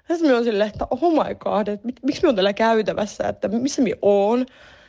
Ja 0.09 0.15
sitten 0.15 0.31
me 0.31 0.37
on 0.37 0.43
silleen, 0.43 0.69
että 0.69 0.87
oh 0.89 1.11
my 1.11 1.35
god, 1.35 1.67
että 1.67 1.87
miksi 2.03 2.21
me 2.21 2.29
on 2.29 2.35
täällä 2.35 2.53
käytävässä, 2.53 3.27
että 3.27 3.47
missä 3.47 3.81
me 3.81 3.91
oon. 4.01 4.45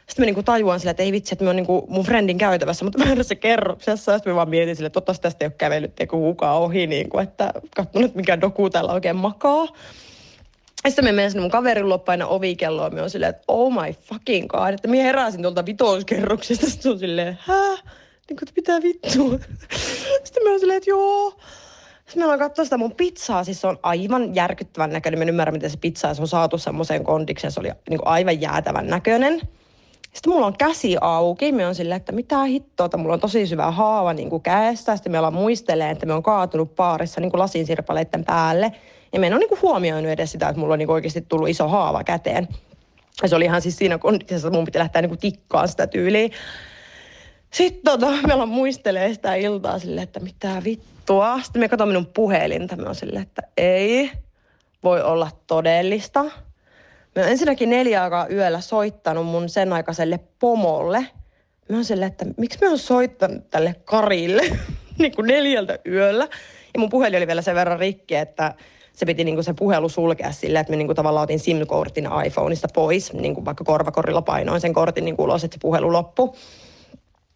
Sitten 0.09 0.23
mä 0.23 0.27
niinku 0.27 0.43
tajuan 0.43 0.81
sille, 0.81 0.91
että 0.91 1.03
ei 1.03 1.13
vitsi, 1.13 1.35
että 1.35 1.45
me 1.45 1.51
on 1.51 1.57
niinku 1.57 1.87
mun 1.89 2.05
friendin 2.05 2.39
käytävässä, 2.39 2.85
mutta 2.85 3.05
väärässä 3.05 3.35
kerroksessa. 3.35 4.15
Sitten 4.15 4.33
mä 4.33 4.37
vaan 4.37 4.49
mietin 4.49 4.77
sille, 4.77 4.87
että 4.87 4.95
toivottavasti 4.95 5.23
tästä 5.23 5.45
ei 5.45 5.47
ole 5.47 5.55
kävellyt 5.59 5.95
tiedätkö, 5.95 6.17
kukaan 6.17 6.57
ohi, 6.57 6.87
niinku, 6.87 7.19
että 7.19 7.53
katsonut, 7.77 8.07
että 8.07 8.17
mikä 8.17 8.41
doku 8.41 8.71
täällä 8.71 8.93
oikein 8.93 9.17
makaa. 9.17 9.67
Ja 10.85 10.91
sitten 10.91 11.05
me 11.05 11.13
menen 11.13 11.31
sinne 11.31 11.41
mun 11.41 11.51
kaverin 11.51 11.89
luo 11.89 11.99
paina 11.99 12.27
ovikelloa, 12.27 12.91
me 12.91 13.03
on 13.03 13.11
silleen, 13.11 13.31
että 13.31 13.45
oh 13.49 13.73
my 13.73 13.93
fucking 13.93 14.49
god, 14.49 14.75
että 14.75 14.89
minä 14.89 15.03
heräsin 15.03 15.43
tuolta 15.43 15.67
vitoskerroksesta, 15.67 16.67
sitten 16.67 16.83
se 16.83 16.91
on 16.91 16.99
silleen, 16.99 17.39
hää? 17.41 17.77
Niin 18.29 18.37
kuin, 18.37 18.49
mitä 18.57 18.83
vittua? 18.83 19.39
Sitten 20.25 20.45
me 20.45 20.51
on 20.51 20.61
silleen, 20.61 20.77
että 20.77 20.91
joo. 20.91 21.31
Sitten 21.99 22.21
me 22.21 22.25
ollaan 22.25 22.39
katsoa 22.39 22.65
sitä 22.65 22.79
mun 22.79 22.95
pizzaa, 22.95 23.45
siis 23.45 23.61
se 23.61 23.67
on 23.67 23.79
aivan 23.83 24.35
järkyttävän 24.35 24.91
näköinen. 24.91 25.19
Mä 25.19 25.23
en 25.23 25.29
ymmärrä, 25.29 25.53
miten 25.53 25.71
se 25.71 25.79
pizza 25.81 26.15
se 26.15 26.23
on 26.23 26.29
saatu 26.29 26.59
semmoiseen 26.59 27.05
kondikseen. 27.05 27.53
Se 27.53 27.61
oli 27.61 27.69
niin 27.91 27.99
kuin 27.99 28.09
aivan 28.09 28.41
jäätävän 28.41 28.87
näköinen. 28.87 29.41
Sitten 30.13 30.33
mulla 30.33 30.47
on 30.47 30.57
käsi 30.57 30.97
auki. 31.01 31.53
Me 31.53 31.67
on 31.67 31.75
silleen, 31.75 31.97
että 31.97 32.13
mitä 32.13 32.45
hittoa, 32.45 32.89
mulla 32.97 33.15
on 33.15 33.21
tosi 33.21 33.47
syvä 33.47 33.71
haava 33.71 34.13
niin 34.13 34.31
kuin 34.31 34.43
käessä. 34.43 34.97
Sitten 34.97 35.13
me 35.13 35.19
ollaan 35.19 35.35
muistelee, 35.35 35.91
että 35.91 36.07
me 36.07 36.13
on 36.13 36.23
kaatunut 36.23 36.75
paarissa 36.75 37.21
niin 37.21 37.31
lasinsirpaleiden 37.35 38.25
päälle. 38.25 38.73
Ja 39.13 39.21
me 39.21 39.27
en 39.27 39.33
ole 39.33 39.39
niin 39.39 39.49
kuin 39.49 39.63
huomioinut 39.63 40.11
edes 40.11 40.33
sitä, 40.33 40.49
että 40.49 40.61
mulla 40.61 40.73
on 40.73 40.79
niin 40.79 40.87
kuin 40.87 40.95
oikeasti 40.95 41.21
tullut 41.29 41.49
iso 41.49 41.69
haava 41.69 42.05
käteen. 42.05 42.49
Ja 43.23 43.29
se 43.29 43.37
oli 43.37 43.45
ihan 43.45 43.63
siis 43.63 43.77
siinä 43.77 43.99
kondiksessa, 43.99 44.49
että 44.49 44.57
mun 44.59 44.65
piti 44.65 44.79
lähteä 44.79 45.03
niin 45.03 45.11
kuin 45.11 45.19
tikkaan 45.19 45.69
sitä 45.69 45.87
tyyliä. 45.87 46.29
Sitten 47.51 47.83
tota, 47.85 48.07
me 48.27 48.33
ollaan 48.35 48.49
muistelee 48.49 49.15
sitä 49.15 49.35
iltaa 49.35 49.79
silleen, 49.79 50.05
että 50.05 50.21
mitä 50.21 50.63
vittua. 50.65 51.41
Sitten 51.43 51.61
me 51.61 51.69
katsomme 51.69 51.93
minun 51.93 52.07
puhelinta. 52.07 52.77
Me 52.77 52.89
on 52.89 52.95
silleen, 52.95 53.23
että 53.23 53.43
ei 53.57 54.11
voi 54.83 55.03
olla 55.03 55.31
todellista. 55.47 56.25
Me 57.19 57.25
on 57.25 57.31
ensinnäkin 57.31 57.71
neljä 57.71 58.03
aikaa 58.03 58.29
yöllä 58.29 58.61
soittanut 58.61 59.27
mun 59.27 59.49
sen 59.49 59.73
aikaiselle 59.73 60.21
pomolle. 60.39 61.07
Me 61.69 61.77
on 61.77 61.85
silleen, 61.85 62.11
että 62.11 62.27
miksi 62.37 62.59
me 62.61 62.69
on 62.69 62.79
soittanut 62.79 63.51
tälle 63.51 63.75
Karille 63.85 64.43
niin 64.99 65.15
kuin 65.17 65.27
neljältä 65.27 65.79
yöllä. 65.87 66.29
Ja 66.75 66.81
mun 66.81 66.89
puhelin 66.89 67.17
oli 67.17 67.27
vielä 67.27 67.43
sen 67.43 67.55
verran 67.55 67.79
rikki, 67.79 68.15
että 68.15 68.55
se 68.93 69.07
piti 69.07 69.25
niinku 69.25 69.43
se 69.43 69.55
puhelu 69.55 69.89
sulkea 69.89 70.33
silleen, 70.33 70.61
että 70.61 70.71
me 70.71 70.77
niinku 70.77 70.95
tavallaan 70.95 71.25
otin 71.25 71.39
SIM-kortin 71.39 72.09
iPhoneista 72.27 72.69
pois, 72.75 73.13
niinku 73.13 73.45
vaikka 73.45 73.65
korvakorilla 73.65 74.23
painoin 74.23 74.61
sen 74.61 74.73
kortin 74.73 75.05
niinku 75.05 75.25
ulos, 75.25 75.45
että 75.45 75.55
se 75.55 75.61
puhelu 75.61 75.93
loppui. 75.93 76.33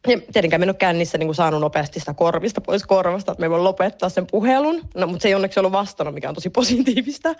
Ja 0.08 0.20
tietenkään 0.32 0.60
mä 0.60 0.64
en 0.64 0.70
ole 0.70 0.76
kännissä 0.76 1.18
niin 1.18 1.34
saanut 1.34 1.60
nopeasti 1.60 2.00
sitä 2.00 2.14
korvista 2.14 2.60
pois 2.60 2.86
korvasta, 2.86 3.32
että 3.32 3.40
me 3.40 3.50
voin 3.50 3.64
lopettaa 3.64 4.08
sen 4.08 4.26
puhelun. 4.26 4.80
No, 4.94 5.06
mutta 5.06 5.22
se 5.22 5.28
ei 5.28 5.34
onneksi 5.34 5.60
ollut 5.60 5.72
vastannut, 5.72 6.14
mikä 6.14 6.28
on 6.28 6.34
tosi 6.34 6.50
positiivista. 6.50 7.34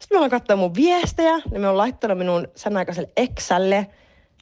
Sitten 0.00 0.16
me 0.16 0.16
ollaan 0.16 0.30
katsoa 0.30 0.56
mun 0.56 0.74
viestejä, 0.74 1.38
niin 1.50 1.60
me 1.60 1.68
on 1.68 1.76
laittanut 1.76 2.18
minun 2.18 2.48
sen 2.54 2.76
aikaiselle 2.76 3.10
eksälle 3.16 3.86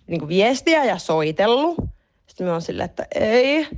niin 0.06 0.28
viestiä 0.28 0.84
ja 0.84 0.98
soitellut. 0.98 1.76
Sitten 2.26 2.46
me 2.46 2.52
on 2.52 2.62
silleen, 2.62 2.84
että 2.84 3.06
ei, 3.14 3.68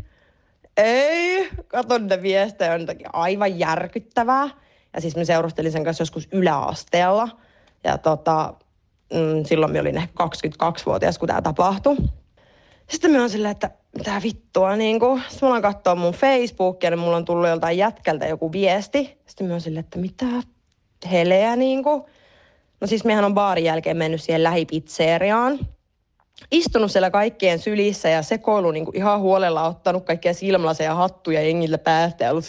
ei, 0.77 1.49
katon 1.67 2.03
niitä 2.03 2.23
viestejä, 2.23 2.75
on 2.75 2.81
jotakin 2.81 3.07
aivan 3.13 3.59
järkyttävää. 3.59 4.49
Ja 4.95 5.01
siis 5.01 5.17
mä 5.17 5.25
seurustelin 5.25 5.73
sen 5.73 5.85
kanssa 5.85 6.03
joskus 6.03 6.29
yläasteella. 6.33 7.29
Ja 7.85 7.99
tota, 7.99 8.55
mm, 9.13 9.45
silloin 9.45 9.73
mä 9.73 9.81
olin 9.81 9.97
ehkä 9.97 10.25
22-vuotias, 10.25 11.19
kun 11.19 11.29
tämä 11.29 11.43
tapahtui. 11.43 11.97
Sitten 12.91 13.11
mä 13.11 13.21
oon 13.21 13.31
silleen, 13.31 13.53
että 13.53 13.71
mitä 13.97 14.21
vittua, 14.23 14.77
niin 14.77 15.01
kuin. 15.01 15.23
Sitten 15.29 15.47
mulla 15.47 15.57
on 15.57 15.63
katsoa 15.63 15.95
mun 15.95 16.15
Facebookia, 16.15 16.91
niin 16.91 16.99
mulla 16.99 17.17
on 17.17 17.25
tullut 17.25 17.49
joltain 17.49 17.79
jätkältä 17.79 18.27
joku 18.27 18.53
viesti. 18.53 19.19
Sitten 19.27 19.47
mä 19.47 19.53
oon 19.53 19.61
silleen, 19.61 19.85
että 19.85 19.99
mitä 19.99 20.27
heleä, 21.07 21.57
niin 21.57 21.83
kuin. 21.83 22.03
No 22.81 22.87
siis 22.87 23.05
mehän 23.05 23.25
on 23.25 23.35
baarin 23.35 23.65
jälkeen 23.65 23.97
mennyt 23.97 24.23
siihen 24.23 24.43
lähipizzeriaan. 24.43 25.59
Istunut 26.51 26.93
siellä 26.93 27.11
kaikkien 27.11 27.59
sylissä 27.59 28.09
ja 28.09 28.23
sekoilu 28.23 28.71
niin 28.71 28.85
kuin 28.85 28.97
ihan 28.97 29.21
huolella 29.21 29.69
ottanut 29.69 30.05
kaikkia 30.05 30.35
silmälaseja, 30.35 30.95
hattuja 30.95 31.43
jengiltä 31.43 31.79
päästä 31.79 32.25
ja 32.25 32.31
ollut 32.31 32.45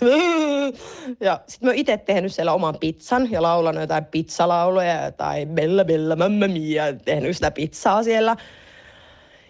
ja 1.19 1.39
sitten 1.47 1.69
mä 1.69 1.73
itse 1.73 1.97
tehnyt 1.97 2.33
siellä 2.33 2.53
oman 2.53 2.75
pizzan 2.79 3.31
ja 3.31 3.41
laulanut 3.41 3.81
jotain 3.81 4.05
pizzalauluja 4.05 5.11
tai 5.11 5.45
bella 5.45 5.85
bella 5.85 6.15
mamma 6.15 6.47
mia, 6.47 6.83
tehnyt 6.93 7.35
sitä 7.35 7.51
pizzaa 7.51 8.03
siellä. 8.03 8.35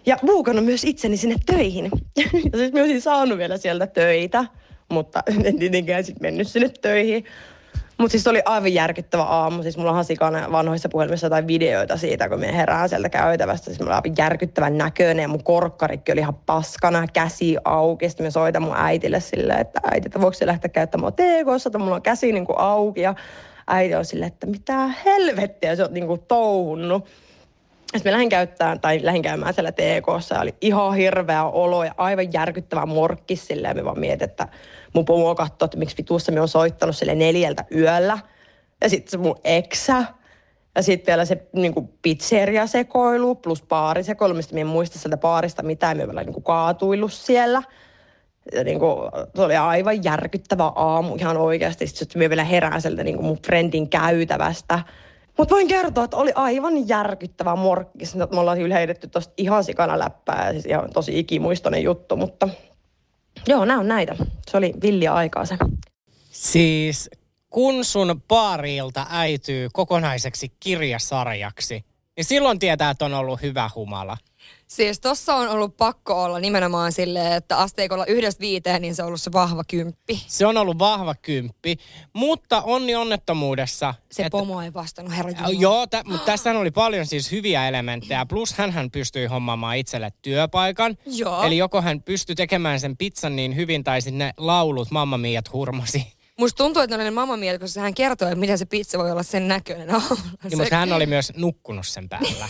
Ja 0.06 0.16
buukannut 0.26 0.64
myös 0.64 0.84
itseni 0.84 1.16
sinne 1.16 1.36
töihin. 1.46 1.90
Ja 2.52 2.58
siis 2.58 2.72
mä 2.72 2.80
olisin 2.80 3.00
saanut 3.00 3.38
vielä 3.38 3.56
sieltä 3.56 3.86
töitä, 3.86 4.44
mutta 4.88 5.22
en 5.44 5.58
tietenkään 5.58 6.04
sitten 6.04 6.22
mennyt 6.22 6.48
sinne 6.48 6.68
töihin. 6.68 7.24
Mutta 7.98 8.12
siis 8.12 8.26
oli 8.26 8.42
aivan 8.44 8.74
järkyttävä 8.74 9.22
aamu. 9.22 9.62
Siis 9.62 9.76
mulla 9.76 9.90
on 9.90 9.96
hasikana 9.96 10.52
vanhoissa 10.52 10.88
puhelimissa 10.88 11.26
jotain 11.26 11.46
videoita 11.46 11.96
siitä, 11.96 12.28
kun 12.28 12.40
me 12.40 12.56
herään 12.56 12.88
sieltä 12.88 13.08
käytävästä. 13.08 13.64
Siis 13.64 13.80
mulla 13.80 14.00
oli 14.04 14.12
järkyttävän 14.18 14.78
näköinen 14.78 15.22
ja 15.22 15.28
mun 15.28 15.44
korkkarikki 15.44 16.12
oli 16.12 16.20
ihan 16.20 16.34
paskana, 16.34 17.06
käsi 17.12 17.56
auki. 17.64 18.08
Sitten 18.08 18.26
mä 18.26 18.30
soitan 18.30 18.62
mun 18.62 18.76
äitille 18.76 19.20
silleen, 19.20 19.60
että 19.60 19.80
äiti, 19.90 20.08
että 20.08 20.20
voiko 20.20 20.34
se 20.34 20.46
lähteä 20.46 20.68
käyttämään 20.68 21.12
TKssa, 21.12 21.68
että 21.68 21.78
mulla 21.78 21.94
on 21.94 22.02
käsi 22.02 22.32
niin 22.32 22.46
kuin 22.46 22.58
auki. 22.58 23.00
Ja 23.00 23.14
äiti 23.66 23.94
on 23.94 24.04
silleen, 24.04 24.32
että 24.32 24.46
mitä 24.46 24.90
helvettiä 25.04 25.76
se 25.76 25.84
on 25.84 25.94
niin 25.94 26.06
kuin 26.06 26.20
touhunnut. 26.28 27.06
Sitten 27.92 28.12
mä 28.12 28.12
lähdin 28.12 28.28
käyttämään, 28.28 28.80
tai 28.80 29.00
lähdin 29.02 29.22
käymään 29.22 29.54
siellä 29.54 29.72
ja 29.78 30.40
oli 30.40 30.54
ihan 30.60 30.94
hirveä 30.94 31.44
olo 31.44 31.84
ja 31.84 31.94
aivan 31.96 32.32
järkyttävä 32.32 32.86
morkkis 32.86 33.46
silleen. 33.46 33.76
Me 33.76 33.84
vaan 33.84 34.00
mietin, 34.00 34.30
että 34.30 34.48
mun 34.94 35.04
pomo 35.04 35.34
katsoi, 35.34 35.66
että 35.66 35.78
miksi 35.78 35.96
vitussa 35.98 36.32
me 36.32 36.40
on 36.40 36.48
soittanut 36.48 36.96
sille 36.96 37.14
neljältä 37.14 37.64
yöllä. 37.74 38.18
Ja 38.82 38.88
sitten 38.88 39.10
se 39.10 39.16
mun 39.16 39.36
eksä. 39.44 40.04
Ja 40.74 40.82
sitten 40.82 41.12
vielä 41.12 41.24
se 41.24 41.46
niin 41.52 41.74
pizzeria-sekoilu 42.02 43.34
plus 43.34 43.62
baarisekoilu, 43.62 44.34
mistä 44.34 44.54
mä 44.54 44.60
en 44.60 44.66
muista 44.66 44.98
sieltä 44.98 45.16
baarista 45.16 45.62
mitään. 45.62 45.96
Me 45.96 46.06
vielä 46.06 46.24
niin 46.24 46.42
kaatuillut 46.42 47.12
siellä. 47.12 47.62
Ja 48.52 48.64
niin 48.64 48.78
kuin, 48.78 48.98
se 49.34 49.42
oli 49.42 49.56
aivan 49.56 50.04
järkyttävä 50.04 50.72
aamu 50.74 51.14
ihan 51.14 51.36
oikeasti. 51.36 51.86
Sitten 51.86 52.22
me 52.22 52.28
vielä 52.28 52.44
herään 52.44 52.82
sieltä 52.82 53.04
niin 53.04 53.24
mun 53.24 53.38
friendin 53.46 53.90
käytävästä. 53.90 54.80
Mutta 55.38 55.54
voin 55.54 55.68
kertoa, 55.68 56.04
että 56.04 56.16
oli 56.16 56.32
aivan 56.34 56.88
järkyttävä 56.88 57.56
morkkis. 57.56 58.14
Me 58.14 58.26
ollaan 58.40 58.58
kyllä 58.58 58.74
heitetty 58.74 59.08
tosta 59.08 59.34
ihan 59.36 59.64
sikana 59.64 59.98
läppää 59.98 60.46
ja 60.46 60.52
siis 60.52 60.66
ihan 60.66 60.90
tosi 60.92 61.18
ikimuistoinen 61.18 61.82
juttu, 61.82 62.16
mutta 62.16 62.48
joo, 63.48 63.64
nämä 63.64 63.80
on 63.80 63.88
näitä. 63.88 64.16
Se 64.50 64.56
oli 64.56 64.74
villiä 64.82 65.14
aikaa 65.14 65.44
se. 65.44 65.56
Siis 66.30 67.10
kun 67.50 67.84
sun 67.84 68.22
paarilta 68.28 69.06
äityy 69.10 69.68
kokonaiseksi 69.72 70.52
kirjasarjaksi, 70.60 71.84
niin 72.16 72.24
silloin 72.24 72.58
tietää, 72.58 72.90
että 72.90 73.04
on 73.04 73.14
ollut 73.14 73.42
hyvä 73.42 73.70
humala. 73.74 74.16
Siis 74.68 75.00
tossa 75.00 75.34
on 75.34 75.48
ollut 75.48 75.76
pakko 75.76 76.22
olla 76.22 76.38
nimenomaan 76.40 76.92
silleen, 76.92 77.32
että 77.32 77.58
asteikolla 77.58 78.06
yhdestä 78.06 78.40
viiteen, 78.40 78.82
niin 78.82 78.94
se 78.94 79.02
on 79.02 79.06
ollut 79.06 79.20
se 79.20 79.32
vahva 79.32 79.62
kymppi. 79.64 80.22
Se 80.26 80.46
on 80.46 80.56
ollut 80.56 80.78
vahva 80.78 81.14
kymppi, 81.14 81.76
mutta 82.12 82.62
onni 82.62 82.94
onnettomuudessa. 82.94 83.94
Se 84.10 84.22
että, 84.22 84.30
pomo 84.30 84.62
ei 84.62 84.74
vastannut, 84.74 85.16
herra 85.16 85.30
Jumala. 85.30 85.48
Joo, 85.60 85.86
tä, 85.86 86.02
mutta 86.06 86.26
tässä 86.26 86.50
oli 86.50 86.70
paljon 86.70 87.06
siis 87.06 87.32
hyviä 87.32 87.68
elementtejä. 87.68 88.26
Plus 88.26 88.54
hän 88.54 88.90
pystyi 88.90 89.26
hommaamaan 89.26 89.76
itselle 89.76 90.12
työpaikan. 90.22 90.96
Joo. 91.06 91.42
Eli 91.42 91.56
joko 91.56 91.82
hän 91.82 92.02
pystyi 92.02 92.36
tekemään 92.36 92.80
sen 92.80 92.96
pizzan 92.96 93.36
niin 93.36 93.56
hyvin, 93.56 93.84
tai 93.84 94.02
sitten 94.02 94.18
ne 94.18 94.32
laulut 94.36 94.90
Mamma 94.90 95.18
Miat 95.18 95.52
hurmasi. 95.52 96.17
Musta 96.38 96.56
tuntuu, 96.64 96.82
että 96.82 96.96
ne 96.96 97.10
oli 97.10 97.36
mieltä, 97.36 97.58
koska 97.58 97.80
hän 97.80 97.94
kertoi, 97.94 98.28
että 98.28 98.40
miten 98.40 98.58
se 98.58 98.64
pizza 98.64 98.98
voi 98.98 99.10
olla 99.10 99.22
sen 99.22 99.48
näköinen. 99.48 99.88
No, 99.88 100.02
niin, 100.44 100.58
mutta 100.58 100.76
hän 100.76 100.92
oli 100.92 101.06
myös 101.06 101.32
nukkunut 101.36 101.86
sen 101.86 102.08
päällä. 102.08 102.48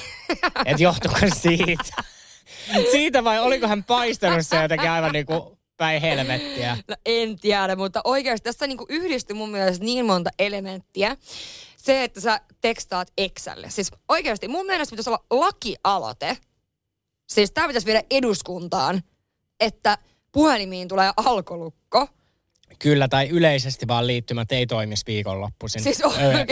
että 0.66 0.82
johtuiko 0.82 1.18
siitä? 1.43 2.03
siitä 2.91 3.24
vai 3.24 3.41
oliko 3.41 3.68
hän 3.68 3.84
paistanut 3.84 4.47
se 4.47 4.62
jotenkin 4.62 4.91
aivan 4.91 5.12
niin 5.12 5.26
kuin 5.26 5.59
päin 5.76 6.01
helvettiä? 6.01 6.76
No 6.89 6.97
en 7.07 7.39
tiedä, 7.39 7.76
mutta 7.76 8.01
oikeasti 8.05 8.45
tässä 8.45 8.66
niin 8.66 8.78
kuin 8.78 8.86
yhdistyi 8.91 9.34
mun 9.34 9.51
mielestä 9.51 9.84
niin 9.84 10.07
monta 10.07 10.30
elementtiä. 10.39 11.16
Se, 11.76 12.05
että 12.05 12.20
sä 12.20 12.41
tekstaat 12.61 13.12
Exälle. 13.18 13.70
Siis 13.70 13.91
oikeasti 14.09 14.49
mun 14.49 14.66
mielestä 14.66 14.93
pitäisi 14.93 15.11
olla 15.11 15.24
lakialoite. 15.30 16.36
Siis 17.28 17.51
tämä 17.51 17.66
pitäisi 17.66 17.86
viedä 17.86 18.03
eduskuntaan, 18.11 19.03
että 19.61 19.99
puhelimiin 20.32 20.89
tulee 20.89 21.12
alkolukko– 21.16 22.09
Kyllä, 22.78 23.08
tai 23.08 23.28
yleisesti 23.28 23.88
vaan 23.88 24.06
liittymät 24.06 24.52
ei 24.52 24.66
toimisi 24.66 25.02
viikonloppuisin 25.06 25.82
siis 25.82 26.00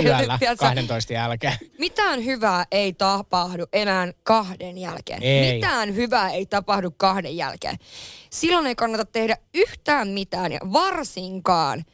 yöllä 0.04 0.38
tiedätkö, 0.38 0.66
12 0.66 1.12
jälkeen. 1.12 1.52
Mitään 1.78 2.24
hyvää 2.24 2.64
ei 2.70 2.92
tapahdu 2.92 3.66
enää 3.72 4.12
kahden 4.22 4.78
jälkeen. 4.78 5.22
Ei. 5.22 5.54
Mitään 5.54 5.94
hyvää 5.94 6.30
ei 6.30 6.46
tapahdu 6.46 6.90
kahden 6.90 7.36
jälkeen. 7.36 7.76
Silloin 8.30 8.66
ei 8.66 8.74
kannata 8.74 9.04
tehdä 9.04 9.36
yhtään 9.54 10.08
mitään 10.08 10.52
ja 10.52 10.58
varsinkaan 10.72 11.84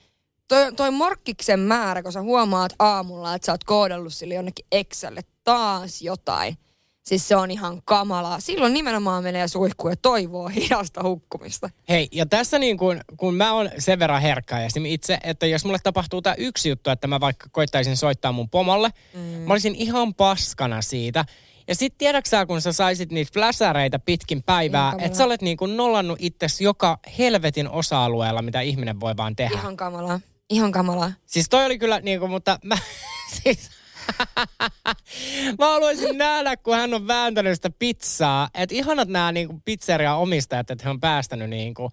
toi, 0.48 0.72
toi 0.72 0.90
morkkiksen 0.90 1.60
määrä, 1.60 2.02
kun 2.02 2.12
sä 2.12 2.20
huomaat 2.20 2.72
aamulla, 2.78 3.34
että 3.34 3.46
sä 3.46 3.52
oot 3.52 3.64
koodellut 3.64 4.14
sille 4.14 4.34
jonnekin 4.34 4.66
Excelle 4.72 5.20
taas 5.44 6.02
jotain– 6.02 6.56
Siis 7.02 7.28
se 7.28 7.36
on 7.36 7.50
ihan 7.50 7.82
kamalaa. 7.84 8.40
Silloin 8.40 8.74
nimenomaan 8.74 9.22
menee 9.22 9.48
suihkuun 9.48 9.92
ja 9.92 9.96
toivoo 10.02 10.48
hidasta 10.48 11.02
hukkumista. 11.02 11.70
Hei, 11.88 12.08
ja 12.12 12.26
tässä 12.26 12.58
niin 12.58 12.78
kuin, 12.78 13.00
kun 13.16 13.34
mä 13.34 13.52
oon 13.52 13.70
sen 13.78 13.98
verran 13.98 14.22
herkkä 14.22 14.56
itse, 14.88 15.18
että 15.24 15.46
jos 15.46 15.64
mulle 15.64 15.78
tapahtuu 15.82 16.22
tämä 16.22 16.34
yksi 16.38 16.68
juttu, 16.68 16.90
että 16.90 17.06
mä 17.06 17.20
vaikka 17.20 17.46
koittaisin 17.52 17.96
soittaa 17.96 18.32
mun 18.32 18.50
pomolle, 18.50 18.90
mm. 19.14 19.20
mä 19.20 19.52
olisin 19.54 19.74
ihan 19.74 20.14
paskana 20.14 20.82
siitä. 20.82 21.24
Ja 21.68 21.74
sit 21.74 21.94
tiedäksä, 21.98 22.46
kun 22.46 22.60
sä 22.60 22.72
saisit 22.72 23.12
niitä 23.12 23.30
fläsäreitä 23.32 23.98
pitkin 23.98 24.42
päivää, 24.42 24.94
että 24.98 25.18
sä 25.18 25.24
olet 25.24 25.42
niin 25.42 25.56
kuin 25.56 25.76
nollannut 25.76 26.18
itsesi 26.20 26.64
joka 26.64 26.98
helvetin 27.18 27.68
osa-alueella, 27.68 28.42
mitä 28.42 28.60
ihminen 28.60 29.00
voi 29.00 29.16
vaan 29.16 29.36
tehdä. 29.36 29.58
Ihan 29.58 29.76
kamalaa. 29.76 30.20
Ihan 30.50 30.72
kamalaa. 30.72 31.12
Siis 31.26 31.48
toi 31.48 31.66
oli 31.66 31.78
kyllä 31.78 32.00
niin 32.00 32.20
kuin, 32.20 32.30
mutta 32.30 32.58
mä, 32.64 32.78
siis 33.42 33.70
Mä 35.58 35.66
haluaisin 35.66 36.18
nähdä, 36.18 36.56
kun 36.56 36.74
hän 36.74 36.94
on 36.94 37.06
vääntänyt 37.06 37.54
sitä 37.54 37.70
pizzaa. 37.78 38.48
Että 38.54 38.74
ihanat 38.74 39.08
nämä 39.08 39.32
niinku 39.32 39.60
pizzeria-omistajat, 39.64 40.70
että 40.70 40.84
he 40.84 40.90
on 40.90 41.00
päästänyt 41.00 41.50
niinku 41.50 41.90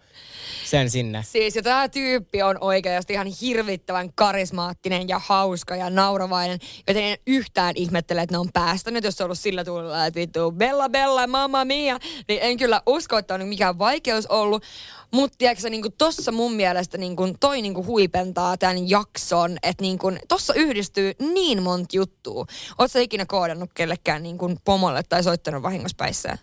sen 0.66 0.90
sinne. 0.90 1.24
Siis 1.24 1.56
ja 1.56 1.64
tämä 1.64 1.90
tyyppi 1.90 2.44
on 2.44 2.58
oikeasti 2.62 3.14
ihan 3.14 3.28
hirvittävän 3.42 4.14
karismaattinen 4.14 5.08
ja 5.08 5.20
hauska 5.20 5.76
ja 5.76 5.90
nauravainen. 5.90 6.60
Joten 6.88 7.04
en 7.04 7.18
yhtään 7.28 7.74
ihmettele, 7.76 8.22
että 8.22 8.34
ne 8.34 8.40
on 8.40 8.50
päästänyt, 8.54 9.04
jos 9.04 9.22
on 9.22 9.26
ollut 9.26 9.40
sillä 9.40 9.64
tuulella, 9.64 10.06
että 10.06 10.20
vittu 10.20 10.52
bella 10.52 10.90
bella, 10.90 11.28
mamma 11.28 11.66
mia. 11.66 12.00
Niin 12.28 12.40
en 12.42 12.58
kyllä 12.58 12.82
usko, 12.86 13.18
että 13.18 13.34
on 13.34 13.48
mikään 13.48 13.80
vaikeus 13.80 14.26
ollut. 14.26 14.64
Mutta 15.12 15.38
tiedätkö 15.38 15.70
niin 15.70 15.84
tossa 15.98 16.32
mun 16.32 16.54
mielestä 16.54 16.98
niin 16.98 17.16
kuin, 17.16 17.36
toi 17.40 17.62
niin 17.62 17.74
kuin 17.74 17.88
huipentaa 17.88 18.58
tämän 18.58 18.90
jakson, 18.90 19.58
että 19.64 19.82
niin 19.82 20.00
kuin, 20.00 20.20
tossa 20.28 20.54
yhdistyy 20.54 21.14
niin 21.34 21.64
monta 21.64 21.98
juttua. 22.00 22.46
Oletko 22.78 23.00
ikinä 23.00 23.26
koodannut 23.26 23.70
kellekään 23.74 24.24
niin 24.24 24.38
kuin 24.38 24.58
pomolle 24.66 25.04
tai 25.10 25.24
soittanut 25.24 25.64
vahingospäissään? 25.64 26.38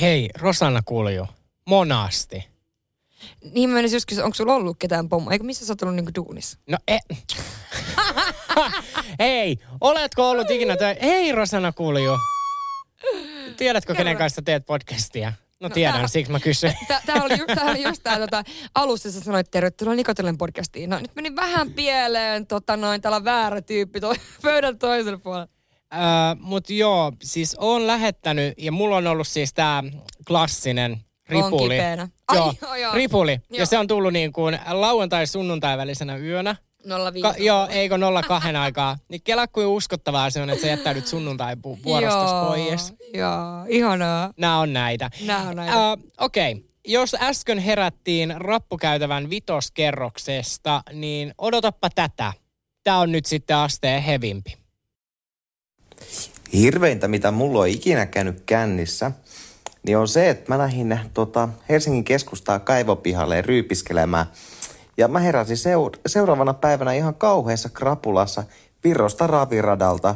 Hei, 0.00 0.30
Rosanna 0.38 0.82
Kulju, 0.84 1.26
monasti. 1.66 2.52
Niin 3.54 3.70
mä 3.70 3.74
menisin 3.74 3.96
joskus, 3.96 4.18
onko 4.18 4.34
sulla 4.34 4.54
ollut 4.54 4.76
ketään 4.78 5.08
pomo? 5.08 5.30
Eikö 5.30 5.44
missä 5.44 5.66
sä 5.66 5.72
oot 5.72 5.82
ollut 5.82 5.96
niinku 5.96 6.10
duunissa? 6.14 6.58
No 6.68 6.78
e... 6.88 6.98
Hei, 9.18 9.58
oletko 9.80 10.30
ollut 10.30 10.50
ikinä 10.50 10.76
tö... 10.76 10.96
Hei 11.02 11.32
Rosanna 11.32 11.72
Kulju. 11.72 12.18
Tiedätkö, 13.56 13.94
kenen 13.94 14.16
kanssa 14.16 14.42
teet 14.42 14.66
podcastia? 14.66 15.32
No 15.62 15.68
tiedän, 15.68 16.02
no, 16.02 16.08
siksi 16.08 16.32
mä 16.32 16.40
kysyn. 16.40 16.74
Tämä 17.06 17.24
oli, 17.24 17.38
tää 17.54 17.70
oli 17.70 17.82
just 17.82 18.02
tämä 18.02 18.18
tota, 18.18 18.42
alussa, 18.74 19.12
sä 19.12 19.20
sanoit 19.20 19.50
tervetuloa 19.50 19.94
Nikotellen 19.94 20.38
podcastiin. 20.38 20.90
No 20.90 20.98
nyt 20.98 21.14
meni 21.14 21.36
vähän 21.36 21.72
pieleen, 21.72 22.46
tota 22.46 22.76
noin, 22.76 23.00
täällä 23.00 23.16
on 23.16 23.24
väärä 23.24 23.62
tyyppi 23.62 24.00
toi, 24.00 24.14
pöydän 24.42 24.78
toisella 24.78 25.18
puolella. 25.18 25.48
Öö, 25.94 26.00
mut 26.40 26.70
joo, 26.70 27.12
siis 27.22 27.56
on 27.58 27.86
lähettänyt, 27.86 28.54
ja 28.58 28.72
mulla 28.72 28.96
on 28.96 29.06
ollut 29.06 29.28
siis 29.28 29.54
tää 29.54 29.82
klassinen 30.26 31.00
ripuli. 31.28 31.78
On 31.80 32.08
Ai, 32.28 32.36
joo, 32.36 32.54
joo, 32.62 32.74
joo. 32.74 32.94
ripuli. 32.94 33.32
Joo. 33.32 33.58
Ja 33.58 33.66
se 33.66 33.78
on 33.78 33.86
tullut 33.86 34.12
niin 34.12 34.32
kuin 34.32 34.58
lauantai-sunnuntai 34.70 35.78
välisenä 35.78 36.16
yönä. 36.16 36.56
05. 37.12 37.22
Ka- 37.22 37.34
joo, 37.38 37.68
eikö 37.70 37.98
02 38.28 38.48
aikaa. 38.48 38.98
Niin 39.08 39.22
kela 39.22 39.46
kuin 39.46 39.66
uskottavaa 39.66 40.30
se 40.30 40.42
on, 40.42 40.50
että 40.50 40.62
sä 40.62 40.68
jättäydyt 40.68 41.06
sunnuntai 41.06 41.56
vuorosta 41.84 42.44
pois. 42.46 42.94
Joo, 43.14 43.64
ihanaa. 43.68 44.32
Nämä 44.36 44.58
on 44.58 44.72
näitä. 44.72 45.10
Nämä 45.26 45.48
on 45.48 45.56
näitä. 45.56 45.92
Uh, 45.92 46.04
Okei. 46.18 46.52
Okay. 46.52 46.64
Jos 46.84 47.16
äsken 47.20 47.58
herättiin 47.58 48.34
rappukäytävän 48.36 49.30
vitoskerroksesta, 49.30 50.82
niin 50.92 51.34
odotappa 51.38 51.90
tätä. 51.90 52.32
Tämä 52.84 52.98
on 52.98 53.12
nyt 53.12 53.26
sitten 53.26 53.56
asteen 53.56 54.02
hevimpi. 54.02 54.56
Hirveintä, 56.52 57.08
mitä 57.08 57.30
mulla 57.30 57.60
on 57.60 57.68
ikinä 57.68 58.06
käynyt 58.06 58.42
kännissä, 58.46 59.12
niin 59.86 59.98
on 59.98 60.08
se, 60.08 60.30
että 60.30 60.52
mä 60.52 60.58
lähdin 60.58 61.00
tota, 61.14 61.48
Helsingin 61.68 62.04
keskustaa 62.04 62.58
kaivopihalle 62.58 63.42
ryypiskelemään– 63.42 64.26
ja 65.02 65.08
mä 65.08 65.18
heräsin 65.18 65.56
seur- 65.56 66.00
seuraavana 66.06 66.54
päivänä 66.54 66.92
ihan 66.92 67.14
kauheassa 67.14 67.68
krapulassa 67.68 68.44
Virosta 68.84 69.26
raviradalta. 69.26 70.14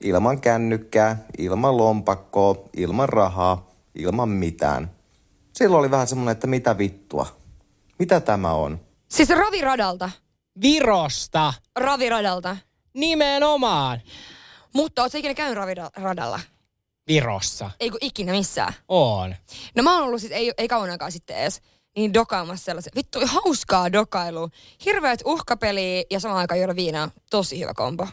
Ilman 0.00 0.40
kännykkää, 0.40 1.24
ilman 1.38 1.76
lompakkoa, 1.76 2.56
ilman 2.76 3.08
rahaa, 3.08 3.70
ilman 3.94 4.28
mitään. 4.28 4.90
Silloin 5.52 5.80
oli 5.80 5.90
vähän 5.90 6.06
semmoinen, 6.06 6.32
että 6.32 6.46
mitä 6.46 6.78
vittua. 6.78 7.26
Mitä 7.98 8.20
tämä 8.20 8.52
on? 8.52 8.80
Siis 9.08 9.28
raviradalta? 9.28 10.10
Virosta. 10.62 11.52
Raviradalta? 11.76 12.56
Nimenomaan. 12.94 14.00
Mutta 14.72 15.02
ootko 15.02 15.18
ikinä 15.18 15.34
käynyt 15.34 15.56
raviradalla? 15.56 16.40
Virossa. 17.08 17.70
Ei 17.80 17.90
kun 17.90 17.98
ikinä 18.02 18.32
missään. 18.32 18.74
On. 18.88 19.34
No 19.74 19.82
mä 19.82 19.94
oon 19.94 20.04
ollut 20.04 20.20
sit, 20.20 20.32
ei, 20.32 20.52
ei 20.58 20.68
kauan 20.68 20.90
aikaa 20.90 21.10
sitten 21.10 21.36
edes, 21.36 21.62
niin 21.96 22.14
dokaamassa 22.14 22.64
sellaisen. 22.64 22.92
Vittu, 22.96 23.18
hauskaa 23.26 23.92
dokailu. 23.92 24.48
Hirveät 24.84 25.20
uhkapeliä 25.24 26.04
ja 26.10 26.20
samaan 26.20 26.40
aikaan 26.40 26.60
juoda 26.60 26.76
viinaa. 26.76 27.10
Tosi 27.30 27.60
hyvä 27.60 27.74
kombo. 27.74 28.08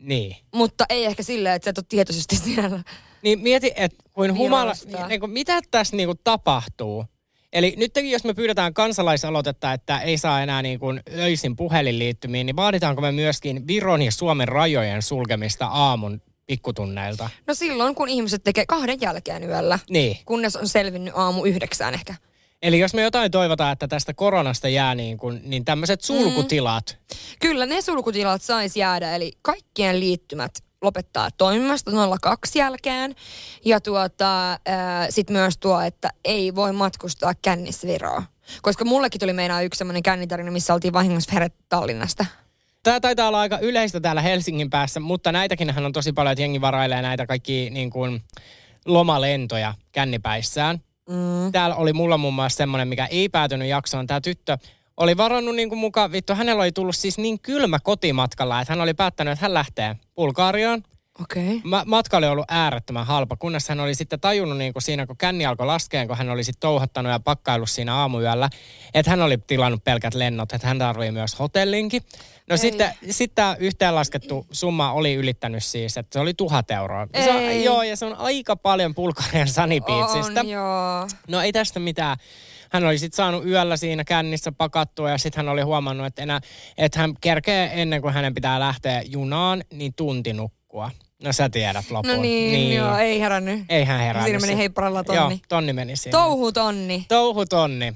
Niin. 0.00 0.36
Mutta 0.54 0.84
ei 0.88 1.04
ehkä 1.04 1.22
silleen, 1.22 1.54
että 1.54 1.64
sä 1.64 1.70
et 1.70 1.78
ole 1.78 1.86
tietoisesti 1.88 2.36
siellä. 2.36 2.82
Niin 3.22 3.40
mieti, 3.40 3.72
että 3.76 4.04
kuin 4.12 4.36
humala, 4.36 4.72
niin 5.08 5.20
kuin, 5.20 5.30
mitä 5.30 5.60
tässä 5.70 5.96
niin 5.96 6.08
kuin 6.08 6.18
tapahtuu? 6.24 7.04
Eli 7.52 7.74
nytkin 7.76 8.10
jos 8.10 8.24
me 8.24 8.34
pyydetään 8.34 8.74
kansalaisaloitetta, 8.74 9.72
että 9.72 10.00
ei 10.00 10.18
saa 10.18 10.42
enää 10.42 10.62
niin 10.62 10.80
kuin 10.80 11.00
öisin 11.18 11.56
puhelinliittymiin, 11.56 12.46
niin 12.46 12.56
vaaditaanko 12.56 13.02
me 13.02 13.12
myöskin 13.12 13.66
Viron 13.66 14.02
ja 14.02 14.12
Suomen 14.12 14.48
rajojen 14.48 15.02
sulkemista 15.02 15.66
aamun 15.66 16.20
pikkutunneilta? 16.46 17.30
No 17.46 17.54
silloin, 17.54 17.94
kun 17.94 18.08
ihmiset 18.08 18.44
tekee 18.44 18.66
kahden 18.66 19.00
jälkeen 19.00 19.44
yöllä. 19.44 19.78
Niin. 19.90 20.16
Kunnes 20.24 20.56
on 20.56 20.68
selvinnyt 20.68 21.14
aamu 21.16 21.44
yhdeksään 21.44 21.94
ehkä. 21.94 22.14
Eli 22.64 22.78
jos 22.78 22.94
me 22.94 23.02
jotain 23.02 23.30
toivotaan, 23.30 23.72
että 23.72 23.88
tästä 23.88 24.14
koronasta 24.14 24.68
jää 24.68 24.94
niin, 24.94 25.18
kuin, 25.18 25.40
niin 25.44 25.64
tämmöiset 25.64 26.00
sulkutilat, 26.00 26.98
Kyllä 27.40 27.66
ne 27.66 27.82
sulkutilat 27.82 28.42
saisi 28.42 28.80
jäädä, 28.80 29.14
eli 29.14 29.32
kaikkien 29.42 30.00
liittymät 30.00 30.52
lopettaa 30.82 31.30
toimimasta 31.30 31.90
02 32.20 32.58
jälkeen. 32.58 33.14
Ja 33.64 33.80
tuota, 33.80 34.58
sitten 35.10 35.36
myös 35.36 35.58
tuo, 35.58 35.80
että 35.80 36.10
ei 36.24 36.54
voi 36.54 36.72
matkustaa 36.72 37.32
kännissä 37.42 37.88
Viroon. 37.88 38.22
Koska 38.62 38.84
mullekin 38.84 39.20
tuli 39.20 39.32
meinaa 39.32 39.62
yksi 39.62 39.78
semmoinen 39.78 40.02
kännitarina, 40.02 40.50
missä 40.50 40.74
oltiin 40.74 40.92
vahingossa 40.92 41.32
herätty 41.32 41.64
Tallinnasta. 41.68 42.26
Tämä 42.82 43.00
taitaa 43.00 43.28
olla 43.28 43.40
aika 43.40 43.58
yleistä 43.58 44.00
täällä 44.00 44.22
Helsingin 44.22 44.70
päässä, 44.70 45.00
mutta 45.00 45.32
näitäkin 45.32 45.84
on 45.84 45.92
tosi 45.92 46.12
paljon, 46.12 46.32
että 46.32 46.42
jengi 46.42 46.60
varailee 46.60 47.02
näitä 47.02 47.26
kaikki 47.26 47.70
niin 47.70 47.90
kuin 47.90 48.22
lomalentoja 48.86 49.74
kännipäissään. 49.92 50.80
Mm. 51.08 51.52
Täällä 51.52 51.76
oli 51.76 51.92
mulla 51.92 52.18
muun 52.18 52.34
muassa 52.34 52.56
semmoinen, 52.56 52.88
mikä 52.88 53.06
ei 53.06 53.28
päätynyt 53.28 53.68
jaksoon. 53.68 54.06
Tämä 54.06 54.20
tyttö 54.20 54.58
oli 54.96 55.16
varannut 55.16 55.54
niin 55.54 55.68
kuin 55.68 55.78
mukaan, 55.78 56.12
vittu, 56.12 56.34
hänellä 56.34 56.62
oli 56.62 56.72
tullut 56.72 56.96
siis 56.96 57.18
niin 57.18 57.40
kylmä 57.40 57.78
kotimatkalla, 57.78 58.60
että 58.60 58.72
hän 58.72 58.80
oli 58.80 58.94
päättänyt, 58.94 59.32
että 59.32 59.44
hän 59.44 59.54
lähtee 59.54 59.96
Bulgariaan. 60.14 60.82
Okay. 61.22 61.60
Ma- 61.64 61.84
matka 61.86 62.16
oli 62.16 62.26
ollut 62.26 62.44
äärettömän 62.48 63.06
halpa, 63.06 63.36
kunnes 63.36 63.68
hän 63.68 63.80
oli 63.80 63.94
sitten 63.94 64.20
tajunnut 64.20 64.58
niin 64.58 64.72
kuin 64.72 64.82
siinä, 64.82 65.06
kun 65.06 65.16
känni 65.16 65.46
alkoi 65.46 65.66
laskeen, 65.66 66.08
kun 66.08 66.16
hän 66.16 66.30
oli 66.30 66.44
sitten 66.44 66.60
touhattanut 66.60 67.12
ja 67.12 67.20
pakkaillut 67.20 67.70
siinä 67.70 67.94
aamuyöllä, 67.94 68.50
että 68.94 69.10
hän 69.10 69.22
oli 69.22 69.38
tilannut 69.38 69.84
pelkät 69.84 70.14
lennot, 70.14 70.52
että 70.52 70.66
hän 70.66 70.78
tarvii 70.78 71.10
myös 71.10 71.38
hotellinkin. 71.38 72.02
No 72.48 72.54
Ei. 72.54 72.58
sitten, 72.58 72.94
sitten 73.10 73.34
tämä 73.34 73.56
yhteenlaskettu 73.58 74.46
summa 74.50 74.92
oli 74.92 75.14
ylittänyt 75.14 75.64
siis, 75.64 75.96
että 75.96 76.12
se 76.12 76.20
oli 76.20 76.34
tuhat 76.34 76.70
euroa. 76.70 77.06
Se 77.24 77.32
on, 77.32 77.42
Ei. 77.42 77.64
joo, 77.64 77.82
ja 77.82 77.96
se 77.96 78.06
on 78.06 78.16
aika 78.16 78.56
paljon 78.56 78.94
Bulgarian 78.94 79.48
sanipiitsistä. 79.48 80.40
On, 80.40 80.48
joo. 80.48 81.08
No 81.28 81.40
ei 81.40 81.52
tästä 81.52 81.80
mitään. 81.80 82.16
Hän 82.70 82.84
oli 82.84 82.98
sitten 82.98 83.16
saanut 83.16 83.46
yöllä 83.46 83.76
siinä 83.76 84.04
kännissä 84.04 84.52
pakattua 84.52 85.10
ja 85.10 85.18
sitten 85.18 85.44
hän 85.44 85.52
oli 85.52 85.62
huomannut, 85.62 86.06
että, 86.06 86.22
enää, 86.22 86.40
että 86.78 86.98
hän 86.98 87.14
kerkee 87.20 87.70
ennen 87.82 88.02
kuin 88.02 88.14
hänen 88.14 88.34
pitää 88.34 88.60
lähteä 88.60 89.02
junaan, 89.06 89.64
niin 89.72 89.94
tunti 89.94 90.32
nukkua. 90.32 90.90
No 91.24 91.32
sä 91.32 91.48
tiedät 91.48 91.90
lopun. 91.90 92.10
No 92.10 92.22
niin, 92.22 92.52
niin, 92.52 92.74
joo, 92.76 92.96
ei 92.96 93.20
herännyt. 93.20 93.64
Ei 93.68 93.84
hän 93.84 94.00
herännyt. 94.00 94.24
Siinä 94.24 94.38
meni 94.46 94.56
heipparalla 94.56 95.04
tonni. 95.04 95.20
Joo, 95.20 95.38
tonni 95.48 95.72
meni 95.72 95.96
siinä. 95.96 96.18
Touhutonni. 96.18 97.04
Touhutonni. 97.08 97.94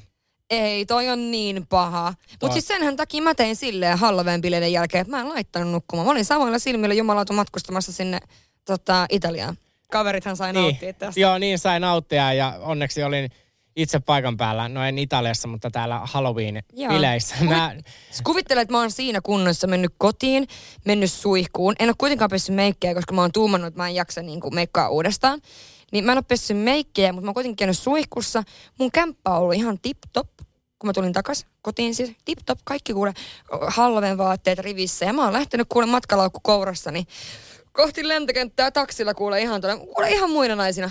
Ei, 0.50 0.86
toi 0.86 1.08
on 1.08 1.30
niin 1.30 1.66
paha. 1.66 2.14
Mutta 2.42 2.52
siis 2.52 2.68
senhän 2.68 2.96
takia 2.96 3.22
mä 3.22 3.34
tein 3.34 3.56
silleen 3.56 3.98
Halloween 3.98 4.40
bileiden 4.40 4.72
jälkeen, 4.72 5.00
että 5.02 5.10
mä 5.10 5.20
en 5.20 5.28
laittanut 5.28 5.72
nukkumaan. 5.72 6.06
Mä 6.06 6.10
olin 6.12 6.24
samoilla 6.24 6.58
silmillä 6.58 6.94
jumalauta 6.94 7.32
matkustamassa 7.32 7.92
sinne 7.92 8.20
tota, 8.64 9.06
Italiaan. 9.10 9.56
Kaverithan 9.92 10.36
sai 10.36 10.52
nauttia 10.52 10.86
Niin. 10.88 10.94
tästä. 10.94 11.20
Joo, 11.20 11.38
niin 11.38 11.58
sai 11.58 11.80
nauttia 11.80 12.32
ja 12.32 12.54
onneksi 12.60 13.02
olin 13.02 13.30
itse 13.78 14.00
paikan 14.00 14.36
päällä, 14.36 14.68
no 14.68 14.84
en 14.84 14.98
Italiassa, 14.98 15.48
mutta 15.48 15.70
täällä 15.70 15.94
Joo. 15.94 16.06
Halloween-bileissä. 16.06 17.44
Mä, 17.44 17.74
Siis 18.10 18.22
Kuvittele, 18.24 18.60
että 18.60 18.74
mä 18.74 18.80
oon 18.80 18.90
siinä 18.90 19.20
kunnossa 19.20 19.66
mennyt 19.66 19.92
kotiin, 19.98 20.46
mennyt 20.84 21.12
suihkuun. 21.12 21.74
En 21.78 21.88
ole 21.88 21.94
kuitenkaan 21.98 22.30
pessy 22.30 22.52
meikkejä, 22.52 22.94
koska 22.94 23.14
mä 23.14 23.20
oon 23.20 23.32
tuumannut, 23.32 23.68
että 23.68 23.80
mä 23.80 23.88
en 23.88 23.94
jaksa 23.94 24.22
niin 24.22 24.40
kuin 24.40 24.54
meikkaa 24.54 24.88
uudestaan. 24.88 25.40
Niin 25.92 26.04
mä 26.04 26.12
en 26.12 26.18
ole 26.18 26.24
pessy 26.28 26.54
meikkejä, 26.54 27.12
mutta 27.12 27.24
mä 27.24 27.28
oon 27.28 27.34
kuitenkin 27.34 27.56
käynyt 27.56 27.78
suihkussa. 27.78 28.42
Mun 28.78 28.92
kämppä 28.92 29.30
on 29.30 29.42
ollut 29.42 29.54
ihan 29.54 29.78
tip-top, 29.78 30.28
kun 30.78 30.88
mä 30.88 30.92
tulin 30.92 31.12
takas 31.12 31.46
kotiin. 31.62 31.94
Siis 31.94 32.12
tip-top, 32.24 32.58
kaikki 32.64 32.92
kuule 32.92 33.14
Halloween 33.66 34.18
vaatteet 34.18 34.58
rivissä. 34.58 35.04
Ja 35.04 35.12
mä 35.12 35.24
oon 35.24 35.32
lähtenyt 35.32 35.66
kuule 35.70 35.86
matkalaukku 35.86 36.40
kourassani 36.42 37.04
kohti 37.72 38.08
lentokenttää 38.08 38.70
taksilla 38.70 39.14
kuule 39.14 39.42
ihan, 39.42 39.60
tuonne, 39.60 39.86
kuule 39.86 40.10
ihan 40.10 40.30
muina 40.30 40.56
naisina. 40.56 40.90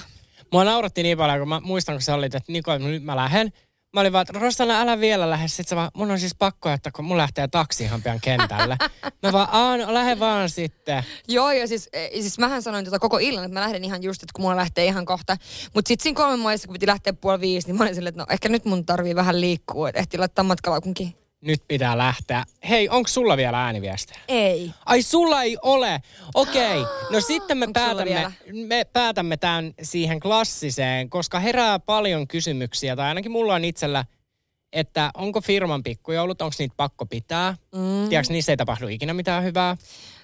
Mua 0.52 0.64
nauratti 0.64 1.04
niin 1.04 1.18
paljon, 1.18 1.40
kun 1.40 1.50
mä 1.50 1.60
muistan, 1.60 1.96
kun 1.96 2.02
sä 2.02 2.16
olit, 2.16 2.36
että 2.36 2.52
Niko, 2.52 2.78
nyt 2.78 3.04
mä 3.04 3.16
lähden. 3.16 3.52
Mä 3.94 4.02
olin 4.02 4.14
vaan, 4.14 4.22
että 4.22 4.40
Rossana, 4.40 4.82
älä 4.82 5.00
vielä 5.00 5.30
lähde. 5.30 5.48
Sitten 5.48 5.76
vaan, 5.76 5.92
mun 5.94 6.12
on 6.12 6.20
siis 6.20 6.36
pakko, 6.36 6.70
että 6.70 6.92
kun 6.92 7.06
mun 7.06 7.18
lähtee 7.18 7.48
taksi 7.48 7.84
ihan 7.84 8.02
pian 8.02 8.20
kentälle. 8.22 8.78
mä 9.24 9.32
vaan, 9.32 9.48
aa, 9.52 9.78
no 9.78 9.94
lähde 9.94 10.20
vaan 10.20 10.50
sitten. 10.50 11.04
Joo, 11.28 11.52
ja 11.52 11.68
siis, 11.68 11.90
e, 11.94 12.22
siis 12.22 12.40
mähän 12.40 12.62
sanoin 12.62 12.86
tota 12.86 13.00
koko 13.00 13.18
illan, 13.18 13.46
että 13.46 13.54
mä 13.54 13.62
lähden 13.62 13.84
ihan 13.84 14.04
just, 14.04 14.24
että 14.24 14.34
kun 14.36 14.42
mulla 14.42 14.56
lähtee 14.56 14.86
ihan 14.86 15.06
kohta. 15.06 15.38
Mutta 15.74 15.88
sitten 15.88 16.04
siinä 16.04 16.18
kolmen 16.18 16.40
maissa, 16.40 16.68
kun 16.68 16.74
piti 16.74 16.88
lähteä 16.88 17.14
puoli 17.14 17.42
viisi, 17.42 17.68
niin 17.68 17.78
mä 17.78 17.84
olin 17.84 17.96
silleen, 17.96 18.10
että 18.10 18.22
no 18.22 18.26
ehkä 18.30 18.50
nyt 18.50 18.66
mun 18.66 18.86
tarvii 18.86 19.16
vähän 19.16 19.42
liikkua, 19.42 19.90
että 19.90 20.00
ehti 20.00 20.18
laittaa 20.18 20.44
matkalaukunkin. 20.44 21.27
Nyt 21.42 21.64
pitää 21.68 21.98
lähteä. 21.98 22.44
Hei, 22.70 22.90
onko 22.90 23.08
sulla 23.08 23.38
vielä 23.38 23.64
ääniviestejä? 23.64 24.20
Ei. 24.28 24.72
Ai 24.86 25.02
sulla 25.02 25.44
ei 25.44 25.58
ole. 25.62 26.02
Okei. 26.34 26.78
No 27.12 27.22
sitten 27.22 27.58
me 27.58 27.66
Onks 27.66 27.80
päätämme, 27.80 28.34
me 28.68 28.86
päätämme 28.94 29.38
tämän 29.38 29.74
siihen 29.82 30.20
klassiseen, 30.20 31.10
koska 31.10 31.40
herää 31.40 31.80
paljon 31.80 32.28
kysymyksiä, 32.28 32.96
tai 32.96 33.08
ainakin 33.08 33.32
mulla 33.32 33.56
on 33.56 33.66
itsellä, 33.66 34.06
että 34.74 35.12
onko 35.14 35.42
firman 35.42 35.84
pikkujoulut, 35.84 36.42
onko 36.42 36.56
niitä 36.60 36.74
pakko 36.78 37.06
pitää? 37.06 37.56
Mm. 37.76 38.10
Tiedätkö, 38.10 38.34
niissä 38.34 38.52
ei 38.52 38.58
tapahdu 38.58 38.88
ikinä 38.88 39.14
mitään 39.14 39.44
hyvää. 39.44 39.78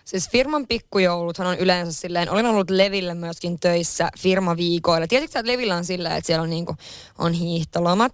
Siis 0.05 0.29
firman 0.29 0.67
pikkujouluthan 0.67 1.47
on 1.47 1.57
yleensä 1.57 1.91
silleen, 2.01 2.29
olen 2.29 2.45
ollut 2.45 2.69
Levillä 2.69 3.15
myöskin 3.15 3.59
töissä 3.59 4.09
firmaviikoilla. 4.19 5.07
Tiedätkö 5.07 5.31
sä, 5.31 5.39
että 5.39 5.51
Levillä 5.51 5.75
on 5.75 5.85
silleen, 5.85 6.15
että 6.15 6.27
siellä 6.27 6.43
on, 6.43 6.49
niinku, 6.49 6.75
on 7.17 7.33
hiihtolomat. 7.33 8.13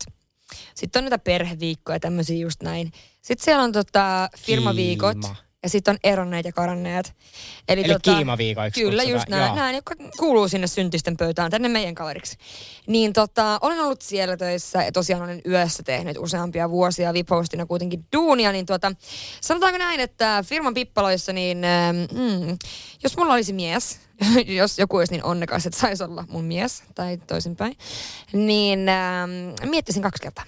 Sitten 0.76 1.00
on 1.00 1.04
näitä 1.04 1.20
perheviikkoja 1.20 1.95
ja 1.95 2.00
tämmöisiä 2.00 2.38
just 2.38 2.64
näin. 2.64 2.91
Sitten 3.22 3.45
siellä 3.45 3.64
on 3.64 3.72
tota, 3.72 4.30
firmaviikot. 4.38 5.18
Kiima. 5.22 5.49
Ja 5.64 5.70
sitten 5.70 5.91
on 5.91 5.97
eronneet 6.03 6.45
ja 6.45 6.51
karanneet. 6.51 7.14
Eli 7.68 7.84
kiimaviikoiksi 8.01 8.82
Kyllä, 8.82 9.03
kutsutaan, 9.03 9.20
just 9.20 9.30
näin, 9.30 9.55
näin, 9.55 9.76
jotka 9.76 9.95
kuuluu 10.18 10.47
sinne 10.47 10.68
syntisten 10.68 11.18
pöytään, 11.18 11.51
tänne 11.51 11.70
meidän 11.70 11.95
kaveriksi. 11.95 12.38
Niin 12.88 13.14
tota, 13.14 13.60
olen 13.62 13.80
ollut 13.80 14.01
siellä 14.01 14.38
töissä 14.38 14.84
ja 14.84 14.91
tosiaan 14.91 15.24
olen 15.24 15.41
yössä 15.47 15.84
tehnyt 15.84 16.18
useampia 16.18 16.70
vuosia 16.70 17.14
vipostina 17.14 17.66
kuitenkin 17.66 18.05
duunia, 18.16 18.51
niin 18.51 18.66
tuota, 18.66 18.91
sanotaanko 19.41 19.78
näin, 19.78 19.99
että 19.99 20.43
firman 20.47 20.74
pippaloissa, 20.74 21.34
niin 21.34 21.64
ähm, 21.64 21.97
mm, 21.97 22.57
jos 23.03 23.18
mulla 23.18 23.34
olisi 23.34 23.53
mies, 23.53 23.99
jos 24.60 24.80
joku 24.80 24.97
olisi 24.97 25.14
niin 25.14 25.24
onnekas, 25.24 25.66
että 25.66 25.80
saisi 25.80 26.03
olla 26.03 26.26
mun 26.30 26.45
mies, 26.45 26.84
tai 26.95 27.18
toisinpäin, 27.18 27.78
niin 28.34 28.89
ähm, 28.89 29.70
miettisin 29.70 30.01
kaksi 30.01 30.22
kertaa. 30.22 30.45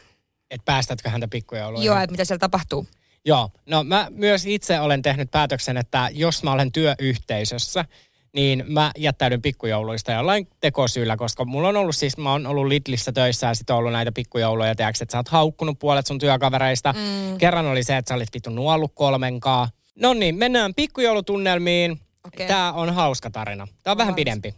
Että 0.51 0.66
päästätkö 0.66 1.09
häntä 1.09 1.28
pikkujouluihin? 1.28 1.86
Joo, 1.86 1.97
että 1.97 2.12
mitä 2.12 2.26
siellä 2.26 2.39
tapahtuu. 2.39 2.88
Joo, 3.26 3.50
no 3.66 3.84
mä 3.84 4.08
myös 4.10 4.46
itse 4.46 4.80
olen 4.80 5.02
tehnyt 5.02 5.32
päätöksen, 5.32 5.78
että 5.78 6.10
jos 6.14 6.44
mä 6.44 6.52
olen 6.52 6.72
työyhteisössä, 6.72 7.86
niin 8.34 8.64
mä 8.68 8.92
jättäydyn 8.98 9.42
pikkujouluista 9.42 10.12
jollain 10.12 10.48
tekosyyllä, 10.60 11.18
koska 11.18 11.46
mulla 11.46 11.68
on 11.68 11.78
ollut 11.78 11.96
siis, 11.96 12.18
mä 12.18 12.32
oon 12.32 12.48
ollut 12.48 12.68
Lidlissä 12.68 13.12
töissä 13.12 13.48
ja 13.48 13.54
sitten 13.54 13.74
on 13.74 13.78
ollut 13.80 13.92
näitä 13.92 14.12
pikkujouluja, 14.12 14.76
tiedätkö, 14.76 15.04
että 15.04 15.12
sä 15.12 15.18
oot 15.18 15.28
haukkunut 15.28 15.80
puolet 15.80 16.08
sun 16.08 16.20
työkavereista. 16.20 16.94
Mm. 16.94 17.38
Kerran 17.38 17.66
oli 17.66 17.84
se, 17.84 17.98
että 17.98 18.10
sä 18.10 18.16
olit 18.16 18.34
vittu 18.34 18.50
nuollut 18.50 18.92
kolmenkaa. 18.96 19.70
No 19.96 20.14
niin, 20.14 20.36
mennään 20.36 20.74
pikkujoulutunnelmiin. 20.74 22.00
Okei. 22.28 22.48
Tää 22.48 22.74
on 22.74 22.94
hauska 22.94 23.30
tarina. 23.30 23.68
Tää 23.84 23.92
on 23.92 23.98
vähän 23.98 24.16
pidempi. 24.16 24.56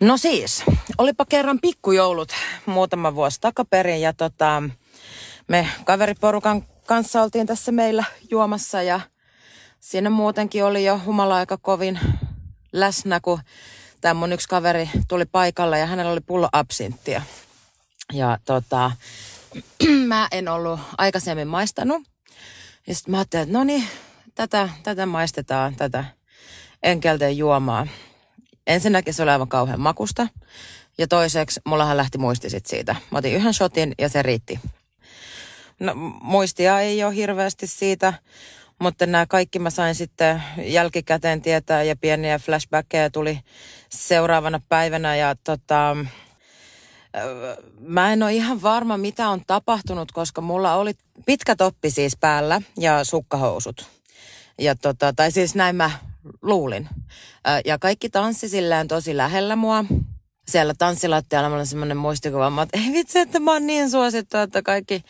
No 0.00 0.16
siis, 0.16 0.64
olipa 0.98 1.24
kerran 1.24 1.58
pikkujoulut 1.62 2.32
muutama 2.66 3.14
vuosi 3.14 3.40
takaperin 3.40 4.00
ja 4.00 4.12
tota, 4.12 4.62
me 5.48 5.68
kaveriporukan 5.84 6.66
kanssa 6.86 7.22
oltiin 7.22 7.46
tässä 7.46 7.72
meillä 7.72 8.04
juomassa 8.30 8.82
ja 8.82 9.00
siinä 9.80 10.10
muutenkin 10.10 10.64
oli 10.64 10.84
jo 10.84 11.00
humala 11.04 11.36
aika 11.36 11.56
kovin 11.56 12.00
läsnä, 12.72 13.20
kun 13.20 13.40
tämä 14.00 14.14
mun 14.14 14.32
yksi 14.32 14.48
kaveri 14.48 14.90
tuli 15.08 15.26
paikalle 15.26 15.78
ja 15.78 15.86
hänellä 15.86 16.12
oli 16.12 16.20
pullo 16.20 16.48
absinttia. 16.52 17.22
Ja 18.12 18.38
tota, 18.44 18.90
mä 20.06 20.28
en 20.32 20.48
ollut 20.48 20.80
aikaisemmin 20.98 21.48
maistanut. 21.48 22.02
Ja 22.86 22.94
sitten 22.94 23.12
mä 23.12 23.18
ajattelin, 23.18 23.42
että 23.42 23.58
no 23.58 23.64
niin, 23.64 23.84
tätä, 24.34 24.68
tätä 24.82 25.06
maistetaan, 25.06 25.76
tätä 25.76 26.04
enkelten 26.82 27.38
juomaa. 27.38 27.86
Ensinnäkin 28.66 29.14
se 29.14 29.22
oli 29.22 29.30
aivan 29.30 29.48
kauhean 29.48 29.80
makusta. 29.80 30.28
Ja 30.98 31.08
toiseksi 31.08 31.60
mullahan 31.64 31.96
lähti 31.96 32.18
muisti 32.18 32.50
sit 32.50 32.66
siitä. 32.66 32.96
Mä 33.10 33.18
otin 33.18 33.34
yhden 33.34 33.54
shotin 33.54 33.94
ja 33.98 34.08
se 34.08 34.22
riitti. 34.22 34.60
No, 35.80 35.94
muistia 36.22 36.80
ei 36.80 37.04
ole 37.04 37.14
hirveästi 37.14 37.66
siitä, 37.66 38.12
mutta 38.78 39.06
nämä 39.06 39.26
kaikki 39.26 39.58
mä 39.58 39.70
sain 39.70 39.94
sitten 39.94 40.42
jälkikäteen 40.64 41.42
tietää 41.42 41.82
ja 41.82 41.96
pieniä 41.96 42.38
flashbackkejä 42.38 43.10
tuli 43.10 43.40
seuraavana 43.88 44.60
päivänä 44.68 45.16
ja 45.16 45.34
tota, 45.44 45.96
Mä 47.78 48.12
en 48.12 48.22
ole 48.22 48.34
ihan 48.34 48.62
varma, 48.62 48.96
mitä 48.96 49.28
on 49.28 49.42
tapahtunut, 49.46 50.12
koska 50.12 50.40
mulla 50.40 50.74
oli 50.74 50.92
pitkä 51.26 51.56
toppi 51.56 51.90
siis 51.90 52.16
päällä 52.16 52.62
ja 52.78 53.04
sukkahousut. 53.04 53.86
Ja 54.58 54.74
tota, 54.74 55.12
tai 55.12 55.30
siis 55.30 55.54
näin 55.54 55.76
mä 55.76 55.90
luulin. 56.42 56.88
Ja 57.64 57.78
kaikki 57.78 58.10
tanssi 58.10 58.48
silleen 58.48 58.88
tosi 58.88 59.16
lähellä 59.16 59.56
mua. 59.56 59.84
Siellä 60.48 60.74
tanssilattialla 60.78 61.48
mulla 61.48 61.60
oli 61.60 61.66
semmoinen 61.66 61.96
muistikuva, 61.96 62.62
että 62.62 62.78
ei 62.78 62.92
vitsi, 62.92 63.18
että 63.18 63.40
mä 63.40 63.52
oon 63.52 63.66
niin 63.66 63.90
suosittu, 63.90 64.36
että 64.36 64.62
kaikki, 64.62 65.02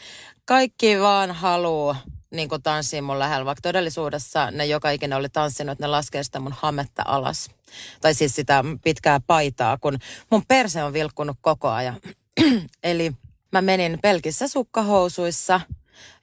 kaikki 0.45 1.01
vaan 1.01 1.33
haluu 1.33 1.97
niin 2.31 2.49
tanssia 2.63 3.03
mun 3.03 3.19
lähellä. 3.19 3.45
Vaikka 3.45 3.63
todellisuudessa 3.63 4.51
ne 4.51 4.67
joka 4.67 4.91
ikinä 4.91 5.17
oli 5.17 5.29
tanssinut, 5.29 5.79
ne 5.79 5.87
laskee 5.87 6.23
sitä 6.25 6.41
mun 6.41 6.55
hametta 6.59 7.03
alas. 7.07 7.51
Tai 8.01 8.15
siis 8.15 8.35
sitä 8.35 8.65
pitkää 8.85 9.21
paitaa, 9.27 9.79
kun 9.79 9.99
mun 10.31 10.43
perse 10.49 10.85
on 10.85 10.93
vilkkunut 10.93 11.37
koko 11.41 11.69
ajan. 11.69 12.01
Eli 12.83 13.13
mä 13.53 13.63
menin 13.63 13.99
pelkissä 14.03 14.49
sukkahousuissa– 14.49 15.61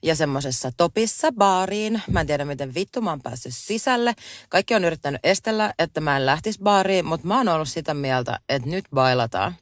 ja 0.02 0.16
semmoisessa 0.16 0.70
topissa 0.76 1.32
baariin. 1.32 2.02
Mä 2.10 2.20
en 2.20 2.26
tiedä, 2.26 2.44
miten 2.44 2.74
vittu 2.74 3.00
mä 3.00 3.10
oon 3.10 3.22
päässyt 3.22 3.54
sisälle. 3.54 4.14
Kaikki 4.48 4.74
on 4.74 4.84
yrittänyt 4.84 5.20
estellä, 5.24 5.74
että 5.78 6.00
mä 6.00 6.16
en 6.16 6.26
lähtisi 6.26 6.58
baariin, 6.62 7.06
mutta 7.06 7.26
mä 7.26 7.38
oon 7.38 7.48
ollut 7.48 7.68
sitä 7.68 7.94
mieltä, 7.94 8.38
että 8.48 8.68
nyt 8.68 8.84
bailataan. 8.94 9.54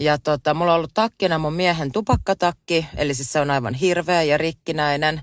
Ja 0.00 0.18
tota, 0.18 0.54
mulla 0.54 0.72
on 0.72 0.76
ollut 0.76 0.94
takkina 0.94 1.38
mun 1.38 1.52
miehen 1.52 1.92
tupakkatakki, 1.92 2.86
eli 2.96 3.14
siis 3.14 3.32
se 3.32 3.40
on 3.40 3.50
aivan 3.50 3.74
hirveä 3.74 4.22
ja 4.22 4.38
rikkinäinen. 4.38 5.22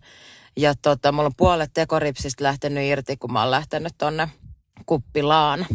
Ja 0.57 0.73
tota, 0.81 1.11
mulla 1.11 1.27
on 1.27 1.35
puolet 1.37 1.73
tekoripsistä 1.73 2.43
lähtenyt 2.43 2.83
irti, 2.83 3.17
kun 3.17 3.33
mä 3.33 3.41
oon 3.41 3.51
lähtenyt 3.51 3.93
tonne 3.97 4.29
kuppilaan. 4.85 5.65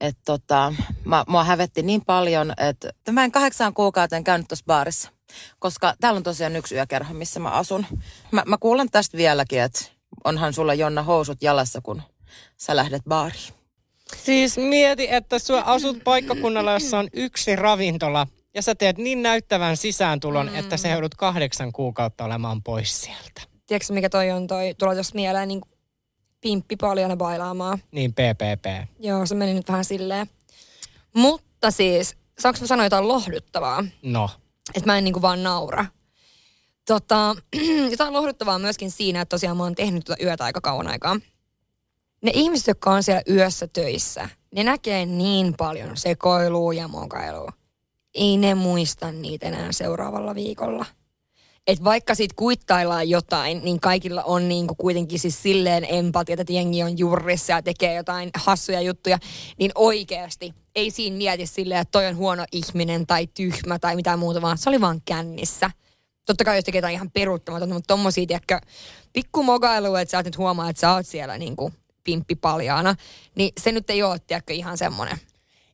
Että 0.00 0.22
tota, 0.24 0.74
mä, 1.04 1.24
mua 1.28 1.44
hävetti 1.44 1.82
niin 1.82 2.04
paljon, 2.04 2.52
että 2.56 3.12
mä 3.12 3.24
en 3.24 3.32
kahdeksaan 3.32 3.74
kuukauteen 3.74 4.24
käynyt 4.24 4.48
tuossa 4.48 4.64
baarissa. 4.66 5.10
Koska 5.58 5.94
täällä 6.00 6.16
on 6.16 6.22
tosiaan 6.22 6.56
yksi 6.56 6.74
yökerho, 6.74 7.14
missä 7.14 7.40
mä 7.40 7.50
asun. 7.50 7.86
Mä, 8.30 8.42
mä 8.46 8.56
kuulen 8.60 8.90
tästä 8.90 9.16
vieläkin, 9.16 9.62
että 9.62 9.84
onhan 10.24 10.52
sulla 10.52 10.74
Jonna 10.74 11.02
housut 11.02 11.42
jalassa, 11.42 11.80
kun 11.82 12.02
sä 12.56 12.76
lähdet 12.76 13.02
baariin. 13.08 13.61
Siis 14.16 14.58
mieti, 14.58 15.06
että 15.10 15.38
sä 15.38 15.62
asut 15.62 16.04
paikkakunnalla, 16.04 16.72
jossa 16.72 16.98
on 16.98 17.08
yksi 17.12 17.56
ravintola, 17.56 18.26
ja 18.54 18.62
sä 18.62 18.74
teet 18.74 18.98
niin 18.98 19.22
näyttävän 19.22 19.76
sisääntulon, 19.76 20.48
mm. 20.50 20.54
että 20.54 20.76
sä 20.76 20.88
joudut 20.88 21.14
kahdeksan 21.14 21.72
kuukautta 21.72 22.24
olemaan 22.24 22.62
pois 22.62 23.02
sieltä. 23.02 23.42
Tiedätkö 23.66 23.92
mikä 23.92 24.08
toi 24.08 24.30
on 24.30 24.46
toi, 24.46 24.74
tulee 24.78 24.96
jos 24.96 25.14
mieleen 25.14 25.48
niin 25.48 25.60
pimppi 26.40 26.76
paljon 26.76 27.18
bailaamaan. 27.18 27.78
Niin, 27.92 28.12
PPP. 28.12 28.88
Joo, 29.00 29.26
se 29.26 29.34
meni 29.34 29.54
nyt 29.54 29.68
vähän 29.68 29.84
silleen. 29.84 30.26
Mutta 31.14 31.70
siis, 31.70 32.16
saanko 32.38 32.60
mä 32.60 32.66
sanoa 32.66 32.86
jotain 32.86 33.08
lohduttavaa? 33.08 33.84
No. 34.02 34.30
Että 34.74 34.86
mä 34.86 34.98
en 34.98 35.04
niinku 35.04 35.22
vaan 35.22 35.42
naura. 35.42 35.86
Tota, 36.86 37.36
jotain 37.90 38.12
lohduttavaa 38.12 38.58
myöskin 38.58 38.90
siinä, 38.90 39.20
että 39.20 39.34
tosiaan 39.34 39.56
mä 39.56 39.62
oon 39.62 39.74
tehnyt 39.74 40.04
tuota 40.04 40.24
yötä 40.24 40.44
aika 40.44 40.60
kauan 40.60 40.88
aikaa. 40.88 41.16
Ne 42.22 42.30
ihmiset, 42.34 42.66
jotka 42.66 42.90
on 42.90 43.02
siellä 43.02 43.22
yössä 43.30 43.68
töissä, 43.72 44.28
ne 44.54 44.64
näkee 44.64 45.06
niin 45.06 45.54
paljon 45.58 45.96
sekoilua 45.96 46.74
ja 46.74 46.88
mokailua. 46.88 47.52
Ei 48.14 48.36
ne 48.36 48.54
muista 48.54 49.12
niitä 49.12 49.46
enää 49.46 49.72
seuraavalla 49.72 50.34
viikolla. 50.34 50.86
Et 51.66 51.84
vaikka 51.84 52.14
sit 52.14 52.32
kuittaillaan 52.32 53.08
jotain, 53.08 53.60
niin 53.64 53.80
kaikilla 53.80 54.22
on 54.22 54.48
niinku 54.48 54.74
kuitenkin 54.74 55.18
siis 55.18 55.42
silleen 55.42 55.86
empatia, 55.88 56.36
että 56.38 56.52
jengi 56.52 56.82
on 56.82 56.98
jurrissa 56.98 57.52
ja 57.52 57.62
tekee 57.62 57.94
jotain 57.94 58.30
hassuja 58.34 58.80
juttuja, 58.80 59.18
niin 59.58 59.72
oikeasti 59.74 60.54
ei 60.74 60.90
siinä 60.90 61.16
mieti 61.16 61.46
silleen, 61.46 61.80
että 61.80 61.92
toi 61.92 62.06
on 62.06 62.16
huono 62.16 62.44
ihminen 62.52 63.06
tai 63.06 63.26
tyhmä 63.26 63.78
tai 63.78 63.96
mitään 63.96 64.18
muuta, 64.18 64.42
vaan 64.42 64.58
se 64.58 64.68
oli 64.68 64.80
vaan 64.80 65.00
kännissä. 65.04 65.70
Totta 66.26 66.44
kai 66.44 66.56
jos 66.56 66.64
tekee 66.64 66.78
jotain 66.78 66.94
ihan 66.94 67.10
peruuttamatonta, 67.10 67.74
mutta 67.74 67.94
tommosia, 67.94 68.26
tiedäkö, 68.26 68.60
pikku 69.12 69.42
mogailu, 69.42 69.94
että 69.94 70.10
sä 70.10 70.18
oot 70.18 70.26
nyt 70.26 70.38
huomaa, 70.38 70.70
että 70.70 70.80
sä 70.80 70.92
oot 70.92 71.06
siellä 71.06 71.38
niinku 71.38 71.72
pimppi 72.04 72.34
paljaana, 72.34 72.94
niin 73.34 73.52
se 73.60 73.72
nyt 73.72 73.90
ei 73.90 74.02
ole, 74.02 74.18
tiedäkö, 74.18 74.52
ihan 74.52 74.78
semmoinen. 74.78 75.18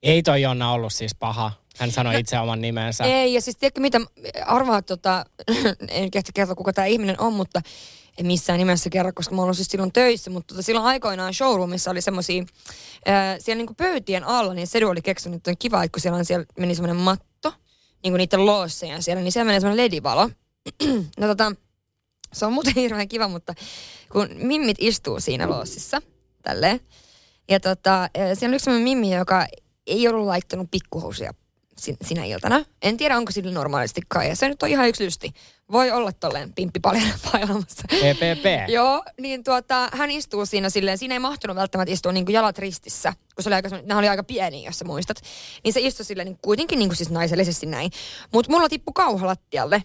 Ei 0.02 0.22
toi 0.22 0.42
Jonna 0.42 0.72
ollut 0.72 0.92
siis 0.92 1.14
paha. 1.14 1.52
Hän 1.78 1.90
sanoi 1.90 2.12
no, 2.12 2.18
itse 2.18 2.38
oman 2.38 2.60
nimensä. 2.60 3.04
Ei, 3.04 3.34
ja 3.34 3.40
siis 3.40 3.56
tiedätkö 3.56 3.80
mitä, 3.80 4.00
arvaa, 4.46 4.82
tota, 4.82 5.26
en 5.88 6.10
kehtä 6.10 6.32
kertoa 6.34 6.54
kuka 6.54 6.72
tämä 6.72 6.86
ihminen 6.86 7.20
on, 7.20 7.32
mutta 7.32 7.62
en 8.18 8.26
missään 8.26 8.58
nimessä 8.58 8.90
kerro, 8.90 9.12
koska 9.14 9.34
mä 9.34 9.42
ollut 9.42 9.56
siis 9.56 9.68
silloin 9.68 9.92
töissä, 9.92 10.30
mutta 10.30 10.54
tota, 10.54 10.62
silloin 10.62 10.86
aikoinaan 10.86 11.34
showroomissa 11.34 11.90
oli 11.90 12.00
semmoisia, 12.00 12.44
siellä 13.38 13.58
niinku 13.58 13.74
pöytien 13.74 14.24
alla, 14.24 14.54
niin 14.54 14.66
Sedu 14.66 14.88
oli 14.88 15.02
keksinyt, 15.02 15.36
että 15.36 15.50
on 15.50 15.56
kiva, 15.58 15.84
että 15.84 15.94
kun 15.94 16.00
siellä, 16.00 16.18
on, 16.18 16.24
siellä 16.24 16.46
meni 16.58 16.74
semmoinen 16.74 17.02
matto, 17.02 17.52
niin 18.02 18.12
kuin 18.12 18.18
niiden 18.18 18.46
loosseja 18.46 19.02
siellä, 19.02 19.22
niin 19.22 19.32
siellä 19.32 19.46
menee 19.46 19.60
semmoinen 19.60 19.84
ledivalo. 19.84 20.30
no 21.20 21.26
tota, 21.26 21.52
se 22.32 22.46
on 22.46 22.52
muuten 22.52 22.74
hirveän 22.82 23.08
kiva, 23.08 23.28
mutta 23.28 23.54
kun 24.12 24.28
mimmit 24.34 24.76
istuu 24.80 25.20
siinä 25.20 25.48
loossissa, 25.48 26.02
tälleen, 26.48 26.80
ja 27.48 27.60
tota, 27.60 28.08
siellä 28.34 28.52
on 28.52 28.54
yksi 28.54 28.70
mimmi, 28.70 29.14
joka 29.14 29.46
ei 29.86 30.08
ollut 30.08 30.26
laittanut 30.26 30.70
pikkuhousuja 30.70 31.32
sinä 32.02 32.24
iltana. 32.24 32.64
En 32.82 32.96
tiedä, 32.96 33.16
onko 33.16 33.32
sillä 33.32 33.52
normaalisti 33.52 34.00
kai. 34.08 34.28
Ja 34.28 34.36
se 34.36 34.48
nyt 34.48 34.62
on 34.62 34.68
ihan 34.68 34.88
yksi 34.88 35.04
lysti. 35.04 35.32
Voi 35.72 35.90
olla 35.90 36.12
tolleen 36.12 36.52
pimppi 36.52 36.80
paljon 36.80 37.02
pailamassa. 37.32 37.82
PPP. 37.88 38.68
Joo, 38.68 39.04
niin 39.20 39.44
tuota, 39.44 39.88
hän 39.92 40.10
istuu 40.10 40.46
siinä 40.46 40.70
silleen, 40.70 40.98
siinä 40.98 41.14
ei 41.14 41.18
mahtunut 41.18 41.56
välttämättä 41.56 41.92
istua 41.92 42.12
niin 42.12 42.24
kuin 42.24 42.34
jalat 42.34 42.58
ristissä, 42.58 43.12
kun 43.34 43.42
se 43.42 43.48
oli 43.48 43.54
aika, 43.54 43.68
nämä 43.82 43.98
oli 43.98 44.08
aika 44.08 44.22
pieni, 44.22 44.64
jos 44.64 44.78
sä 44.78 44.84
muistat. 44.84 45.22
Niin 45.64 45.72
se 45.72 45.80
istui 45.80 46.04
silleen 46.04 46.26
niin 46.26 46.38
kuitenkin 46.42 46.78
niin 46.78 46.88
kuin 46.88 46.96
siis 46.96 47.10
naisellisesti 47.10 47.66
näin. 47.66 47.90
Mutta 48.32 48.52
mulla 48.52 48.68
tippu 48.68 48.92
kauha 48.92 49.26
lattialle. 49.26 49.82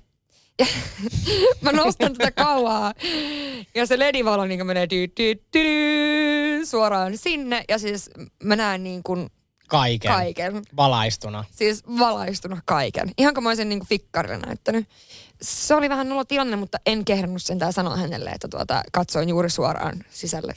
Mä 1.62 1.72
nostan 1.72 2.14
tätä 2.14 2.32
kauhaa. 2.32 2.94
Ja 3.76 3.86
se 3.86 4.00
ledivalo 4.00 4.46
niin 4.46 4.66
menee 4.66 4.90
dy, 4.90 5.08
dy, 5.18 5.36
dy, 5.54 5.64
dy, 5.64 6.66
suoraan 6.66 7.18
sinne. 7.18 7.64
Ja 7.70 7.80
siis 7.80 8.10
mä 8.44 8.56
näen 8.56 8.84
niin 8.84 9.04
kuin 9.04 9.30
Kaiken. 9.68 10.12
Kaiken. 10.12 10.62
Valaistuna. 10.76 11.44
Siis 11.52 11.84
valaistuna 12.00 12.62
kaiken. 12.66 13.12
Ihan 13.18 13.34
kuin 13.34 13.44
mä 13.44 13.50
olisin 13.50 13.70
niin 13.70 13.86
fikkarille 13.86 14.38
näyttänyt. 14.38 14.88
Se 15.44 15.76
oli 15.76 15.90
vähän 15.90 16.10
nolo 16.10 16.26
tilanne, 16.26 16.56
mutta 16.56 16.78
en 16.86 17.06
kehdannut 17.06 17.42
sentään 17.42 17.74
sanoa 17.74 17.98
hänelle, 17.98 18.30
että 18.30 18.48
tuota, 18.48 18.84
katsoin 18.92 19.30
juuri 19.30 19.50
suoraan 19.50 20.04
sisälle 20.10 20.54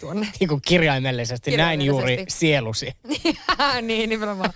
tuonne. 0.00 0.28
niin 0.40 0.48
kuin 0.48 0.60
kirjaimellisesti, 0.66 1.56
näin 1.56 1.82
juuri 1.82 2.24
sielusi. 2.28 2.92
niin, 3.82 4.10
nimenomaan. 4.10 4.50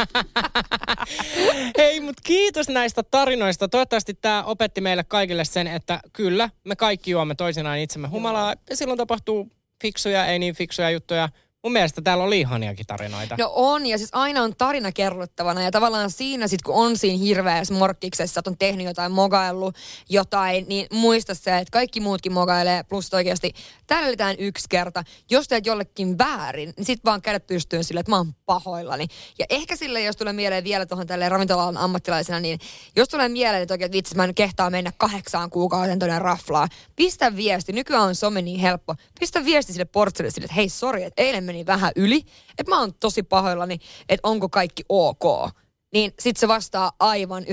Hei, 1.78 2.00
mutta 2.00 2.22
kiitos 2.24 2.68
näistä 2.68 3.02
tarinoista. 3.02 3.68
Toivottavasti 3.68 4.14
tämä 4.14 4.44
opetti 4.44 4.80
meille 4.80 5.04
kaikille 5.04 5.44
sen, 5.44 5.66
että 5.66 6.00
kyllä, 6.12 6.50
me 6.64 6.76
kaikki 6.76 7.10
juomme 7.10 7.34
toisinaan 7.34 7.78
itsemme 7.78 8.08
humalaa. 8.08 8.54
Ja 8.70 8.76
silloin 8.76 8.98
tapahtuu 8.98 9.50
fiksuja, 9.82 10.26
ei 10.26 10.38
niin 10.38 10.54
fiksuja 10.54 10.90
juttuja. 10.90 11.28
Mun 11.64 11.72
mielestä 11.72 12.02
täällä 12.02 12.24
on 12.24 12.32
ihaniakin 12.32 12.86
tarinoita. 12.86 13.36
No 13.38 13.52
on, 13.54 13.86
ja 13.86 13.98
siis 13.98 14.10
aina 14.12 14.42
on 14.42 14.56
tarina 14.58 14.92
kerrottavana. 14.92 15.62
Ja 15.62 15.70
tavallaan 15.70 16.10
siinä 16.10 16.48
sit, 16.48 16.62
kun 16.62 16.74
on 16.74 16.98
siinä 16.98 17.18
hirveässä 17.18 17.74
morkkiksessa, 17.74 18.40
että 18.40 18.50
on 18.50 18.58
tehnyt 18.58 18.86
jotain, 18.86 19.12
mogaillut 19.12 19.76
jotain, 20.08 20.64
niin 20.68 20.86
muista 20.92 21.34
se, 21.34 21.58
että 21.58 21.72
kaikki 21.72 22.00
muutkin 22.00 22.32
mogailee. 22.32 22.82
Plus 22.82 23.14
oikeasti 23.14 23.52
täydellitään 23.86 24.36
yksi 24.38 24.64
kerta. 24.68 25.04
Jos 25.30 25.48
teet 25.48 25.66
jollekin 25.66 26.18
väärin, 26.18 26.72
niin 26.76 26.84
sit 26.84 27.04
vaan 27.04 27.22
kädet 27.22 27.46
pystyyn 27.46 27.84
sille, 27.84 28.00
että 28.00 28.12
mä 28.12 28.16
oon 28.16 28.34
pahoillani. 28.46 29.06
Ja 29.38 29.46
ehkä 29.50 29.76
sille, 29.76 30.02
jos 30.02 30.16
tulee 30.16 30.32
mieleen 30.32 30.64
vielä 30.64 30.86
tuohon 30.86 31.06
tälle 31.06 31.28
ravintolan 31.28 31.76
ammattilaisena, 31.76 32.40
niin 32.40 32.58
jos 32.96 33.08
tulee 33.08 33.28
mieleen, 33.28 33.62
että 33.62 33.74
oikein, 33.74 33.86
että 33.86 33.96
vitsi, 33.96 34.16
mä 34.16 34.24
en 34.24 34.34
kehtaa 34.34 34.70
mennä 34.70 34.92
kahdeksaan 34.96 35.50
kuukauden 35.50 35.98
tuonne 35.98 36.18
raflaa. 36.18 36.68
Pistä 36.96 37.36
viesti, 37.36 37.72
nykyään 37.72 38.02
on 38.02 38.14
some 38.14 38.42
niin 38.42 38.60
helppo. 38.60 38.94
Pistä 39.20 39.44
viesti 39.44 39.72
sille 39.72 39.84
portsille 39.84 40.30
sille, 40.30 40.44
että 40.44 40.54
hei, 40.54 40.68
sori, 40.68 41.04
että 41.04 41.22
eilen 41.22 41.53
vähän 41.66 41.92
yli, 41.96 42.24
että 42.58 42.70
mä 42.70 42.80
oon 42.80 42.94
tosi 42.94 43.22
pahoillani, 43.22 43.78
että 44.08 44.28
onko 44.28 44.48
kaikki 44.48 44.84
ok. 44.88 45.50
Niin 45.92 46.14
sit 46.20 46.36
se 46.36 46.48
vastaa 46.48 46.92
aivan 47.00 47.42
99,99 47.42 47.48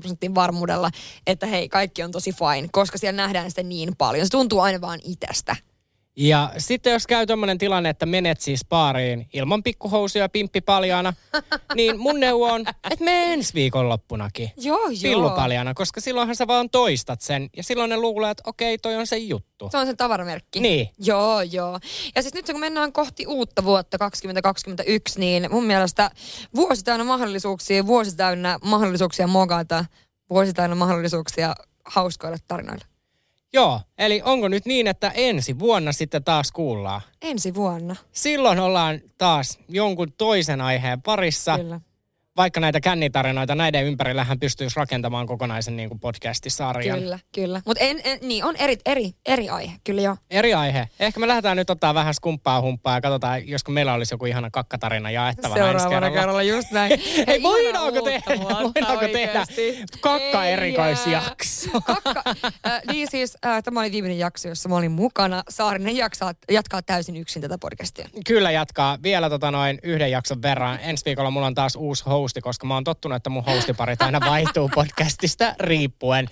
prosentin 0.00 0.34
varmuudella, 0.34 0.90
että 1.26 1.46
hei, 1.46 1.68
kaikki 1.68 2.02
on 2.02 2.12
tosi 2.12 2.32
fine, 2.32 2.68
koska 2.72 2.98
siellä 2.98 3.16
nähdään 3.16 3.50
sitä 3.50 3.62
niin 3.62 3.96
paljon. 3.96 4.26
Se 4.26 4.30
tuntuu 4.30 4.60
aina 4.60 4.80
vaan 4.80 5.00
itsestä. 5.04 5.56
Ja 6.18 6.52
sitten 6.58 6.92
jos 6.92 7.06
käy 7.06 7.26
tämmöinen 7.26 7.58
tilanne, 7.58 7.88
että 7.88 8.06
menet 8.06 8.40
siis 8.40 8.64
baariin 8.68 9.28
ilman 9.32 9.62
pikkuhousuja 9.62 10.24
ja 10.24 10.28
pimppi 10.28 10.60
paljaana, 10.60 11.12
niin 11.74 12.00
mun 12.00 12.20
neuvo 12.20 12.52
on, 12.52 12.60
että 12.90 13.04
me 13.04 13.32
ensi 13.32 13.54
viikonloppunakin. 13.54 14.50
Joo, 14.56 14.88
joo. 14.88 14.98
Pillu 15.02 15.30
paljaana, 15.30 15.74
koska 15.74 16.00
silloinhan 16.00 16.36
sä 16.36 16.46
vaan 16.46 16.70
toistat 16.70 17.20
sen. 17.20 17.50
Ja 17.56 17.62
silloin 17.62 17.90
ne 17.90 17.96
luulee, 17.96 18.30
että 18.30 18.42
okei, 18.46 18.78
toi 18.78 18.96
on 18.96 19.06
se 19.06 19.16
juttu. 19.16 19.68
Se 19.70 19.78
on 19.78 19.86
se 19.86 19.94
tavaramerkki. 19.94 20.60
Niin. 20.60 20.88
Joo, 20.98 21.42
joo. 21.42 21.78
Ja 22.14 22.22
siis 22.22 22.34
nyt 22.34 22.46
kun 22.46 22.60
mennään 22.60 22.92
kohti 22.92 23.26
uutta 23.26 23.64
vuotta 23.64 23.98
2021, 23.98 25.20
niin 25.20 25.48
mun 25.50 25.64
mielestä 25.64 26.10
vuosi 26.54 26.84
täynnä 26.84 27.04
mahdollisuuksia, 27.04 27.86
vuosi 27.86 28.16
täynnä 28.16 28.58
mahdollisuuksia 28.64 29.26
mogata, 29.26 29.84
vuosi 30.30 30.52
täynnä 30.52 30.76
mahdollisuuksia 30.76 31.54
hauskoille 31.84 32.38
tarinoille. 32.48 32.84
Joo, 33.56 33.80
eli 33.98 34.22
onko 34.24 34.48
nyt 34.48 34.66
niin, 34.66 34.86
että 34.86 35.12
ensi 35.14 35.58
vuonna 35.58 35.92
sitten 35.92 36.24
taas 36.24 36.52
kuullaan? 36.52 37.00
Ensi 37.22 37.54
vuonna. 37.54 37.96
Silloin 38.12 38.58
ollaan 38.58 39.00
taas 39.18 39.58
jonkun 39.68 40.12
toisen 40.12 40.60
aiheen 40.60 41.02
parissa. 41.02 41.58
Kyllä. 41.58 41.80
Vaikka 42.36 42.60
näitä 42.60 42.80
kännitarinoita, 42.80 43.54
näiden 43.54 43.84
ympärillähän 43.84 44.40
pystyisi 44.40 44.76
rakentamaan 44.76 45.26
kokonaisen 45.26 45.76
niin 45.76 45.88
kuin 45.88 46.00
podcastisarjan. 46.00 46.98
Kyllä, 46.98 47.18
kyllä. 47.34 47.62
Mutta 47.66 47.84
en, 47.84 48.00
en, 48.04 48.18
niin, 48.22 48.44
on 48.44 48.56
eri, 48.56 48.76
eri, 48.86 49.10
eri 49.26 49.48
aihe, 49.48 49.72
kyllä 49.84 50.02
joo. 50.02 50.16
Eri 50.30 50.54
aihe. 50.54 50.88
Ehkä 51.00 51.20
me 51.20 51.28
lähdetään 51.28 51.56
nyt 51.56 51.70
ottaa 51.70 51.94
vähän 51.94 52.14
skumppaa 52.14 52.60
humppaa 52.60 52.94
ja 52.94 53.00
katsotaan, 53.00 53.48
josko 53.48 53.72
meillä 53.72 53.92
olisi 53.92 54.14
joku 54.14 54.26
ihana 54.26 54.50
kakkatarina 54.50 55.10
jaettavana 55.10 55.54
Seuraavana 55.54 55.90
kerralla. 55.90 56.18
kerralla 56.18 56.42
just 56.42 56.70
näin. 56.70 57.00
Hei, 57.26 57.42
voidaanko 57.42 58.02
tehdä, 58.02 58.34
voidaanko 58.62 59.08
tehdä 59.08 59.46
kakka 60.00 60.44
erikoisjakso? 60.44 61.80
Kakka, 61.86 62.22
äh, 62.66 62.80
niin 62.92 63.10
siis 63.10 63.36
äh, 63.46 63.62
tämä 63.62 63.80
oli 63.80 63.92
viimeinen 63.92 64.18
jakso, 64.18 64.48
jossa 64.48 64.68
mä 64.68 64.76
olin 64.76 64.92
mukana. 64.92 65.42
Saarinen 65.48 65.96
jaksaa, 65.96 66.32
jatkaa 66.50 66.82
täysin 66.82 67.16
yksin 67.16 67.42
tätä 67.42 67.58
podcastia. 67.58 68.08
Kyllä 68.26 68.50
jatkaa 68.50 68.98
vielä 69.02 69.30
tota 69.30 69.50
noin 69.50 69.78
yhden 69.82 70.10
jakson 70.10 70.42
verran. 70.42 70.78
Ensi 70.82 71.04
viikolla 71.04 71.30
mulla 71.30 71.46
on 71.46 71.54
taas 71.54 71.76
uusi 71.76 72.04
hosti, 72.26 72.40
koska 72.40 72.66
mä 72.66 72.74
oon 72.74 72.84
tottunut, 72.84 73.16
että 73.16 73.30
mun 73.30 73.44
hostiparit 73.44 74.02
aina 74.02 74.20
vaihtuu 74.20 74.70
podcastista 74.74 75.54
riippuen. 75.60 76.28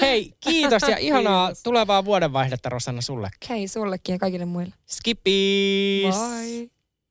Hei, 0.00 0.32
kiitos 0.40 0.82
ja 0.88 0.96
ihanaa 0.96 1.46
Kiitos. 1.46 1.62
tulevaa 1.62 2.04
vuodenvaihdetta 2.04 2.68
Rosanna 2.68 3.00
sullekin. 3.00 3.48
Hei 3.48 3.68
sullekin 3.68 4.12
ja 4.12 4.18
kaikille 4.18 4.44
muille. 4.44 4.74
Skippis! 4.86 6.14
Bye. 6.16 6.81